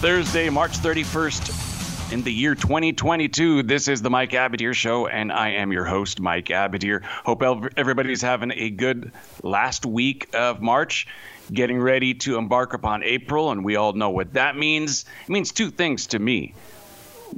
Thursday, 0.00 0.48
March 0.48 0.78
31st 0.78 2.12
in 2.14 2.22
the 2.22 2.32
year 2.32 2.54
2022. 2.54 3.64
This 3.64 3.86
is 3.86 4.00
the 4.00 4.08
Mike 4.08 4.30
Abadir 4.30 4.72
Show, 4.72 5.06
and 5.08 5.30
I 5.30 5.50
am 5.50 5.72
your 5.72 5.84
host, 5.84 6.20
Mike 6.20 6.46
Abadir. 6.46 7.02
Hope 7.02 7.42
everybody's 7.76 8.22
having 8.22 8.50
a 8.50 8.70
good 8.70 9.12
last 9.42 9.84
week 9.84 10.30
of 10.32 10.62
March, 10.62 11.06
getting 11.52 11.78
ready 11.78 12.14
to 12.14 12.38
embark 12.38 12.72
upon 12.72 13.02
April, 13.02 13.50
and 13.50 13.62
we 13.62 13.76
all 13.76 13.92
know 13.92 14.08
what 14.08 14.32
that 14.32 14.56
means. 14.56 15.04
It 15.24 15.28
means 15.28 15.52
two 15.52 15.70
things 15.70 16.06
to 16.06 16.18
me. 16.18 16.54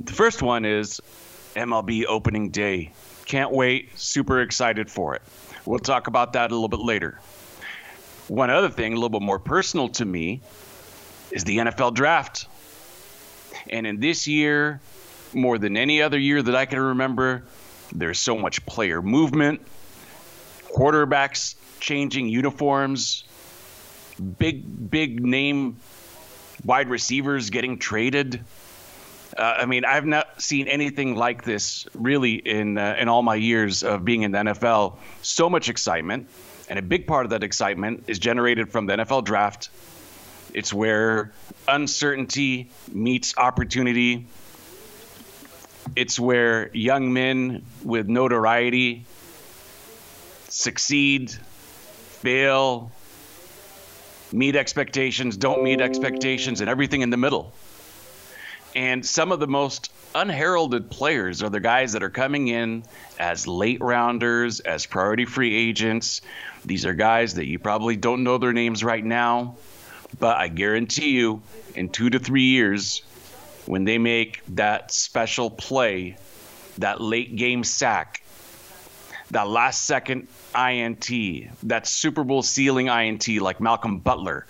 The 0.05 0.13
first 0.13 0.41
one 0.41 0.65
is 0.65 1.01
MLB 1.57 2.05
opening 2.07 2.51
day. 2.51 2.93
Can't 3.25 3.51
wait, 3.51 3.99
super 3.99 4.41
excited 4.41 4.89
for 4.89 5.17
it. 5.17 5.23
We'll 5.67 5.81
talk 5.81 6.07
about 6.07 6.35
that 6.35 6.53
a 6.53 6.55
little 6.55 6.69
bit 6.69 6.79
later. 6.79 7.19
One 8.29 8.51
other 8.51 8.69
thing, 8.69 8.93
a 8.93 8.95
little 8.95 9.09
bit 9.09 9.23
more 9.23 9.41
personal 9.41 9.89
to 9.89 10.05
me, 10.05 10.43
is 11.33 11.43
the 11.43 11.59
NFL 11.59 11.95
draft. 11.95 12.47
And 13.73 13.87
in 13.87 14.01
this 14.01 14.29
year, 14.29 14.81
more 15.33 15.57
than 15.57 15.79
any 15.79 16.03
other 16.03 16.19
year 16.19 16.43
that 16.43 16.55
I 16.55 16.67
can 16.67 16.79
remember, 16.79 17.43
there's 17.91 18.19
so 18.19 18.37
much 18.37 18.65
player 18.67 19.01
movement, 19.01 19.63
quarterbacks 20.69 21.55
changing 21.81 22.29
uniforms, 22.29 23.25
big, 24.39 24.91
big 24.91 25.25
name 25.25 25.79
wide 26.65 26.91
receivers 26.91 27.49
getting 27.49 27.79
traded. 27.79 28.45
Uh, 29.37 29.43
I 29.61 29.65
mean, 29.65 29.87
I've 29.87 30.05
not 30.05 30.43
seen 30.43 30.69
anything 30.69 31.17
like 31.17 31.43
this 31.43 31.87
really 31.95 32.35
in 32.35 32.77
uh, 32.77 32.97
in 32.99 33.09
all 33.09 33.23
my 33.23 33.37
years 33.37 33.83
of 33.83 34.05
being 34.05 34.23
in 34.23 34.33
the 34.33 34.39
NFL. 34.39 34.99
So 35.23 35.49
much 35.49 35.71
excitement, 35.71 36.29
and 36.69 36.79
a 36.79 36.83
big 36.83 37.07
part 37.07 37.25
of 37.25 37.31
that 37.31 37.43
excitement 37.43 38.05
is 38.07 38.19
generated 38.19 38.69
from 38.69 38.85
the 38.85 38.99
NFL 38.99 39.25
draft 39.25 39.71
it's 40.53 40.73
where 40.73 41.33
uncertainty 41.67 42.71
meets 42.93 43.37
opportunity. 43.37 44.27
It's 45.97 46.19
where 46.19 46.71
young 46.75 47.13
men 47.13 47.65
with 47.83 48.09
notoriety 48.09 49.05
succeed, 50.49 51.31
fail, 51.31 52.93
meet 54.33 54.55
expectations, 54.55 55.37
don't 55.37 55.63
meet 55.63 55.81
expectations, 55.81 56.61
and 56.61 56.69
everything 56.69 57.01
in 57.01 57.11
the 57.11 57.17
middle. 57.17 57.55
And 58.75 59.05
some 59.05 59.33
of 59.33 59.41
the 59.41 59.47
most 59.47 59.91
unheralded 60.15 60.91
players 60.91 61.43
are 61.43 61.49
the 61.49 61.61
guys 61.61 61.93
that 61.93 62.03
are 62.03 62.11
coming 62.11 62.49
in 62.49 62.85
as 63.19 63.47
late 63.47 63.81
rounders, 63.81 64.61
as 64.61 64.87
priority 64.87 65.25
free 65.25 65.55
agents. 65.55 66.21
These 66.65 66.87
are 66.87 66.95
guys 66.95 67.35
that 67.35 67.47
you 67.47 67.59
probably 67.59 67.97
don't 67.97 68.23
know 68.23 68.39
their 68.39 68.53
names 68.53 68.85
right 68.85 69.05
now. 69.05 69.57
But 70.19 70.37
I 70.37 70.49
guarantee 70.49 71.11
you, 71.11 71.43
in 71.75 71.89
two 71.89 72.11
to 72.11 72.19
three 72.19 72.45
years, 72.45 73.03
when 73.67 73.85
they 73.85 73.99
make 73.99 74.43
that 74.49 74.93
special 74.93 75.51
play, 75.51 76.17
that 76.79 77.01
late 77.01 77.37
game 77.37 77.65
sack, 77.65 78.23
that 79.31 79.49
last 79.49 79.85
second 79.85 80.29
INT, 80.55 81.09
that 81.63 81.87
Super 81.87 82.25
Bowl 82.25 82.43
sealing 82.43 82.89
INT 82.89 83.29
like 83.41 83.61
Malcolm 83.61 83.99
Butler, 83.99 84.47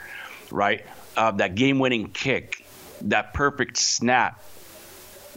right? 0.50 0.84
Uh, 1.16 1.31
that 1.32 1.54
game 1.54 1.78
winning 1.78 2.10
kick, 2.10 2.65
that 3.03 3.32
perfect 3.34 3.76
snap, 3.76 4.42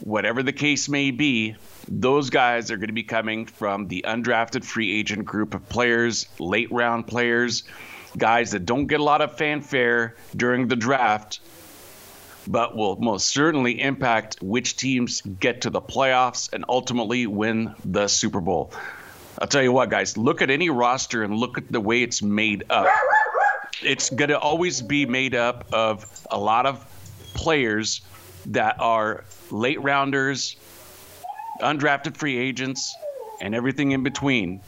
whatever 0.02 0.42
the 0.42 0.54
case 0.54 0.90
may 0.90 1.12
be, 1.12 1.56
those 1.88 2.30
guys 2.30 2.72
are 2.72 2.78
going 2.78 2.88
to 2.88 2.94
be 2.94 3.04
coming 3.04 3.46
from 3.46 3.88
the 3.88 4.04
undrafted 4.08 4.64
free 4.64 4.98
agent 4.98 5.26
group 5.26 5.54
of 5.54 5.68
players, 5.70 6.28
late 6.40 6.72
round 6.72 7.06
players 7.06 7.64
guys 8.18 8.52
that 8.52 8.66
don't 8.66 8.88
get 8.88 9.00
a 9.00 9.04
lot 9.04 9.22
of 9.22 9.38
fanfare 9.38 10.16
during 10.36 10.68
the 10.68 10.76
draft, 10.76 11.40
but 12.48 12.76
will 12.76 12.96
most 12.98 13.30
certainly 13.30 13.82
impact 13.82 14.38
which 14.42 14.78
teams 14.78 15.22
get 15.22 15.62
to 15.62 15.70
the 15.70 15.82
playoffs 15.82 16.52
and 16.54 16.66
ultimately 16.70 17.28
win 17.28 17.74
the 17.84 18.08
Super 18.08 18.40
Bowl. 18.40 18.72
I'll 19.40 19.48
tell 19.48 19.64
you 19.64 19.72
what, 19.72 19.90
guys, 19.90 20.18
look 20.18 20.42
at 20.42 20.50
any 20.50 20.70
roster 20.70 21.24
and 21.24 21.36
look 21.36 21.58
at 21.58 21.72
the 21.72 21.82
way 21.82 22.04
it's 22.04 22.22
made 22.22 22.64
up. 22.70 22.88
It's 23.82 24.10
going 24.10 24.30
to 24.30 24.40
always 24.40 24.82
be 24.82 25.06
made 25.06 25.36
up 25.36 25.66
of 25.74 26.06
a 26.32 26.40
lot 26.40 26.66
of 26.66 26.86
players 27.34 28.02
that 28.48 28.80
are 28.80 29.26
late 29.52 29.82
rounders, 29.82 30.56
undrafted 31.62 32.16
free 32.16 32.38
agents, 32.38 32.96
and 33.42 33.54
everything 33.54 33.92
in 33.92 34.04
between. 34.04 34.62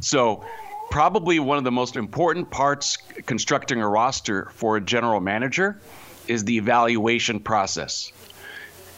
So 0.00 0.44
probably 0.90 1.38
one 1.38 1.58
of 1.58 1.64
the 1.64 1.72
most 1.72 1.96
important 1.96 2.50
parts 2.50 2.96
constructing 3.26 3.80
a 3.80 3.88
roster 3.88 4.46
for 4.54 4.76
a 4.76 4.80
general 4.80 5.20
manager 5.20 5.80
is 6.28 6.44
the 6.44 6.56
evaluation 6.56 7.40
process. 7.40 8.12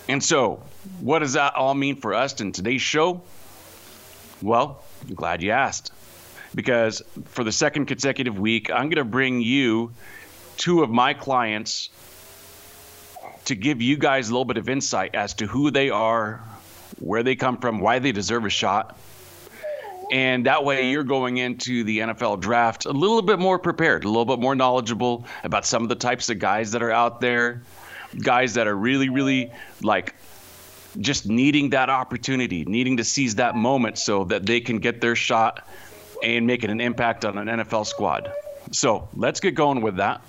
And 0.09 0.23
so, 0.23 0.63
what 1.01 1.21
does 1.21 1.33
that 1.33 1.57
all 1.57 1.75
mean 1.75 1.97
for 1.97 2.15
us 2.15 2.41
in 2.41 2.53
today's 2.53 2.83
show? 2.83 3.23
Well, 4.43 4.83
I'm 5.09 5.15
glad 5.15 5.43
you 5.43 5.51
asked. 5.51 5.93
Because 6.55 7.03
for 7.27 7.45
the 7.45 7.53
second 7.53 7.87
consecutive 7.87 8.39
week, 8.39 8.71
I'm 8.71 8.89
going 8.89 8.97
to 8.97 9.05
bring 9.05 9.41
you 9.41 9.93
two 10.57 10.83
of 10.83 10.91
my 10.91 11.13
clients 11.13 11.91
to 13.47 13.55
give 13.55 13.83
you 13.83 13.97
guys 13.97 14.29
a 14.29 14.33
little 14.33 14.45
bit 14.45 14.57
of 14.57 14.69
insight 14.69 15.15
as 15.15 15.35
to 15.35 15.47
who 15.47 15.71
they 15.71 15.91
are, 15.91 16.43
where 16.99 17.23
they 17.23 17.37
come 17.37 17.59
from, 17.59 17.81
why 17.81 17.99
they 17.99 18.13
deserve 18.13 18.45
a 18.45 18.51
shot, 18.51 18.97
and 20.11 20.47
that 20.47 20.65
way 20.65 20.91
you're 20.91 21.05
going 21.05 21.39
into 21.39 21.85
the 21.85 21.99
NFL 21.99 22.41
draft 22.41 22.87
a 22.87 22.93
little 22.93 23.23
bit 23.23 23.39
more 23.39 23.59
prepared, 23.59 24.05
a 24.05 24.09
little 24.09 24.25
bit 24.25 24.39
more 24.39 24.55
knowledgeable 24.55 25.27
about 25.45 25.67
some 25.67 25.83
of 25.83 25.89
the 25.89 25.95
types 25.95 26.29
of 26.31 26.39
guys 26.39 26.73
that 26.73 26.83
are 26.83 26.93
out 26.93 27.21
there, 27.21 27.63
guys 28.23 28.55
that 28.55 28.67
are 28.67 28.77
really, 28.77 29.09
really 29.09 29.51
like 29.83 30.15
just 30.99 31.27
needing 31.27 31.71
that 31.71 31.91
opportunity, 31.91 32.65
needing 32.65 32.97
to 32.99 33.05
seize 33.05 33.35
that 33.37 33.55
moment 33.55 33.99
so 33.99 34.25
that 34.25 34.47
they 34.47 34.61
can 34.61 34.79
get 34.79 35.01
their 35.01 35.17
shot 35.17 35.69
and 36.23 36.47
making 36.47 36.71
an 36.71 36.81
impact 36.81 37.25
on 37.25 37.37
an 37.37 37.47
NFL 37.49 37.87
squad. 37.87 38.33
So 38.73 39.09
let's 39.15 39.41
get 39.41 39.55
going 39.55 39.81
with 39.81 39.97
that. 39.97 40.23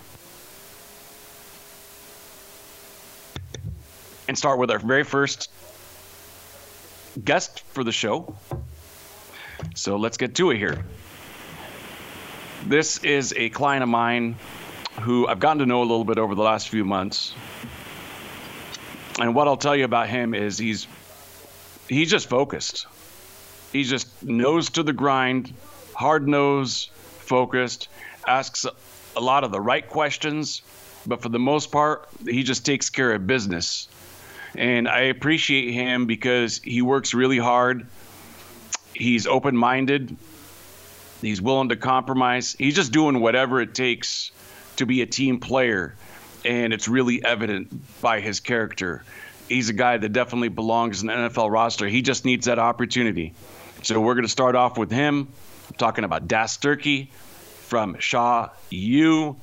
And 4.28 4.38
start 4.38 4.60
with 4.60 4.70
our 4.72 4.80
very 4.80 5.04
first 5.04 5.50
guest 7.24 7.62
for 7.72 7.84
the 7.84 7.94
show. 7.94 8.36
So 9.76 9.98
let's 9.98 10.18
get 10.18 10.36
to 10.36 10.52
it 10.52 10.58
here. 10.58 10.84
This 12.66 13.04
is 13.04 13.34
a 13.38 13.50
client 13.50 13.84
of 13.84 13.90
mine 13.90 14.36
who 15.02 15.28
I've 15.28 15.40
gotten 15.40 15.60
to 15.60 15.66
know 15.66 15.82
a 15.82 15.84
little 15.84 16.04
bit 16.04 16.18
over 16.18 16.36
the 16.36 16.42
last 16.42 16.70
few 16.70 16.84
months. 16.84 17.34
And 19.20 19.34
what 19.36 19.48
I'll 19.48 19.58
tell 19.58 19.76
you 19.76 19.86
about 19.86 20.10
him 20.10 20.34
is 20.34 20.58
he's 20.58 20.88
he's 21.88 22.10
just 22.10 22.30
focused. 22.30 22.88
He's 23.72 23.90
just 23.90 24.24
nose 24.24 24.70
to 24.72 24.84
the 24.84 24.94
grind, 24.94 25.54
hard 25.94 26.28
nose, 26.28 26.90
focused, 27.20 27.90
asks 28.26 28.66
a 29.16 29.22
lot 29.22 29.44
of 29.44 29.52
the 29.52 29.60
right 29.60 29.88
questions, 29.88 30.62
but 31.06 31.22
for 31.22 31.30
the 31.30 31.40
most 31.40 31.72
part, 31.72 32.08
he 32.26 32.44
just 32.44 32.66
takes 32.66 32.90
care 32.90 33.14
of 33.14 33.28
business. 33.28 33.88
And 34.56 34.88
I 34.88 35.02
appreciate 35.02 35.74
him 35.74 36.06
because 36.06 36.60
he 36.64 36.82
works 36.82 37.14
really 37.14 37.38
hard 37.38 37.88
he's 38.98 39.28
open 39.28 39.56
minded. 39.56 40.16
He's 41.22 41.42
willing 41.42 41.70
to 41.70 41.76
compromise. 41.76 42.56
He's 42.58 42.76
just 42.76 42.92
doing 42.92 43.20
whatever 43.20 43.62
it 43.62 43.74
takes 43.74 44.32
to 44.78 44.86
be 44.86 45.02
a 45.02 45.06
team 45.06 45.40
player. 45.40 45.96
And 46.46 46.74
it's 46.74 46.88
really 46.88 47.24
evident 47.24 48.02
by 48.02 48.20
his 48.20 48.40
character. 48.40 49.04
He's 49.50 49.70
a 49.70 49.74
guy 49.74 49.98
that 49.98 50.10
definitely 50.10 50.50
belongs 50.50 51.02
in 51.02 51.08
the 51.08 51.14
NFL 51.14 51.52
roster. 51.52 51.88
He 51.88 52.02
just 52.02 52.26
needs 52.26 52.46
that 52.46 52.60
opportunity. 52.60 53.34
So 53.84 54.00
we're 54.00 54.14
going 54.14 54.26
to 54.26 54.32
start 54.32 54.56
off 54.56 54.78
with 54.78 54.92
him. 54.92 55.28
I'm 55.70 55.76
talking 55.78 56.04
about 56.04 56.28
Dast 56.28 56.62
Sturkie 56.62 57.10
from 57.12 57.98
Shaw 58.00 58.50
U. 58.70 59.36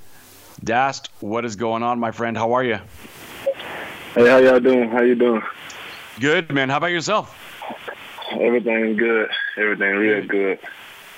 Dast, 0.62 1.10
what 1.20 1.44
is 1.44 1.56
going 1.56 1.82
on, 1.82 1.98
my 1.98 2.12
friend? 2.12 2.36
How 2.36 2.52
are 2.52 2.64
you? 2.64 2.78
Hey, 4.14 4.28
how 4.28 4.38
y'all 4.38 4.60
doing? 4.60 4.88
How 4.88 5.02
you 5.02 5.14
doing? 5.14 5.42
Good, 6.20 6.52
man. 6.52 6.68
How 6.68 6.76
about 6.76 6.92
yourself? 6.92 7.43
Everything's 8.44 8.98
good. 8.98 9.30
Everything 9.56 9.94
real 9.96 10.26
good. 10.26 10.58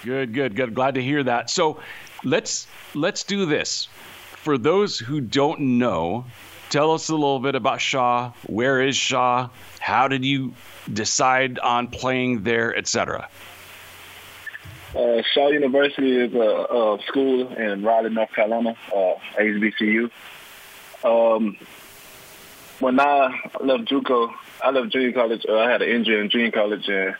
Good, 0.05 0.33
good, 0.33 0.55
good. 0.55 0.75
Glad 0.75 0.95
to 0.95 1.03
hear 1.03 1.25
that. 1.25 1.51
So 1.51 1.81
let's 2.23 2.69
let's 2.95 3.25
do 3.25 3.47
this. 3.47 3.89
For 4.37 4.57
those 4.57 4.97
who 4.99 5.21
don't 5.21 5.79
know, 5.79 6.25
tell 6.71 6.93
us 6.93 7.09
a 7.09 7.15
little 7.15 7.41
bit 7.41 7.57
about 7.57 7.81
Shaw. 7.81 8.33
Where 8.47 8.81
is 8.81 8.97
Shaw? 8.97 9.49
How 9.81 10.07
did 10.07 10.25
you 10.25 10.55
decide 10.93 11.59
on 11.59 11.89
playing 11.89 12.45
there, 12.45 12.77
etc.? 12.77 13.29
Uh, 14.95 15.23
Shaw 15.35 15.49
University 15.49 16.17
is 16.17 16.33
a, 16.33 16.39
a, 16.39 16.99
school 17.09 17.53
in 17.53 17.83
Raleigh, 17.83 18.11
North 18.11 18.33
Carolina, 18.33 18.77
uh, 18.95 19.15
HBCU. 19.37 20.11
Um, 21.05 21.57
when 22.79 23.01
I 23.01 23.51
left 23.61 23.85
JUCO, 23.85 24.33
I 24.63 24.71
left 24.71 24.93
junior 24.93 25.13
college. 25.13 25.45
Uh, 25.49 25.59
I 25.59 25.71
had 25.71 25.83
an 25.83 25.89
injury 25.89 26.21
in 26.21 26.31
junior 26.31 26.51
college, 26.51 26.89
and 26.89 27.15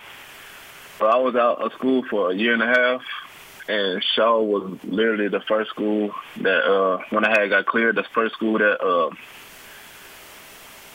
I 1.01 1.19
was 1.19 1.35
out 1.37 1.61
of 1.61 1.73
school 1.73 2.03
for 2.09 2.31
a 2.31 2.35
year 2.35 2.55
and 2.55 2.63
a 2.63 2.67
half. 2.67 3.03
And 3.69 4.03
Shaw 4.15 4.41
was 4.41 4.79
literally 4.85 5.29
the 5.29 5.41
first 5.41 5.71
school 5.71 6.15
that, 6.41 6.65
uh, 6.65 6.99
when 7.11 7.25
I 7.25 7.31
had 7.31 7.51
got 7.51 7.67
cleared, 7.67 7.97
the 7.97 8.05
first 8.15 8.35
school 8.35 8.59
that 8.59 8.81
uh, 8.81 9.11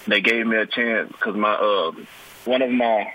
they 0.08 0.22
gave 0.22 0.48
me 0.48 0.56
a 0.58 0.66
chance 0.66 1.12
because 1.12 1.36
my 1.36 1.54
uh, 1.54 1.92
one 2.46 2.62
of 2.62 2.72
my 2.72 3.14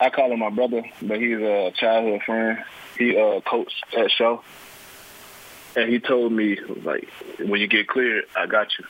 I 0.00 0.10
call 0.10 0.32
him 0.32 0.38
my 0.38 0.50
brother, 0.50 0.82
but 1.02 1.20
he's 1.20 1.38
a 1.38 1.72
childhood 1.76 2.22
friend. 2.22 2.64
He 2.98 3.16
uh, 3.16 3.40
coached 3.40 3.84
at 3.96 4.10
Shaw, 4.10 4.40
and 5.76 5.90
he 5.90 5.98
told 5.98 6.32
me 6.32 6.58
like, 6.84 7.08
when 7.38 7.60
you 7.60 7.66
get 7.66 7.88
cleared, 7.88 8.24
I 8.36 8.46
got 8.46 8.68
you. 8.78 8.84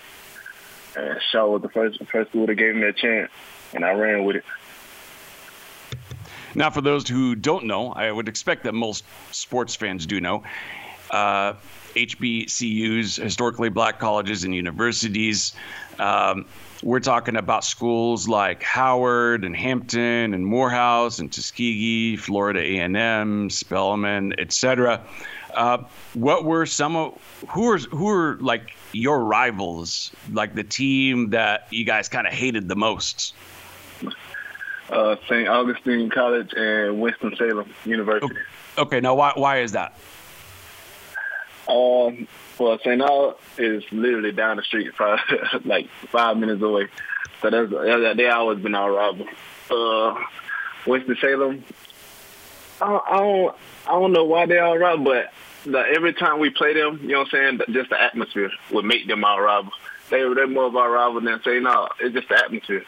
And 0.97 1.21
Shaw 1.31 1.49
was 1.49 1.63
the 1.63 1.69
first 1.69 1.99
first 2.11 2.31
school 2.31 2.47
that 2.47 2.55
gave 2.55 2.75
me 2.75 2.85
a 2.85 2.93
chance, 2.93 3.31
and 3.73 3.85
I 3.85 3.93
ran 3.93 4.25
with 4.25 4.37
it. 4.37 4.45
Now, 6.55 6.71
for 6.71 6.81
those 6.81 7.09
who 7.09 7.35
don't 7.35 7.65
know, 7.65 7.93
I 7.93 8.13
would 8.13 8.29
expect 8.29 8.65
that 8.65 8.75
most 8.75 9.05
sports 9.33 9.75
fans 9.75 10.07
do 10.07 10.21
know. 10.21 10.45
Uh, 11.11 11.55
HBCUs, 11.95 13.21
historically 13.23 13.69
black 13.69 13.99
colleges 13.99 14.45
and 14.45 14.55
universities, 14.55 15.55
um, 15.99 16.47
we're 16.83 17.01
talking 17.01 17.37
about 17.37 17.65
schools 17.65 18.29
like 18.29 18.63
Howard 18.63 19.45
and 19.45 19.57
Hampton 19.57 20.35
and 20.35 20.45
Morehouse 20.45 21.19
and 21.19 21.33
Tuskegee, 21.33 22.17
Florida 22.17 22.61
A&M, 22.61 23.49
Spelman, 23.49 24.39
etc. 24.39 25.03
Uh, 25.55 25.79
what 26.13 26.45
were 26.45 26.67
some 26.67 26.95
of 26.95 27.47
who 27.49 27.71
are 27.71 27.79
who 27.79 28.09
are 28.09 28.37
like 28.41 28.77
your 28.95 29.25
rivals, 29.25 30.13
like 30.33 30.55
the 30.55 30.65
team 30.65 31.31
that 31.31 31.67
you 31.71 31.85
guys 31.85 32.09
kind 32.09 32.27
of 32.27 32.33
hated 32.33 32.69
the 32.69 32.77
most? 32.77 33.35
Uh, 34.89 35.17
St. 35.29 35.49
Augustine 35.49 36.11
College 36.11 36.53
and 36.57 37.01
Winston 37.01 37.35
Salem 37.37 37.73
University. 37.85 38.35
Okay, 38.77 39.01
now 39.01 39.15
why 39.15 39.33
why 39.35 39.61
is 39.61 39.73
that? 39.73 39.95
Um, 41.69 42.29
well, 42.59 42.79
St. 42.79 43.01
Al 43.01 43.39
is 43.57 43.83
literally 43.91 44.33
down 44.33 44.57
the 44.59 44.63
street, 44.63 44.95
five, 44.99 45.19
like 45.65 45.89
five 46.11 46.37
minutes 46.37 46.63
away. 46.63 46.89
So 47.41 47.51
that's 47.51 48.17
they 48.17 48.29
always 48.29 48.59
been 48.59 48.75
our 48.75 48.93
rival. 48.93 49.27
Uh, 49.71 50.21
Winston 50.87 51.17
Salem, 51.21 51.65
I 52.81 52.87
don't, 52.87 53.05
I 53.07 53.19
don't, 53.19 53.57
I 53.87 53.91
don't 53.93 54.13
know 54.13 54.25
why 54.25 54.47
they 54.47 54.59
are 54.59 54.79
rival, 54.79 55.05
but 55.05 55.33
the, 55.65 55.79
every 55.95 56.13
time 56.13 56.39
we 56.39 56.51
play 56.51 56.75
them, 56.75 57.01
you 57.03 57.09
know 57.09 57.21
what 57.21 57.35
I'm 57.35 57.59
saying, 57.59 57.75
just 57.75 57.91
the 57.91 58.01
atmosphere 58.01 58.51
would 58.71 58.85
make 58.85 59.07
them 59.07 59.25
our 59.25 59.43
rival. 59.43 59.73
They 60.11 60.19
they're 60.35 60.47
more 60.47 60.65
of 60.65 60.77
our 60.77 60.91
rival 60.91 61.21
than 61.21 61.41
St. 61.43 61.63
no, 61.63 61.89
It's 62.01 62.15
just 62.15 62.29
the 62.29 62.37
atmosphere. 62.37 62.85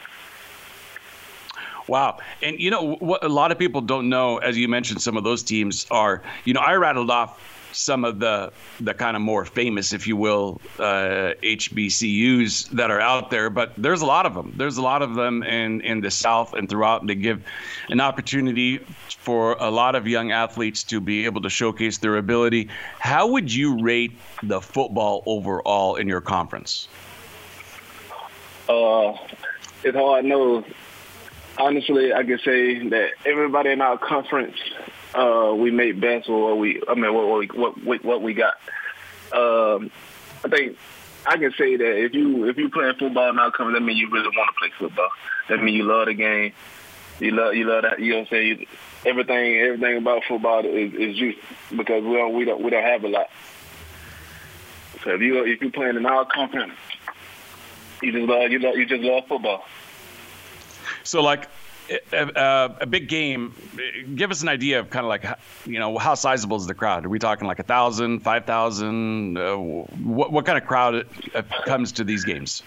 Wow. 1.88 2.18
And 2.42 2.58
you 2.58 2.70
know 2.70 2.96
what 2.96 3.24
a 3.24 3.28
lot 3.28 3.52
of 3.52 3.58
people 3.58 3.80
don't 3.80 4.08
know, 4.08 4.38
as 4.38 4.58
you 4.58 4.68
mentioned, 4.68 5.00
some 5.00 5.16
of 5.16 5.24
those 5.24 5.42
teams 5.42 5.86
are, 5.90 6.22
you 6.44 6.52
know, 6.52 6.60
I 6.60 6.74
rattled 6.74 7.10
off 7.10 7.40
some 7.76 8.04
of 8.04 8.18
the 8.18 8.52
the 8.80 8.94
kind 8.94 9.16
of 9.16 9.22
more 9.22 9.44
famous, 9.44 9.92
if 9.92 10.06
you 10.06 10.16
will, 10.16 10.60
uh, 10.78 11.34
HBCUs 11.42 12.70
that 12.70 12.90
are 12.90 13.00
out 13.00 13.30
there. 13.30 13.50
But 13.50 13.72
there's 13.76 14.02
a 14.02 14.06
lot 14.06 14.26
of 14.26 14.34
them. 14.34 14.52
There's 14.56 14.76
a 14.76 14.82
lot 14.82 15.02
of 15.02 15.14
them 15.14 15.42
in 15.42 15.80
in 15.82 16.00
the 16.00 16.10
South 16.10 16.54
and 16.54 16.68
throughout. 16.68 17.06
They 17.06 17.14
give 17.14 17.42
an 17.88 18.00
opportunity 18.00 18.78
for 19.08 19.56
a 19.58 19.70
lot 19.70 19.94
of 19.94 20.06
young 20.06 20.32
athletes 20.32 20.84
to 20.84 21.00
be 21.00 21.24
able 21.24 21.42
to 21.42 21.50
showcase 21.50 21.98
their 21.98 22.16
ability. 22.16 22.68
How 22.98 23.26
would 23.26 23.52
you 23.52 23.80
rate 23.82 24.12
the 24.42 24.60
football 24.60 25.22
overall 25.26 25.96
in 25.96 26.08
your 26.08 26.20
conference? 26.20 26.88
Uh, 28.68 29.14
it's 29.84 29.96
hard 29.96 30.24
know. 30.24 30.64
Honestly, 31.58 32.12
I 32.12 32.22
can 32.22 32.38
say 32.44 32.88
that 32.88 33.10
everybody 33.24 33.70
in 33.70 33.80
our 33.80 33.96
conference 33.96 34.56
uh, 35.16 35.54
we 35.54 35.70
made 35.70 36.00
best 36.00 36.28
with 36.28 36.38
what 36.38 36.58
we. 36.58 36.82
I 36.88 36.94
mean, 36.94 37.12
what 37.14 37.56
what 37.56 37.84
what, 37.84 38.04
what 38.04 38.22
we 38.22 38.34
got. 38.34 38.54
Um, 39.32 39.90
I 40.44 40.48
think 40.48 40.76
I 41.26 41.36
can 41.36 41.52
say 41.58 41.76
that 41.76 42.04
if 42.04 42.14
you 42.14 42.48
if 42.48 42.56
you 42.56 42.68
playing 42.68 42.94
football 42.98 43.32
now, 43.32 43.50
coming, 43.50 43.74
that 43.74 43.80
means 43.80 43.98
you 43.98 44.10
really 44.10 44.28
want 44.28 44.50
to 44.54 44.58
play 44.58 44.70
football. 44.78 45.08
That 45.48 45.62
means 45.62 45.76
you 45.76 45.84
love 45.84 46.06
the 46.06 46.14
game. 46.14 46.52
You 47.18 47.30
love 47.32 47.54
you 47.54 47.64
love 47.64 47.82
that. 47.82 47.98
You 47.98 48.10
know 48.10 48.18
what 48.18 48.22
I'm 48.22 48.30
saying? 48.30 48.66
Everything 49.04 49.56
everything 49.56 49.96
about 49.96 50.22
football 50.28 50.64
is 50.64 50.92
is 50.92 51.16
you 51.16 51.34
because 51.76 52.04
we 52.04 52.12
don't 52.14 52.34
we 52.34 52.44
don't 52.44 52.62
we 52.62 52.70
don't 52.70 52.84
have 52.84 53.04
a 53.04 53.08
lot. 53.08 53.30
So 55.02 55.14
if 55.14 55.20
you 55.20 55.44
if 55.44 55.60
you 55.62 55.70
playing 55.70 55.96
in 55.96 56.04
our 56.04 56.26
conference, 56.26 56.74
you 58.02 58.12
just 58.12 58.28
love 58.28 58.50
you 58.50 58.58
love 58.58 58.76
you 58.76 58.86
just 58.86 59.02
love 59.02 59.24
football. 59.26 59.64
So 61.04 61.22
like 61.22 61.48
a, 62.12 62.76
a, 62.80 62.86
big 62.86 63.08
game. 63.08 63.54
Give 64.14 64.30
us 64.30 64.42
an 64.42 64.48
idea 64.48 64.80
of 64.80 64.90
kind 64.90 65.04
of 65.04 65.08
like 65.08 65.24
you 65.64 65.78
know 65.78 65.98
how 65.98 66.14
sizable 66.14 66.56
is 66.56 66.66
the 66.66 66.74
crowd? 66.74 67.06
Are 67.06 67.08
we 67.08 67.18
talking 67.18 67.46
like 67.46 67.58
a 67.58 67.64
thousand, 67.64 68.20
five 68.20 68.44
thousand? 68.44 69.38
Uh, 69.38 69.56
what 69.56 70.32
what 70.32 70.46
kind 70.46 70.58
of 70.58 70.66
crowd 70.66 71.06
uh, 71.34 71.42
comes 71.64 71.92
to 71.92 72.04
these 72.04 72.24
games? 72.24 72.62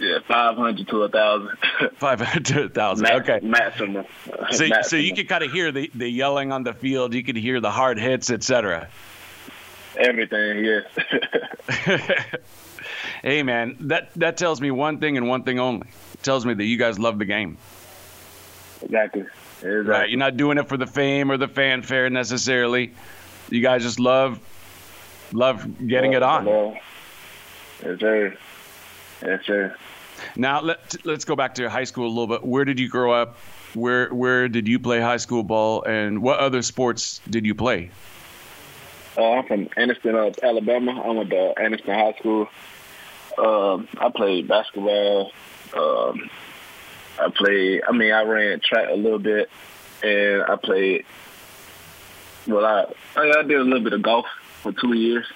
Yeah, 0.00 0.18
five 0.28 0.56
hundred 0.56 0.86
to 0.88 1.02
a 1.02 1.08
thousand. 1.08 1.58
Five 1.96 2.20
hundred 2.20 2.44
to 2.46 2.62
a 2.64 2.68
thousand. 2.68 3.06
okay, 3.06 3.40
maximum. 3.42 4.06
So, 4.52 4.68
maximum. 4.68 4.82
so 4.84 4.96
you 4.96 5.12
could 5.12 5.28
kind 5.28 5.42
of 5.42 5.50
hear 5.50 5.72
the, 5.72 5.90
the 5.92 6.08
yelling 6.08 6.52
on 6.52 6.62
the 6.62 6.72
field. 6.72 7.14
You 7.14 7.24
could 7.24 7.36
hear 7.36 7.60
the 7.60 7.72
hard 7.72 7.98
hits, 7.98 8.30
etc. 8.30 8.88
Everything, 9.96 10.64
yes. 10.64 10.84
hey, 13.22 13.42
man, 13.42 13.76
that 13.80 14.14
that 14.14 14.36
tells 14.36 14.60
me 14.60 14.70
one 14.70 15.00
thing 15.00 15.16
and 15.16 15.26
one 15.28 15.42
thing 15.42 15.58
only. 15.58 15.88
It 16.14 16.22
tells 16.22 16.46
me 16.46 16.54
that 16.54 16.64
you 16.64 16.76
guys 16.76 17.00
love 17.00 17.18
the 17.18 17.24
game. 17.24 17.58
Exactly. 18.82 19.22
exactly. 19.22 19.70
Right. 19.70 20.08
You're 20.08 20.18
not 20.18 20.36
doing 20.36 20.58
it 20.58 20.68
for 20.68 20.76
the 20.76 20.86
fame 20.86 21.30
or 21.30 21.36
the 21.36 21.48
fanfare 21.48 22.10
necessarily. 22.10 22.92
You 23.50 23.60
guys 23.60 23.82
just 23.82 23.98
love 23.98 24.40
love 25.32 25.86
getting 25.86 26.12
it 26.12 26.22
on. 26.22 26.46
Yes, 27.84 28.00
sir. 28.00 28.36
Yes, 29.22 29.40
sir. 29.44 29.76
Now 30.36 30.60
let 30.60 31.04
let's 31.04 31.24
go 31.24 31.36
back 31.36 31.54
to 31.56 31.68
high 31.68 31.84
school 31.84 32.06
a 32.06 32.08
little 32.08 32.26
bit. 32.26 32.44
Where 32.44 32.64
did 32.64 32.78
you 32.80 32.88
grow 32.88 33.12
up? 33.12 33.36
Where 33.74 34.12
where 34.12 34.48
did 34.48 34.66
you 34.68 34.78
play 34.78 35.00
high 35.00 35.18
school 35.18 35.42
ball, 35.42 35.82
and 35.84 36.22
what 36.22 36.38
other 36.38 36.62
sports 36.62 37.20
did 37.28 37.46
you 37.46 37.54
play? 37.54 37.90
Uh, 39.16 39.32
I'm 39.32 39.46
from 39.46 39.66
Anniston, 39.70 40.14
uh, 40.14 40.46
Alabama. 40.46 41.02
I 41.04 41.10
went 41.10 41.30
to 41.30 41.54
Anniston 41.58 41.94
High 41.94 42.18
School. 42.18 42.48
Um, 43.36 43.88
I 43.98 44.10
played 44.10 44.48
basketball, 44.48 45.32
um, 45.76 46.30
I 47.20 47.30
played. 47.30 47.82
I 47.88 47.92
mean, 47.92 48.12
I 48.12 48.22
ran 48.22 48.60
track 48.60 48.88
a 48.90 48.96
little 48.96 49.18
bit, 49.18 49.50
and 50.02 50.42
I 50.42 50.56
played. 50.56 51.04
Well, 52.46 52.64
I 52.64 52.86
I 53.16 53.42
did 53.42 53.58
a 53.58 53.64
little 53.64 53.82
bit 53.82 53.92
of 53.92 54.02
golf 54.02 54.26
for 54.62 54.72
two 54.72 54.94
years. 54.94 55.26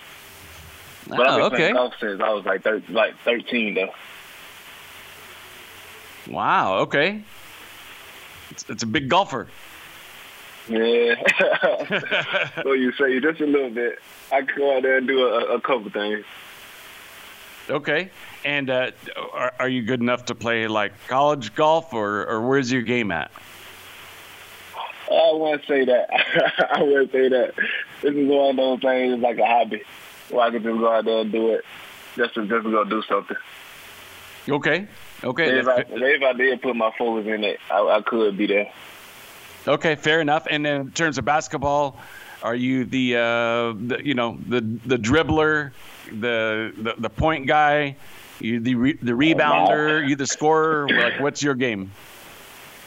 But 1.09 1.21
oh, 1.21 1.23
I've 1.23 1.29
been 1.29 1.41
oh, 1.41 1.47
okay. 1.47 1.57
playing 1.57 1.75
golf 1.75 1.95
since 2.01 2.21
I 2.21 2.31
was 2.31 2.45
like 2.45 2.63
thir- 2.63 2.83
like 2.89 3.17
thirteen 3.19 3.75
though. 3.75 3.93
Wow. 6.29 6.79
Okay. 6.81 7.23
It's, 8.51 8.65
it's 8.69 8.83
a 8.83 8.87
big 8.87 9.09
golfer. 9.09 9.49
Yeah. 10.69 11.15
so 12.63 12.73
you 12.73 12.93
say 12.93 13.19
just 13.19 13.41
a 13.41 13.47
little 13.47 13.71
bit. 13.71 13.99
I 14.31 14.43
can 14.43 14.57
go 14.57 14.77
out 14.77 14.83
there 14.83 14.99
and 14.99 15.09
do 15.09 15.27
a, 15.27 15.57
a 15.57 15.61
couple 15.61 15.91
things. 15.91 16.25
Okay. 17.69 18.11
And 18.45 18.71
uh, 18.71 18.91
are, 19.33 19.53
are 19.61 19.69
you 19.69 19.83
good 19.83 20.01
enough 20.01 20.27
to 20.27 20.35
play 20.35 20.67
like 20.67 20.93
college 21.09 21.55
golf, 21.55 21.93
or, 21.93 22.27
or 22.27 22.47
where's 22.47 22.71
your 22.73 22.83
game 22.83 23.13
at? 23.13 23.31
I 25.11 25.33
wouldn't 25.33 25.67
say 25.67 25.85
that. 25.85 26.09
I 26.71 26.83
wouldn't 26.83 27.13
say 27.13 27.29
that. 27.29 27.55
This 28.03 28.15
is 28.15 28.29
one 28.29 28.51
of 28.51 28.57
those 28.57 28.81
things 28.81 29.21
like 29.21 29.39
a 29.39 29.47
hobby 29.47 29.83
where 30.31 30.47
I 30.47 30.51
could 30.51 30.63
just 30.63 30.79
go 30.79 30.93
out 30.93 31.05
there 31.05 31.21
and 31.21 31.31
do 31.31 31.51
it 31.51 31.65
just 32.17 32.35
to 32.35 32.47
just 32.47 32.65
to 32.65 32.71
go 32.71 32.85
do 32.85 33.03
something. 33.03 33.37
Okay. 34.49 34.89
Okay. 35.25 35.59
If 35.59 35.69
I, 35.69 35.85
if 35.89 36.23
I 36.23 36.33
did 36.33 36.63
put 36.63 36.75
my 36.75 36.91
focus 36.99 37.27
in 37.27 37.45
it, 37.45 37.61
I, 37.71 37.81
I 37.81 38.01
could 38.03 38.37
be 38.37 38.47
there. 38.47 38.73
Okay, 39.69 39.95
fair 39.95 40.21
enough. 40.21 40.47
And 40.51 40.67
then 40.67 40.81
in 40.81 40.91
terms 40.91 41.19
of 41.19 41.25
basketball, 41.25 41.97
are 42.43 42.57
you 42.57 42.85
the, 42.85 43.17
uh, 43.17 43.21
the 43.87 44.01
you 44.03 44.15
know 44.15 44.39
the 44.49 44.61
the 44.61 44.97
dribbler, 44.97 45.71
the 46.09 46.73
the, 46.77 46.95
the 46.99 47.11
point 47.11 47.47
guy? 47.47 47.97
You 48.43 48.59
the 48.59 48.75
re- 48.75 48.99
the 49.01 49.13
rebounder? 49.13 50.09
You 50.09 50.17
the 50.17 50.27
scorer? 50.27 50.89
Like, 50.89 51.21
what's 51.21 51.45
your 51.45 51.55
game? 51.55 51.93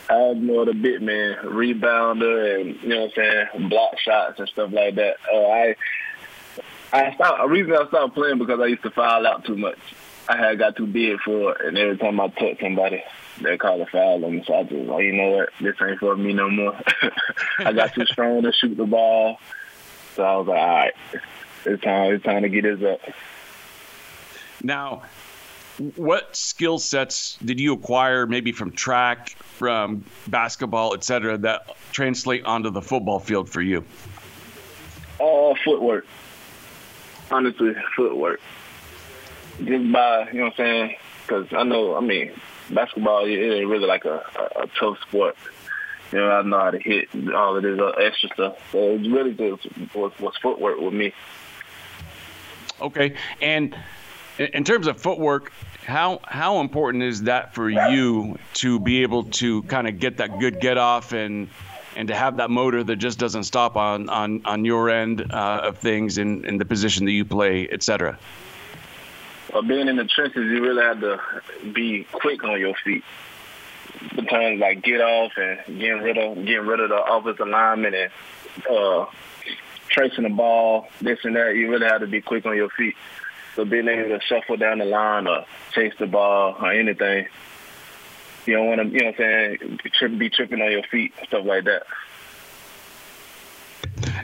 I'm 0.10 0.46
more 0.46 0.66
the 0.66 0.74
bit 0.74 1.02
man, 1.02 1.38
rebounder, 1.46 2.60
and 2.60 2.76
you 2.82 2.90
know 2.90 3.02
what 3.04 3.18
I'm 3.18 3.48
saying, 3.54 3.70
block 3.70 3.98
shots 4.00 4.38
and 4.38 4.50
stuff 4.50 4.72
like 4.74 4.96
that. 4.96 5.16
Uh, 5.34 5.48
I 5.48 5.76
I 6.92 7.16
stopped. 7.16 7.42
A 7.42 7.48
reason 7.48 7.72
I 7.74 7.88
stopped 7.88 8.16
playing 8.16 8.38
because 8.38 8.60
I 8.60 8.66
used 8.66 8.84
to 8.84 8.92
foul 8.92 9.26
out 9.26 9.46
too 9.46 9.56
much. 9.56 9.80
I 10.28 10.36
had 10.36 10.60
got 10.60 10.76
too 10.76 10.88
big 10.88 11.22
for 11.22 11.54
it, 11.54 11.66
and 11.66 11.78
every 11.78 11.98
time 11.98 12.20
I 12.20 12.28
touch 12.28 12.60
somebody, 12.60 13.02
they 13.42 13.58
call 13.58 13.82
a 13.82 13.86
foul 13.86 14.26
on 14.26 14.36
me. 14.36 14.44
So 14.46 14.56
I 14.56 14.64
just, 14.64 14.74
like, 14.74 15.04
you 15.04 15.14
know 15.14 15.30
what, 15.38 15.50
this 15.62 15.76
ain't 15.82 16.00
for 16.00 16.18
me 16.18 16.34
no 16.34 16.50
more. 16.50 16.78
I 17.60 17.72
got 17.72 17.94
too 17.94 18.06
strong 18.08 18.42
to 18.42 18.52
shoot 18.52 18.76
the 18.76 18.86
ball, 18.86 19.40
so 20.16 20.24
I 20.24 20.36
was 20.36 20.48
like, 20.48 20.60
all 20.60 20.68
right, 20.68 20.94
it's 21.66 21.82
time. 21.82 22.14
It's 22.14 22.26
time 22.26 22.42
to 22.42 22.50
get 22.50 22.64
this 22.64 22.84
up. 22.84 23.00
Now, 24.62 25.04
what 25.96 26.36
skill 26.36 26.80
sets 26.80 27.38
did 27.44 27.60
you 27.60 27.74
acquire, 27.74 28.26
maybe 28.26 28.52
from 28.52 28.72
track, 28.72 29.30
from 29.30 30.06
basketball, 30.28 30.94
et 30.94 31.04
cetera, 31.04 31.38
that 31.40 31.76
translate 31.92 32.46
onto 32.46 32.70
the 32.70 32.82
football 32.82 33.20
field 33.20 33.50
for 33.50 33.62
you? 33.62 33.84
Uh, 35.20 35.54
footwork. 35.64 36.06
Honestly, 37.32 37.74
footwork. 37.96 38.40
Just 39.64 39.92
by, 39.92 40.30
you 40.32 40.40
know 40.40 40.46
what 40.46 40.52
I'm 40.52 40.54
saying? 40.58 40.96
Because 41.22 41.48
I 41.54 41.64
know, 41.64 41.96
I 41.96 42.02
mean, 42.02 42.32
basketball, 42.70 43.26
it 43.26 43.38
ain't 43.38 43.68
really 43.68 43.88
like 43.88 44.06
a, 44.06 44.24
a, 44.36 44.64
a 44.64 44.68
tough 44.80 45.00
sport. 45.02 45.36
You 46.12 46.20
know, 46.20 46.30
I 46.30 46.42
know 46.44 46.60
how 46.60 46.72
to 46.72 46.80
hit 46.80 47.10
all 47.34 47.58
of 47.58 47.64
this 47.64 47.80
extra 48.00 48.30
stuff. 48.34 48.72
So 48.72 48.92
it's 48.92 49.08
really 49.08 49.34
just 49.34 49.96
was, 49.96 50.12
was 50.20 50.36
footwork 50.42 50.80
with 50.80 50.94
me. 50.94 51.14
Okay. 52.80 53.16
And 53.42 53.76
in 54.40 54.64
terms 54.64 54.88
of 54.88 55.00
footwork, 55.00 55.52
how 55.86 56.20
how 56.24 56.60
important 56.60 57.04
is 57.04 57.24
that 57.24 57.54
for 57.54 57.70
you 57.70 58.38
to 58.56 58.80
be 58.80 59.04
able 59.04 59.24
to 59.24 59.64
kind 59.64 59.88
of 59.88 60.00
get 60.00 60.18
that 60.18 60.40
good 60.40 60.60
get 60.60 60.78
off 60.78 61.14
and 61.14 61.50
and 61.96 62.08
to 62.08 62.16
have 62.16 62.38
that 62.38 62.50
motor 62.50 62.84
that 62.84 62.98
just 62.98 63.20
doesn't 63.20 63.44
stop 63.44 63.76
on 63.76 64.10
on 64.10 64.42
on 64.46 64.66
your 64.66 64.90
end 64.90 65.32
uh, 65.32 65.62
of 65.64 65.78
things 65.78 66.18
in 66.18 66.46
in 66.46 66.58
the 66.58 66.66
position 66.66 67.06
that 67.06 67.12
you 67.12 67.26
play, 67.26 67.68
et 67.70 67.84
cetera? 67.84 68.18
Well, 69.54 69.64
being 69.64 69.88
in 69.88 69.96
the 69.96 70.06
trenches, 70.06 70.44
you 70.44 70.62
really 70.62 70.84
have 70.84 71.00
to 71.00 71.22
be 71.72 72.06
quick 72.12 72.44
on 72.44 72.60
your 72.60 72.74
feet. 72.84 73.04
Sometimes, 74.14 74.60
like 74.60 74.82
get 74.82 75.00
off 75.00 75.32
and 75.38 75.80
getting 75.80 76.02
rid 76.02 76.18
of 76.18 76.36
getting 76.46 76.66
rid 76.66 76.80
of 76.82 76.90
the 76.90 77.02
offensive 77.02 77.48
lineman 77.48 77.94
and 77.94 78.12
uh, 78.70 79.06
tracing 79.88 80.24
the 80.24 80.30
ball, 80.30 80.90
this 81.00 81.20
and 81.24 81.36
that. 81.36 81.56
You 81.56 81.70
really 81.70 81.86
have 81.86 82.02
to 82.02 82.08
be 82.08 82.20
quick 82.20 82.46
on 82.46 82.58
your 82.58 82.70
feet. 82.70 82.96
So 83.56 83.66
being 83.66 83.88
able 83.88 84.10
to 84.10 84.20
shuffle 84.26 84.58
down 84.58 84.80
the 84.80 84.86
line 84.86 85.28
or 85.28 85.46
chase 85.72 85.94
the 85.98 86.08
ball 86.08 86.58
or 86.60 86.72
anything, 86.72 87.28
you 88.46 88.54
don't 88.54 88.68
want 88.68 88.82
to, 88.82 88.88
you 88.88 89.00
know 89.00 89.06
what 89.08 89.26
I'm 89.26 89.80
saying, 90.00 90.18
be 90.20 90.30
tripping 90.30 90.62
on 90.62 90.72
your 90.72 90.84
feet, 90.84 91.14
stuff 91.28 91.46
like 91.46 91.64
that. 91.66 91.84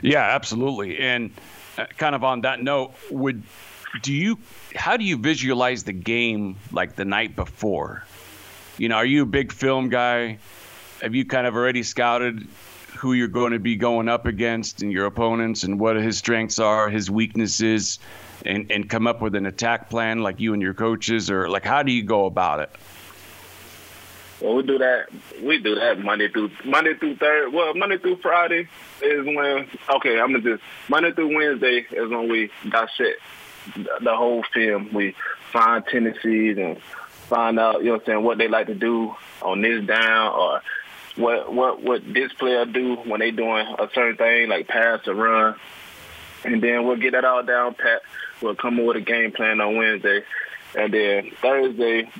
Yeah, 0.02 0.22
absolutely. 0.22 0.98
And 0.98 1.32
uh, 1.78 1.86
kind 1.96 2.14
of 2.14 2.24
on 2.24 2.42
that 2.42 2.62
note, 2.62 2.92
would 3.10 3.42
do 4.02 4.12
you 4.12 4.38
how 4.74 4.96
do 4.96 5.04
you 5.04 5.18
visualize 5.18 5.84
the 5.84 5.92
game 5.92 6.56
like 6.70 6.96
the 6.96 7.04
night 7.04 7.36
before? 7.36 8.04
You 8.78 8.88
know, 8.88 8.96
are 8.96 9.06
you 9.06 9.22
a 9.22 9.26
big 9.26 9.52
film 9.52 9.88
guy? 9.88 10.38
Have 11.00 11.14
you 11.14 11.24
kind 11.24 11.46
of 11.46 11.54
already 11.54 11.82
scouted 11.82 12.46
who 12.96 13.12
you're 13.12 13.28
going 13.28 13.52
to 13.52 13.58
be 13.58 13.76
going 13.76 14.08
up 14.08 14.26
against 14.26 14.82
and 14.82 14.92
your 14.92 15.06
opponents 15.06 15.64
and 15.64 15.78
what 15.78 15.96
his 15.96 16.18
strengths 16.18 16.58
are, 16.58 16.88
his 16.88 17.10
weaknesses? 17.10 17.98
And, 18.46 18.70
and 18.70 18.88
come 18.88 19.06
up 19.06 19.20
with 19.20 19.34
an 19.34 19.46
attack 19.46 19.90
plan 19.90 20.22
like 20.22 20.40
you 20.40 20.52
and 20.52 20.62
your 20.62 20.74
coaches, 20.74 21.30
or 21.30 21.48
like 21.48 21.64
how 21.64 21.82
do 21.82 21.92
you 21.92 22.02
go 22.02 22.26
about 22.26 22.60
it? 22.60 22.70
Well, 24.40 24.56
we 24.56 24.62
do 24.64 24.78
that. 24.78 25.06
We 25.40 25.58
do 25.58 25.76
that 25.76 26.00
Monday 26.00 26.28
through 26.28 26.50
Monday 26.64 26.94
through 26.94 27.16
third. 27.16 27.52
Well, 27.52 27.74
Monday 27.74 27.98
through 27.98 28.16
Friday 28.16 28.68
is 29.00 29.24
when. 29.24 29.68
Okay, 29.96 30.18
I'm 30.18 30.32
gonna 30.32 30.40
just 30.40 30.62
Monday 30.88 31.12
through 31.12 31.36
Wednesday 31.36 31.86
is 31.90 32.10
when 32.10 32.28
we 32.28 32.50
dissect 32.68 33.20
the 33.76 34.16
whole 34.16 34.42
film. 34.52 34.92
We 34.92 35.14
find 35.52 35.84
tendencies 35.86 36.58
and 36.58 36.82
find 37.28 37.58
out, 37.58 37.80
you 37.80 37.86
know, 37.86 37.92
what 37.92 38.00
I'm 38.00 38.06
saying 38.06 38.24
what 38.24 38.38
they 38.38 38.48
like 38.48 38.66
to 38.66 38.74
do 38.74 39.14
on 39.42 39.62
this 39.62 39.84
down 39.86 40.34
or 40.34 40.62
what 41.16 41.52
what 41.52 41.82
what 41.82 42.12
this 42.12 42.32
player 42.32 42.64
do 42.64 42.96
when 42.96 43.20
they 43.20 43.30
doing 43.30 43.66
a 43.78 43.88
certain 43.94 44.16
thing 44.16 44.48
like 44.48 44.66
pass 44.66 45.06
or 45.06 45.14
run, 45.14 45.56
and 46.44 46.62
then 46.62 46.86
we'll 46.86 46.96
get 46.96 47.12
that 47.12 47.24
all 47.24 47.42
down 47.42 47.74
pat 47.74 48.02
We'll 48.42 48.56
come 48.56 48.80
up 48.80 48.86
with 48.86 48.96
a 48.96 49.00
game 49.00 49.30
plan 49.30 49.60
on 49.60 49.76
Wednesday, 49.76 50.22
and 50.76 50.92
then 50.92 51.30
Thursday, 51.40 52.10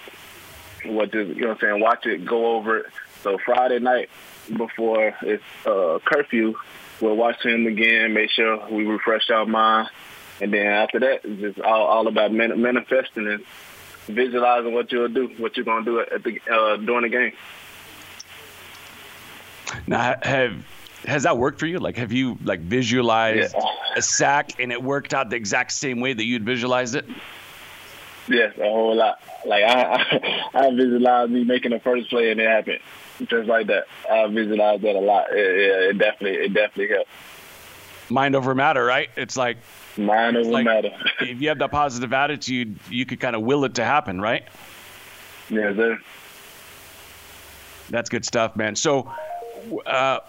what 0.84 1.12
just 1.12 1.30
you 1.30 1.42
know 1.42 1.48
what 1.48 1.54
I'm 1.54 1.60
saying, 1.60 1.80
watch 1.80 2.06
it, 2.06 2.24
go 2.24 2.56
over 2.56 2.78
it. 2.78 2.86
So 3.22 3.38
Friday 3.44 3.80
night 3.80 4.08
before 4.56 5.16
it's 5.22 5.42
uh, 5.66 5.98
curfew, 6.04 6.54
we'll 7.00 7.16
watch 7.16 7.44
him 7.44 7.66
again, 7.66 8.14
make 8.14 8.30
sure 8.30 8.68
we 8.70 8.84
refresh 8.84 9.30
our 9.30 9.46
mind, 9.46 9.88
and 10.40 10.52
then 10.52 10.66
after 10.66 11.00
that, 11.00 11.24
it's 11.24 11.40
just 11.40 11.60
all, 11.60 11.86
all 11.86 12.06
about 12.06 12.32
manifesting 12.32 13.26
and 13.26 13.44
visualizing 14.06 14.72
what 14.72 14.92
you'll 14.92 15.08
do, 15.08 15.28
what 15.38 15.56
you're 15.56 15.64
gonna 15.64 15.84
do 15.84 16.00
at 16.00 16.22
the 16.22 16.38
uh, 16.48 16.76
during 16.76 17.02
the 17.02 17.08
game. 17.08 17.32
Now, 19.88 20.14
have 20.22 20.54
has 21.04 21.24
that 21.24 21.36
worked 21.36 21.58
for 21.58 21.66
you? 21.66 21.80
Like, 21.80 21.96
have 21.96 22.12
you 22.12 22.38
like 22.44 22.60
visualized 22.60 23.54
yeah. 23.54 23.60
A 23.96 24.02
sack 24.02 24.60
and 24.60 24.72
it 24.72 24.82
worked 24.82 25.14
out 25.14 25.30
the 25.30 25.36
exact 25.36 25.72
same 25.72 26.00
way 26.00 26.12
that 26.12 26.24
you'd 26.24 26.44
visualized 26.44 26.94
it? 26.94 27.06
Yes, 28.28 28.56
a 28.56 28.62
whole 28.62 28.94
lot. 28.94 29.20
Like 29.44 29.64
I, 29.64 29.82
I, 29.82 30.50
I 30.66 30.70
visualized 30.70 31.32
me 31.32 31.44
making 31.44 31.72
the 31.72 31.80
first 31.80 32.08
play 32.08 32.30
and 32.30 32.40
it 32.40 32.48
happened 32.48 32.80
just 33.28 33.48
like 33.48 33.66
that. 33.68 33.84
I 34.10 34.26
visualized 34.28 34.82
that 34.82 34.96
a 34.96 35.00
lot. 35.00 35.32
It, 35.32 35.38
it, 35.38 35.90
it 35.90 35.98
definitely, 35.98 36.38
it 36.38 36.54
definitely 36.54 36.94
helped. 36.94 37.10
Mind 38.10 38.36
over 38.36 38.54
matter, 38.54 38.84
right? 38.84 39.08
It's 39.16 39.36
like 39.36 39.58
mind 39.96 40.36
over 40.36 40.50
like, 40.50 40.64
matter. 40.64 40.90
if 41.20 41.40
you 41.40 41.48
have 41.48 41.58
that 41.58 41.70
positive 41.70 42.12
attitude, 42.12 42.78
you 42.90 43.06
could 43.06 43.20
kind 43.20 43.36
of 43.36 43.42
will 43.42 43.64
it 43.64 43.74
to 43.74 43.84
happen, 43.84 44.20
right? 44.20 44.44
Yeah, 45.48 45.74
sir. 45.74 45.98
That's 47.90 48.08
good 48.08 48.24
stuff, 48.24 48.56
man. 48.56 48.76
So, 48.76 49.10
uh, 49.86 50.20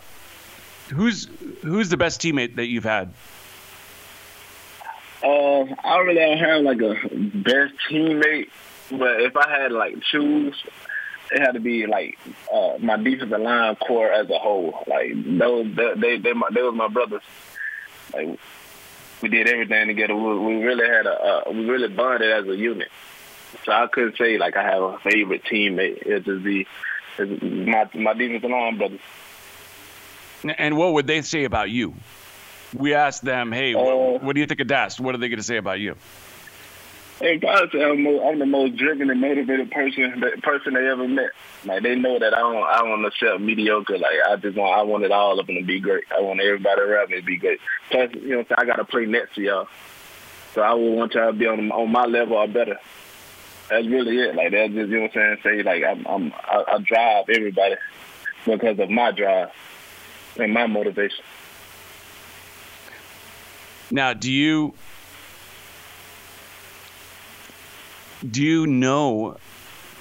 who's 0.93 1.27
who's 1.61 1.89
the 1.89 1.97
best 1.97 2.21
teammate 2.21 2.55
that 2.55 2.65
you've 2.65 2.83
had? 2.83 3.13
Uh, 5.23 5.63
I 5.83 5.99
really 5.99 6.15
don't 6.15 6.37
have 6.37 6.63
like 6.63 6.81
a 6.81 6.95
best 7.15 7.73
teammate, 7.89 8.49
but 8.91 9.21
if 9.21 9.37
I 9.37 9.49
had 9.49 9.71
like 9.71 10.01
choose, 10.01 10.61
it 11.31 11.39
had 11.39 11.53
to 11.53 11.61
be 11.61 11.87
like 11.87 12.19
uh, 12.53 12.73
my 12.79 12.97
defensive 12.97 13.39
line 13.39 13.75
core 13.77 14.11
as 14.11 14.29
a 14.29 14.37
whole. 14.37 14.83
Like 14.85 15.13
those, 15.15 15.73
they, 15.75 15.93
they, 15.95 16.17
they, 16.17 16.33
my, 16.33 16.47
they 16.53 16.61
was 16.61 16.75
my 16.75 16.89
brothers. 16.89 17.21
Like 18.13 18.37
we 19.21 19.29
did 19.29 19.47
everything 19.47 19.87
together. 19.87 20.15
We, 20.15 20.37
we 20.39 20.63
really 20.63 20.87
had 20.87 21.05
a, 21.05 21.11
uh, 21.47 21.51
we 21.51 21.69
really 21.69 21.87
bonded 21.87 22.29
as 22.29 22.45
a 22.45 22.55
unit. 22.57 22.89
So 23.65 23.71
I 23.71 23.87
couldn't 23.87 24.17
say 24.17 24.37
like 24.37 24.57
I 24.57 24.63
have 24.63 24.81
a 24.81 24.97
favorite 24.99 25.43
teammate. 25.45 26.05
It 26.05 26.25
just 26.25 26.43
be 26.43 26.67
my 27.17 27.89
my 27.93 28.13
defensive 28.13 28.49
line 28.49 28.77
brothers. 28.77 28.99
And 30.57 30.75
what 30.75 30.93
would 30.93 31.07
they 31.07 31.21
say 31.21 31.45
about 31.45 31.69
you? 31.69 31.93
We 32.73 32.93
asked 32.93 33.23
them, 33.23 33.51
hey, 33.51 33.73
uh, 33.75 33.79
what, 33.79 34.23
what, 34.23 34.33
do 34.33 34.41
you 34.41 34.47
think 34.47 34.59
of 34.59 34.67
Dast? 34.67 34.99
What 34.99 35.15
are 35.15 35.17
they 35.17 35.29
going 35.29 35.37
to 35.37 35.43
say 35.43 35.57
about 35.57 35.79
you? 35.79 35.95
Hey, 37.19 37.39
say 37.39 37.83
I'm, 37.83 38.05
I'm 38.05 38.39
the 38.39 38.45
most 38.45 38.75
driven 38.75 39.09
and 39.09 39.21
motivated 39.21 39.71
person 39.71 40.19
that 40.19 40.41
person 40.41 40.73
they 40.73 40.87
ever 40.87 41.07
met. 41.07 41.29
Like 41.63 41.83
they 41.83 41.95
know 41.95 42.19
that 42.19 42.33
I 42.33 42.39
don't 42.39 42.63
I 42.63 42.79
don't 42.79 43.05
accept 43.05 43.39
mediocre. 43.39 43.97
Like 43.97 44.15
I 44.29 44.35
just 44.35 44.57
want 44.57 44.77
I 44.77 44.81
want 44.81 45.03
it 45.03 45.11
all 45.11 45.39
of 45.39 45.47
them 45.47 45.55
to 45.55 45.63
be 45.63 45.79
great. 45.79 46.03
I 46.11 46.21
want 46.21 46.41
everybody 46.41 46.81
around 46.81 47.11
me 47.11 47.21
to 47.21 47.25
be 47.25 47.37
great. 47.37 47.59
Plus, 47.91 48.11
you 48.15 48.37
know, 48.37 48.45
I 48.57 48.65
got 48.65 48.77
to 48.77 48.83
play 48.83 49.05
next 49.05 49.35
to 49.35 49.41
y'all, 49.41 49.67
so 50.53 50.61
I 50.61 50.73
would 50.73 50.93
want 50.95 51.13
y'all 51.13 51.31
to 51.31 51.37
be 51.37 51.47
on 51.47 51.71
on 51.71 51.91
my 51.91 52.05
level 52.05 52.35
or 52.35 52.47
better. 52.47 52.77
That's 53.69 53.87
really 53.87 54.17
it. 54.17 54.35
Like 54.35 54.51
that's 54.51 54.73
just 54.73 54.89
you 54.89 54.97
know 54.97 55.01
what 55.03 55.15
I'm 55.15 55.37
saying. 55.43 55.61
Say 55.61 55.63
like 55.63 55.83
I'm, 55.83 56.05
I'm 56.05 56.33
I, 56.33 56.63
I 56.73 56.77
drive 56.79 57.25
everybody 57.29 57.75
because 58.45 58.79
of 58.79 58.89
my 58.89 59.11
drive 59.11 59.51
and 60.37 60.53
my 60.53 60.67
motivation. 60.67 61.23
Now, 63.93 64.13
do 64.13 64.31
you 64.31 64.73
do 68.27 68.41
you 68.41 68.65
know? 68.65 69.37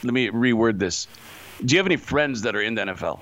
Let 0.02 0.14
me 0.14 0.30
reword 0.30 0.78
this. 0.78 1.06
Do 1.62 1.74
you 1.74 1.78
have 1.78 1.86
any 1.86 1.98
friends 1.98 2.40
that 2.42 2.56
are 2.56 2.62
in 2.62 2.74
the 2.74 2.82
NFL? 2.82 3.20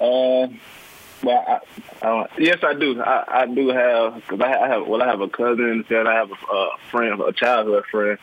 Uh, 0.00 0.52
well, 1.22 1.62
I, 2.02 2.04
uh, 2.04 2.26
yes, 2.36 2.58
I 2.64 2.74
do. 2.74 3.00
I, 3.00 3.42
I 3.42 3.46
do 3.46 3.68
have 3.68 4.16
because 4.16 4.40
I, 4.40 4.64
I, 4.64 4.68
have 4.68 4.88
well, 4.88 5.00
I 5.00 5.06
have 5.06 5.20
a 5.20 5.28
cousin 5.28 5.84
and 5.88 6.08
I 6.08 6.14
have 6.14 6.32
a, 6.32 6.54
a 6.54 6.76
friend, 6.90 7.20
a 7.20 7.32
childhood 7.32 7.84
friend. 7.86 8.18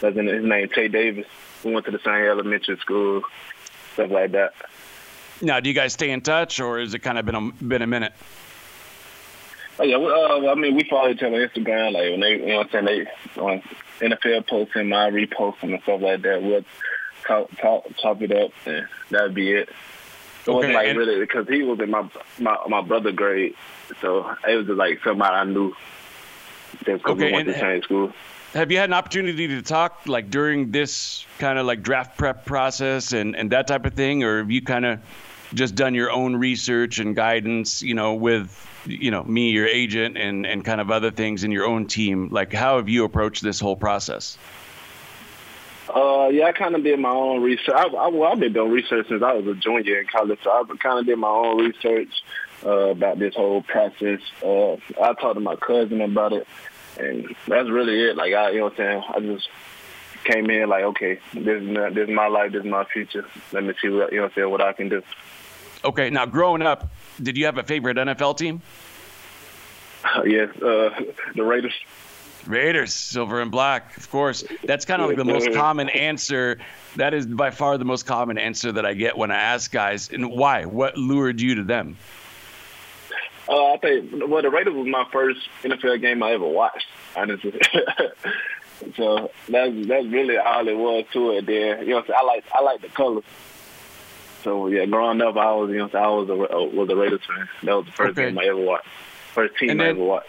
That's 0.00 0.16
in 0.16 0.28
his 0.28 0.44
name, 0.44 0.68
Tay 0.68 0.86
Davis. 0.86 1.26
We 1.64 1.74
went 1.74 1.86
to 1.86 1.92
the 1.92 1.98
same 1.98 2.14
elementary 2.14 2.78
school, 2.78 3.22
stuff 3.94 4.12
like 4.12 4.30
that. 4.30 4.54
Now, 5.42 5.58
do 5.58 5.68
you 5.68 5.74
guys 5.74 5.92
stay 5.92 6.10
in 6.10 6.20
touch, 6.20 6.60
or 6.60 6.78
has 6.78 6.94
it 6.94 7.00
kind 7.00 7.18
of 7.18 7.26
been 7.26 7.34
a 7.34 7.50
been 7.64 7.82
a 7.82 7.88
minute? 7.88 8.12
Oh 9.80 9.84
yeah, 9.84 9.96
well, 9.96 10.46
uh, 10.46 10.52
I 10.52 10.54
mean, 10.56 10.76
we 10.76 10.84
follow 10.84 11.08
each 11.08 11.22
other 11.22 11.36
on 11.36 11.48
Instagram. 11.48 11.92
Like 11.94 12.10
when 12.10 12.20
they, 12.20 12.32
you 12.32 12.46
know, 12.46 12.56
what 12.58 12.74
I'm 12.74 12.86
saying 12.86 13.06
they 13.34 13.40
on 13.40 13.62
NFL 14.00 14.46
posting, 14.46 14.90
my 14.90 15.08
reposting 15.10 15.72
and 15.72 15.82
stuff 15.84 16.02
like 16.02 16.20
that. 16.20 16.42
We'll 16.42 16.64
talk, 17.26 17.50
talk, 17.56 17.84
talk 17.96 18.20
it 18.20 18.30
up, 18.30 18.50
and 18.66 18.86
that'd 19.10 19.34
be 19.34 19.52
it. 19.52 19.70
It 19.70 20.48
okay, 20.48 20.52
wasn't 20.52 20.74
like 20.74 20.88
and- 20.88 20.98
really 20.98 21.20
because 21.20 21.48
he 21.48 21.62
was 21.62 21.80
in 21.80 21.90
my 21.90 22.06
my 22.38 22.58
my 22.68 22.82
brother 22.82 23.10
grade, 23.10 23.54
so 24.02 24.30
it 24.46 24.54
was 24.54 24.66
just 24.66 24.76
like 24.76 25.00
somebody 25.02 25.34
I 25.34 25.44
knew. 25.44 25.74
Okay, 26.86 27.14
we 27.14 27.32
went 27.32 27.48
to 27.48 27.58
same 27.58 27.82
school. 27.82 28.12
have 28.52 28.70
you 28.70 28.76
had 28.76 28.90
an 28.90 28.94
opportunity 28.94 29.48
to 29.48 29.62
talk 29.62 30.02
like 30.06 30.30
during 30.30 30.72
this 30.72 31.24
kind 31.38 31.58
of 31.58 31.64
like 31.64 31.82
draft 31.82 32.18
prep 32.18 32.44
process 32.44 33.12
and, 33.12 33.34
and 33.34 33.50
that 33.52 33.66
type 33.66 33.86
of 33.86 33.94
thing, 33.94 34.24
or 34.24 34.38
have 34.38 34.50
you 34.50 34.62
kind 34.62 34.84
of 34.84 35.00
just 35.54 35.74
done 35.74 35.94
your 35.94 36.10
own 36.10 36.36
research 36.36 36.98
and 36.98 37.14
guidance, 37.14 37.82
you 37.82 37.94
know, 37.94 38.14
with 38.14 38.66
you 38.86 39.10
know 39.10 39.22
me, 39.24 39.50
your 39.50 39.66
agent, 39.66 40.16
and 40.16 40.46
and 40.46 40.64
kind 40.64 40.80
of 40.80 40.90
other 40.90 41.10
things 41.10 41.44
in 41.44 41.50
your 41.50 41.66
own 41.66 41.86
team? 41.86 42.28
Like, 42.30 42.52
how 42.52 42.76
have 42.76 42.88
you 42.88 43.04
approached 43.04 43.42
this 43.42 43.60
whole 43.60 43.76
process? 43.76 44.38
Uh, 45.94 46.28
yeah, 46.28 46.44
I 46.44 46.52
kind 46.52 46.76
of 46.76 46.84
did 46.84 47.00
my 47.00 47.10
own 47.10 47.42
research. 47.42 47.74
I, 47.74 47.86
I, 47.86 48.08
well, 48.08 48.32
I've 48.32 48.38
been 48.38 48.52
doing 48.52 48.70
research 48.70 49.08
since 49.08 49.22
I 49.22 49.32
was 49.32 49.46
a 49.46 49.54
junior 49.54 50.00
in 50.00 50.06
college, 50.06 50.38
so 50.44 50.50
I 50.50 50.62
kind 50.76 51.00
of 51.00 51.06
did 51.06 51.18
my 51.18 51.28
own 51.28 51.58
research 51.58 52.22
uh, 52.64 52.90
about 52.90 53.18
this 53.18 53.34
whole 53.34 53.62
process. 53.62 54.20
Uh, 54.42 54.74
I 54.74 55.14
talked 55.14 55.34
to 55.34 55.40
my 55.40 55.56
cousin 55.56 56.00
about 56.00 56.32
it, 56.32 56.46
and 56.98 57.34
that's 57.48 57.68
really 57.68 58.08
it. 58.08 58.16
Like, 58.16 58.32
I, 58.34 58.50
you 58.50 58.58
know 58.58 58.64
what 58.64 58.78
I'm 58.78 59.02
saying? 59.02 59.02
I 59.08 59.20
just 59.20 59.48
came 60.24 60.50
in 60.50 60.68
like, 60.68 60.84
okay, 60.84 61.18
this 61.32 61.62
is 61.62 61.68
my, 61.68 61.90
this 61.90 62.08
is 62.08 62.14
my 62.14 62.26
life, 62.26 62.52
this 62.52 62.64
is 62.64 62.70
my 62.70 62.84
future. 62.84 63.24
Let 63.52 63.64
me 63.64 63.74
see 63.80 63.88
what 63.88 64.12
you 64.12 64.18
know 64.18 64.24
what 64.24 64.32
I'm 64.32 64.34
saying, 64.34 64.50
what 64.50 64.62
I 64.62 64.72
can 64.72 64.88
do. 64.88 65.02
Okay, 65.84 66.10
now 66.10 66.26
growing 66.26 66.62
up, 66.62 66.88
did 67.22 67.36
you 67.36 67.46
have 67.46 67.58
a 67.58 67.62
favorite 67.62 67.96
NFL 67.96 68.36
team? 68.36 68.62
Uh, 70.04 70.22
yes, 70.24 70.48
uh, 70.62 70.90
the 71.34 71.44
Raiders. 71.44 71.74
Raiders, 72.46 72.94
silver 72.94 73.40
and 73.40 73.50
black, 73.50 73.96
of 73.98 74.10
course. 74.10 74.44
That's 74.64 74.84
kind 74.84 75.02
of 75.02 75.08
like 75.08 75.18
the 75.18 75.24
most 75.24 75.52
common 75.52 75.90
answer. 75.90 76.58
That 76.96 77.12
is 77.12 77.26
by 77.26 77.50
far 77.50 77.76
the 77.76 77.84
most 77.84 78.06
common 78.06 78.38
answer 78.38 78.72
that 78.72 78.86
I 78.86 78.94
get 78.94 79.16
when 79.16 79.30
I 79.30 79.36
ask 79.36 79.70
guys. 79.70 80.10
And 80.10 80.30
why? 80.30 80.64
What 80.64 80.96
lured 80.96 81.40
you 81.40 81.56
to 81.56 81.64
them? 81.64 81.98
Uh, 83.46 83.74
I 83.74 83.78
think 83.78 84.10
well, 84.28 84.42
the 84.42 84.50
Raiders 84.50 84.74
was 84.74 84.86
my 84.86 85.04
first 85.12 85.40
NFL 85.62 86.00
game 86.00 86.22
I 86.22 86.32
ever 86.32 86.46
watched. 86.46 86.86
Honestly, 87.16 87.52
so 88.96 89.30
that's 89.48 89.86
that's 89.86 90.06
really 90.06 90.38
all 90.38 90.66
it 90.66 90.76
was 90.76 91.04
to 91.12 91.32
it. 91.32 91.46
There, 91.46 91.82
you 91.82 91.90
know, 91.90 92.04
I 92.14 92.24
like 92.24 92.44
I 92.52 92.62
like 92.62 92.80
the 92.82 92.88
colors. 92.88 93.24
So 94.42 94.68
yeah, 94.68 94.86
growing 94.86 95.20
up, 95.20 95.36
I 95.36 95.52
was 95.52 95.70
you 95.70 95.78
know 95.78 95.90
I 95.92 96.08
was 96.08 96.28
a 96.28 96.34
was 96.34 96.88
a 96.88 96.96
Raiders 96.96 97.20
fan. 97.26 97.48
That 97.64 97.76
was 97.76 97.86
the 97.86 97.92
first 97.92 98.18
okay. 98.18 98.28
game 98.28 98.38
I 98.38 98.44
ever 98.44 98.60
watched. 98.60 98.88
First 99.34 99.56
team 99.58 99.68
then, 99.68 99.80
I 99.80 99.90
ever 99.90 100.02
watched 100.02 100.28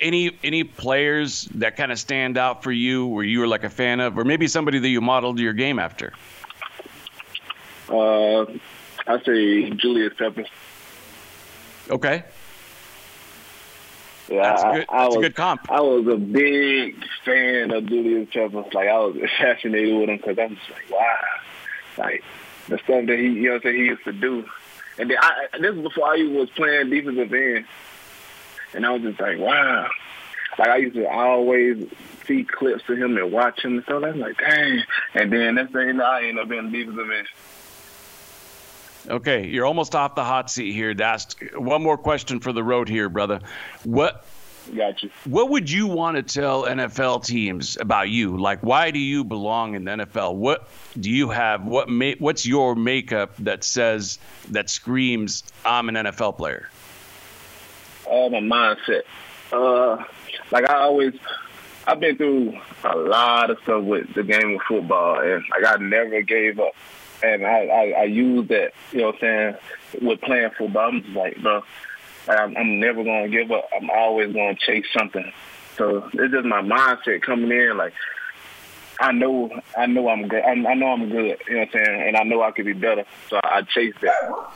any 0.00 0.38
any 0.42 0.64
players 0.64 1.44
that 1.54 1.76
kind 1.76 1.92
of 1.92 1.98
stand 1.98 2.38
out 2.38 2.62
for 2.62 2.72
you, 2.72 3.06
where 3.06 3.24
you 3.24 3.40
were 3.40 3.46
like 3.46 3.64
a 3.64 3.70
fan 3.70 4.00
of, 4.00 4.18
or 4.18 4.24
maybe 4.24 4.46
somebody 4.46 4.78
that 4.78 4.88
you 4.88 5.00
modeled 5.00 5.38
your 5.38 5.52
game 5.52 5.78
after? 5.78 6.12
Uh, 7.88 8.44
I 9.06 9.22
say 9.24 9.70
Julius 9.70 10.12
Peppers. 10.18 10.48
Okay. 11.90 12.24
Yeah, 14.28 14.42
that's, 14.42 14.62
I, 14.62 14.72
good. 14.72 14.80
that's 14.80 14.92
I 14.92 15.06
was, 15.06 15.16
a 15.16 15.20
good 15.20 15.34
comp. 15.34 15.70
I 15.70 15.80
was 15.80 16.06
a 16.06 16.16
big 16.16 16.96
fan 17.24 17.70
of 17.70 17.86
Julius 17.86 18.28
Peppers. 18.32 18.72
Like 18.74 18.88
I 18.88 18.98
was 18.98 19.16
fascinated 19.38 19.98
with 19.98 20.08
him 20.10 20.16
because 20.18 20.38
I'm 20.38 20.56
just 20.56 20.70
like, 20.70 20.90
wow, 20.90 21.16
like 21.96 22.24
the 22.68 22.78
stuff 22.78 23.06
that 23.06 23.18
he, 23.18 23.28
you 23.28 23.48
know, 23.48 23.54
what 23.54 23.74
he 23.74 23.80
used 23.80 24.04
to 24.04 24.12
do. 24.12 24.44
And 24.98 25.10
then 25.10 25.18
I, 25.20 25.58
this 25.60 25.74
was 25.74 25.84
before 25.84 26.08
I 26.08 26.22
was 26.24 26.50
playing 26.50 26.90
defensive 26.90 27.32
end. 27.32 27.64
And 28.74 28.84
I 28.84 28.90
was 28.90 29.02
just 29.02 29.20
like, 29.20 29.38
wow. 29.38 29.88
Like 30.58 30.68
I 30.68 30.76
used 30.76 30.96
to 30.96 31.08
always 31.08 31.86
see 32.26 32.44
clips 32.44 32.82
of 32.88 32.98
him 32.98 33.16
and 33.16 33.32
watch 33.32 33.64
him 33.64 33.76
and 33.76 33.84
stuff. 33.84 34.02
I'm 34.04 34.18
like, 34.18 34.36
dang. 34.38 34.82
And 35.14 35.32
then 35.32 35.56
thing 35.68 35.86
you 35.86 35.92
know, 35.94 36.04
I 36.04 36.24
ended 36.24 36.42
up 36.42 36.48
being 36.48 36.70
defensive 36.70 37.10
end. 37.10 37.28
Okay, 39.08 39.46
you're 39.46 39.66
almost 39.66 39.94
off 39.94 40.14
the 40.14 40.24
hot 40.24 40.50
seat 40.50 40.72
here. 40.72 40.94
That's 40.94 41.34
one 41.54 41.82
more 41.82 41.96
question 41.96 42.40
for 42.40 42.52
the 42.52 42.62
road 42.62 42.88
here, 42.88 43.08
brother. 43.08 43.40
What 43.84 44.24
Got 44.76 45.02
you. 45.02 45.10
What 45.24 45.48
would 45.48 45.70
you 45.70 45.86
want 45.86 46.18
to 46.18 46.22
tell 46.22 46.64
NFL 46.64 47.24
teams 47.24 47.78
about 47.78 48.10
you? 48.10 48.36
Like, 48.36 48.62
why 48.62 48.90
do 48.90 48.98
you 48.98 49.24
belong 49.24 49.74
in 49.74 49.84
the 49.84 49.92
NFL? 49.92 50.34
What 50.34 50.68
do 51.00 51.10
you 51.10 51.30
have? 51.30 51.64
What 51.64 51.88
ma- 51.88 52.12
What's 52.18 52.44
your 52.44 52.74
makeup 52.74 53.34
that 53.38 53.64
says 53.64 54.18
that 54.50 54.68
screams 54.68 55.42
I'm 55.64 55.88
an 55.88 55.94
NFL 55.94 56.36
player? 56.36 56.68
all 58.08 58.30
my 58.30 58.40
mindset. 58.40 59.02
Uh, 59.52 60.02
like 60.50 60.68
I 60.68 60.74
always, 60.80 61.14
I've 61.86 62.00
been 62.00 62.16
through 62.16 62.58
a 62.84 62.96
lot 62.96 63.50
of 63.50 63.58
stuff 63.62 63.84
with 63.84 64.12
the 64.14 64.22
game 64.22 64.56
of 64.56 64.62
football, 64.66 65.20
and 65.20 65.44
like 65.50 65.64
I 65.66 65.76
never 65.82 66.22
gave 66.22 66.58
up. 66.58 66.74
And 67.22 67.44
I, 67.46 67.66
I, 67.66 67.84
I 68.00 68.04
use 68.04 68.48
that, 68.48 68.72
you 68.92 68.98
know 68.98 69.06
what 69.06 69.14
I'm 69.16 69.20
saying, 69.20 70.06
with 70.06 70.20
playing 70.20 70.50
football. 70.56 70.88
I'm 70.88 71.02
just 71.02 71.14
like, 71.14 71.36
bro, 71.42 71.62
I'm, 72.28 72.56
I'm 72.56 72.80
never 72.80 73.02
going 73.02 73.30
to 73.30 73.36
give 73.36 73.50
up. 73.50 73.68
I'm 73.74 73.90
always 73.90 74.32
going 74.32 74.54
to 74.56 74.60
chase 74.60 74.86
something. 74.96 75.32
So 75.76 76.08
it's 76.12 76.32
just 76.32 76.44
my 76.44 76.62
mindset 76.62 77.22
coming 77.22 77.50
in. 77.50 77.76
Like, 77.76 77.94
I 79.00 79.12
know, 79.12 79.50
I 79.76 79.86
know 79.86 80.08
I'm 80.08 80.28
good. 80.28 80.42
I, 80.42 80.50
I 80.50 80.74
know 80.74 80.88
I'm 80.88 81.08
good. 81.08 81.40
You 81.48 81.54
know 81.54 81.60
what 81.60 81.68
I'm 81.74 81.86
saying? 81.86 82.08
And 82.08 82.16
I 82.16 82.22
know 82.24 82.42
I 82.42 82.50
could 82.50 82.66
be 82.66 82.72
better. 82.72 83.04
So 83.30 83.40
I, 83.42 83.58
I 83.58 83.62
chase 83.62 83.94
that. 84.02 84.48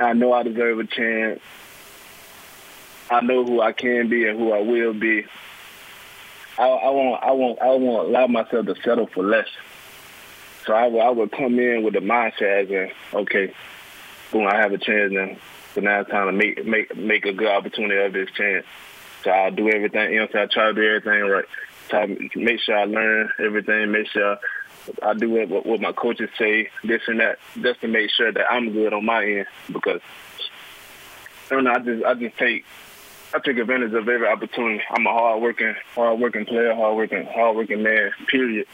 I 0.00 0.12
know 0.12 0.32
I 0.32 0.44
deserve 0.44 0.78
a 0.78 0.84
chance. 0.84 1.40
I 3.10 3.20
know 3.20 3.44
who 3.44 3.60
I 3.60 3.72
can 3.72 4.08
be 4.08 4.26
and 4.26 4.38
who 4.38 4.52
I 4.52 4.60
will 4.60 4.92
be. 4.92 5.24
I, 6.58 6.66
I 6.66 6.90
won't. 6.90 7.22
I 7.22 7.32
won't. 7.32 7.60
I 7.60 7.66
won't 7.70 8.08
allow 8.08 8.26
myself 8.26 8.66
to 8.66 8.74
settle 8.82 9.06
for 9.06 9.24
less. 9.24 9.46
So 10.68 10.74
I 10.74 10.86
will. 10.88 11.00
I 11.00 11.08
will 11.08 11.30
come 11.30 11.58
in 11.58 11.82
with 11.82 11.94
the 11.94 12.00
mindset 12.00 12.64
as 12.64 12.68
in, 12.68 12.90
okay, 13.14 13.54
boom, 14.30 14.46
I 14.46 14.56
have 14.56 14.70
a 14.70 14.76
chance 14.76 15.10
now. 15.10 15.34
So 15.74 15.80
now 15.80 16.00
it's 16.00 16.10
time 16.10 16.26
to 16.26 16.32
make 16.32 16.62
make 16.66 16.94
make 16.94 17.24
a 17.24 17.32
good 17.32 17.48
opportunity 17.48 17.96
of 17.96 18.12
this 18.12 18.30
chance. 18.32 18.66
So 19.24 19.30
I'll 19.30 19.50
do 19.50 19.70
everything. 19.70 20.12
You 20.12 20.20
know, 20.20 20.28
I 20.34 20.44
try 20.44 20.66
to 20.66 20.74
do 20.74 20.82
everything 20.82 21.22
right. 21.22 21.46
To 21.88 22.38
make 22.38 22.60
sure 22.60 22.76
I 22.76 22.84
learn 22.84 23.30
everything. 23.42 23.90
Make 23.92 24.08
sure 24.08 24.36
I 25.02 25.14
do 25.14 25.30
what, 25.30 25.64
what 25.64 25.80
my 25.80 25.92
coaches 25.92 26.28
say, 26.38 26.68
this 26.84 27.00
and 27.08 27.20
that, 27.20 27.38
just 27.58 27.80
to 27.80 27.88
make 27.88 28.10
sure 28.10 28.30
that 28.30 28.52
I'm 28.52 28.70
good 28.70 28.92
on 28.92 29.06
my 29.06 29.24
end. 29.24 29.46
Because 29.72 30.02
I 31.50 31.54
don't 31.54 31.64
know. 31.64 31.72
I 31.72 31.78
just 31.78 32.04
I 32.04 32.12
just 32.12 32.36
take 32.36 32.66
I 33.32 33.38
take 33.38 33.56
advantage 33.56 33.94
of 33.94 34.06
every 34.06 34.28
opportunity. 34.28 34.84
I'm 34.90 35.06
a 35.06 35.12
hard 35.12 35.40
working, 35.40 35.74
hard 35.94 36.20
working 36.20 36.44
player, 36.44 36.74
hard 36.74 36.94
working, 36.94 37.24
hard 37.24 37.56
working 37.56 37.82
man. 37.82 38.10
Period. 38.26 38.66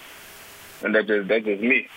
And 0.84 0.94
that's 0.94 1.08
just 1.08 1.28
that's 1.28 1.44
just 1.44 1.62
me. 1.62 1.88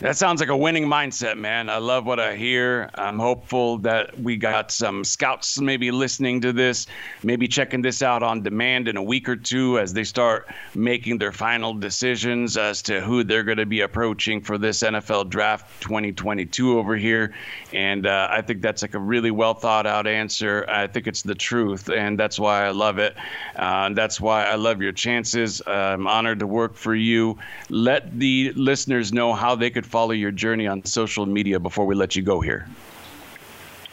That 0.00 0.16
sounds 0.16 0.38
like 0.38 0.48
a 0.48 0.56
winning 0.56 0.84
mindset, 0.84 1.36
man. 1.38 1.68
I 1.68 1.78
love 1.78 2.06
what 2.06 2.20
I 2.20 2.36
hear. 2.36 2.88
I'm 2.94 3.18
hopeful 3.18 3.78
that 3.78 4.16
we 4.20 4.36
got 4.36 4.70
some 4.70 5.02
scouts 5.02 5.60
maybe 5.60 5.90
listening 5.90 6.40
to 6.42 6.52
this, 6.52 6.86
maybe 7.24 7.48
checking 7.48 7.82
this 7.82 8.00
out 8.00 8.22
on 8.22 8.44
demand 8.44 8.86
in 8.86 8.96
a 8.96 9.02
week 9.02 9.28
or 9.28 9.34
two 9.34 9.76
as 9.80 9.92
they 9.92 10.04
start 10.04 10.46
making 10.72 11.18
their 11.18 11.32
final 11.32 11.74
decisions 11.74 12.56
as 12.56 12.80
to 12.82 13.00
who 13.00 13.24
they're 13.24 13.42
going 13.42 13.58
to 13.58 13.66
be 13.66 13.80
approaching 13.80 14.40
for 14.40 14.56
this 14.56 14.84
NFL 14.84 15.30
draft 15.30 15.82
2022 15.82 16.78
over 16.78 16.94
here. 16.94 17.34
And 17.72 18.06
uh, 18.06 18.28
I 18.30 18.40
think 18.42 18.62
that's 18.62 18.82
like 18.82 18.94
a 18.94 19.00
really 19.00 19.32
well 19.32 19.54
thought 19.54 19.84
out 19.84 20.06
answer. 20.06 20.64
I 20.68 20.86
think 20.86 21.08
it's 21.08 21.22
the 21.22 21.34
truth, 21.34 21.90
and 21.90 22.16
that's 22.16 22.38
why 22.38 22.64
I 22.64 22.70
love 22.70 22.98
it. 22.98 23.16
Uh, 23.56 23.88
that's 23.94 24.20
why 24.20 24.44
I 24.44 24.54
love 24.54 24.80
your 24.80 24.92
chances. 24.92 25.60
I'm 25.66 26.06
honored 26.06 26.38
to 26.38 26.46
work 26.46 26.76
for 26.76 26.94
you. 26.94 27.36
Let 27.68 28.16
the 28.16 28.52
listeners 28.54 29.12
know 29.12 29.34
how 29.34 29.56
they 29.56 29.70
could 29.70 29.87
follow 29.88 30.12
your 30.12 30.30
journey 30.30 30.66
on 30.66 30.84
social 30.84 31.26
media 31.26 31.58
before 31.58 31.86
we 31.86 31.94
let 31.94 32.14
you 32.14 32.22
go 32.22 32.40
here? 32.40 32.68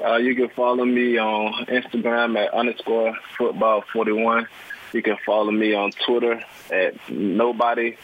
Uh, 0.04 0.18
you 0.18 0.36
can 0.36 0.50
follow 0.50 0.86
me 0.86 1.18
on 1.18 1.66
Instagram 1.66 2.38
at 2.38 2.54
underscore 2.54 3.18
football 3.38 3.84
41. 3.94 4.48
You 4.94 5.02
can 5.02 5.18
follow 5.26 5.52
me 5.52 5.74
on 5.74 5.92
Twitter 5.92 6.44
at 6.72 7.10
nobody, 7.10 7.98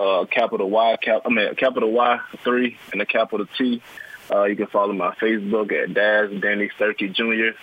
uh, 0.00 0.24
capital 0.30 0.70
Y, 0.70 0.96
cap, 1.02 1.22
I 1.24 1.28
mean, 1.28 1.54
capital 1.56 1.92
Y 1.92 2.20
three 2.42 2.78
and 2.92 3.02
a 3.02 3.06
capital 3.06 3.46
T. 3.58 3.82
Uh, 4.30 4.44
you 4.44 4.56
can 4.56 4.66
follow 4.66 4.92
my 4.92 5.14
Facebook 5.16 5.72
at 5.72 5.94
Daz 5.94 6.30
Danny 6.40 6.70
Sturkie 6.78 7.12
Jr. 7.12 7.58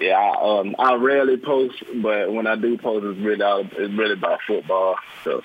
Yeah, 0.00 0.16
I, 0.16 0.60
um, 0.60 0.76
I 0.78 0.94
rarely 0.94 1.36
post, 1.38 1.82
but 2.02 2.32
when 2.32 2.46
I 2.46 2.54
do 2.54 2.78
post, 2.78 3.04
it's 3.04 3.18
really 3.18 3.68
it's 3.76 3.94
really 3.94 4.12
about 4.12 4.40
football. 4.46 4.96
So 5.24 5.42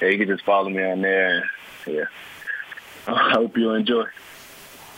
yeah, 0.00 0.08
you 0.08 0.18
can 0.18 0.28
just 0.28 0.44
follow 0.44 0.68
me 0.68 0.84
on 0.84 1.02
there. 1.02 1.38
And, 1.38 1.44
yeah. 1.94 2.04
I 3.12 3.30
hope 3.32 3.56
you 3.56 3.72
enjoy. 3.72 4.06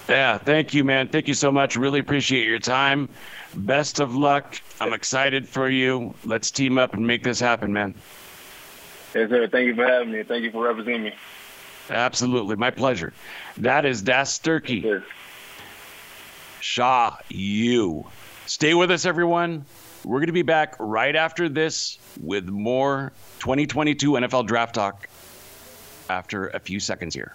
Yeah, 0.09 0.39
thank 0.39 0.73
you, 0.73 0.85
man. 0.85 1.09
Thank 1.09 1.29
you 1.29 1.35
so 1.35 1.53
much. 1.53 1.77
Really 1.77 2.01
appreciate 2.01 2.47
your 2.47 2.59
time. 2.59 3.11
Best 3.55 4.01
of 4.01 4.15
luck. 4.15 4.61
I'm 4.81 4.95
excited 4.95 5.47
for 5.47 5.69
you. 5.69 6.15
Let's 6.25 6.51
team 6.51 6.79
up 6.79 6.95
and 6.95 7.07
make 7.07 7.23
this 7.23 7.39
happen, 7.39 7.73
man. 7.73 7.95
Yes, 9.15 9.29
sir. 9.29 9.49
Thank 9.49 9.67
you 9.67 9.75
for 9.75 9.87
having 9.87 10.13
me. 10.13 10.23
Thank 10.23 10.45
you 10.45 10.51
for 10.51 10.65
representing 10.65 11.05
me. 11.05 11.15
Absolutely. 11.91 12.57
My 12.57 12.71
pleasure. 12.71 13.13
That 13.59 13.85
is 13.85 14.01
Das 14.01 14.39
Sturkie. 14.39 14.83
Yes, 14.83 15.03
Shaw, 16.61 17.17
you. 17.29 18.07
Stay 18.47 18.75
with 18.75 18.91
us, 18.91 19.05
everyone. 19.05 19.65
We're 20.05 20.19
going 20.19 20.27
to 20.29 20.33
be 20.33 20.43
back 20.43 20.75
right 20.79 21.15
after 21.15 21.49
this 21.49 21.99
with 22.21 22.49
more 22.49 23.13
2022 23.41 24.13
NFL 24.13 24.47
Draft 24.47 24.75
Talk 24.75 25.09
after 26.09 26.49
a 26.49 26.59
few 26.59 26.81
seconds 26.81 27.15
here. 27.15 27.35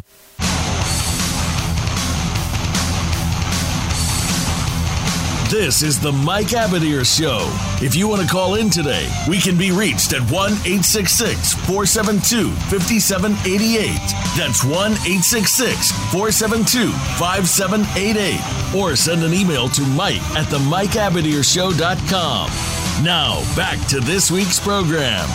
This 5.51 5.83
is 5.83 5.99
the 5.99 6.13
Mike 6.13 6.47
Abadir 6.55 7.03
Show. 7.03 7.45
If 7.85 7.93
you 7.93 8.07
want 8.07 8.21
to 8.21 8.27
call 8.27 8.55
in 8.55 8.69
today, 8.69 9.11
we 9.27 9.37
can 9.37 9.57
be 9.57 9.73
reached 9.73 10.13
at 10.13 10.21
1 10.31 10.31
866 10.31 11.55
472 11.67 12.51
5788. 12.71 13.91
That's 14.37 14.63
1 14.63 14.71
866 14.71 15.91
472 16.13 16.89
5788. 17.19 18.79
Or 18.79 18.95
send 18.95 19.23
an 19.23 19.33
email 19.33 19.67
to 19.67 19.81
Mike 19.81 20.21
at 20.37 20.47
the 20.49 20.59
Mike 20.59 20.91
MikeAbadirshow.com. 20.91 22.49
Now, 23.03 23.43
back 23.53 23.85
to 23.89 23.99
this 23.99 24.31
week's 24.31 24.57
program. 24.57 25.27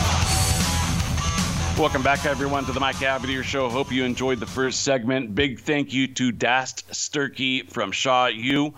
Welcome 1.78 2.02
back, 2.02 2.24
everyone, 2.24 2.64
to 2.64 2.72
the 2.72 2.80
Mike 2.80 2.96
Abadir 2.96 3.42
Show. 3.42 3.68
Hope 3.68 3.92
you 3.92 4.04
enjoyed 4.04 4.40
the 4.40 4.46
first 4.46 4.82
segment. 4.82 5.34
Big 5.34 5.60
thank 5.60 5.92
you 5.92 6.06
to 6.14 6.32
Dast 6.32 6.88
Sturkie 6.88 7.70
from 7.70 7.92
Shaw 7.92 8.28
U. 8.28 8.72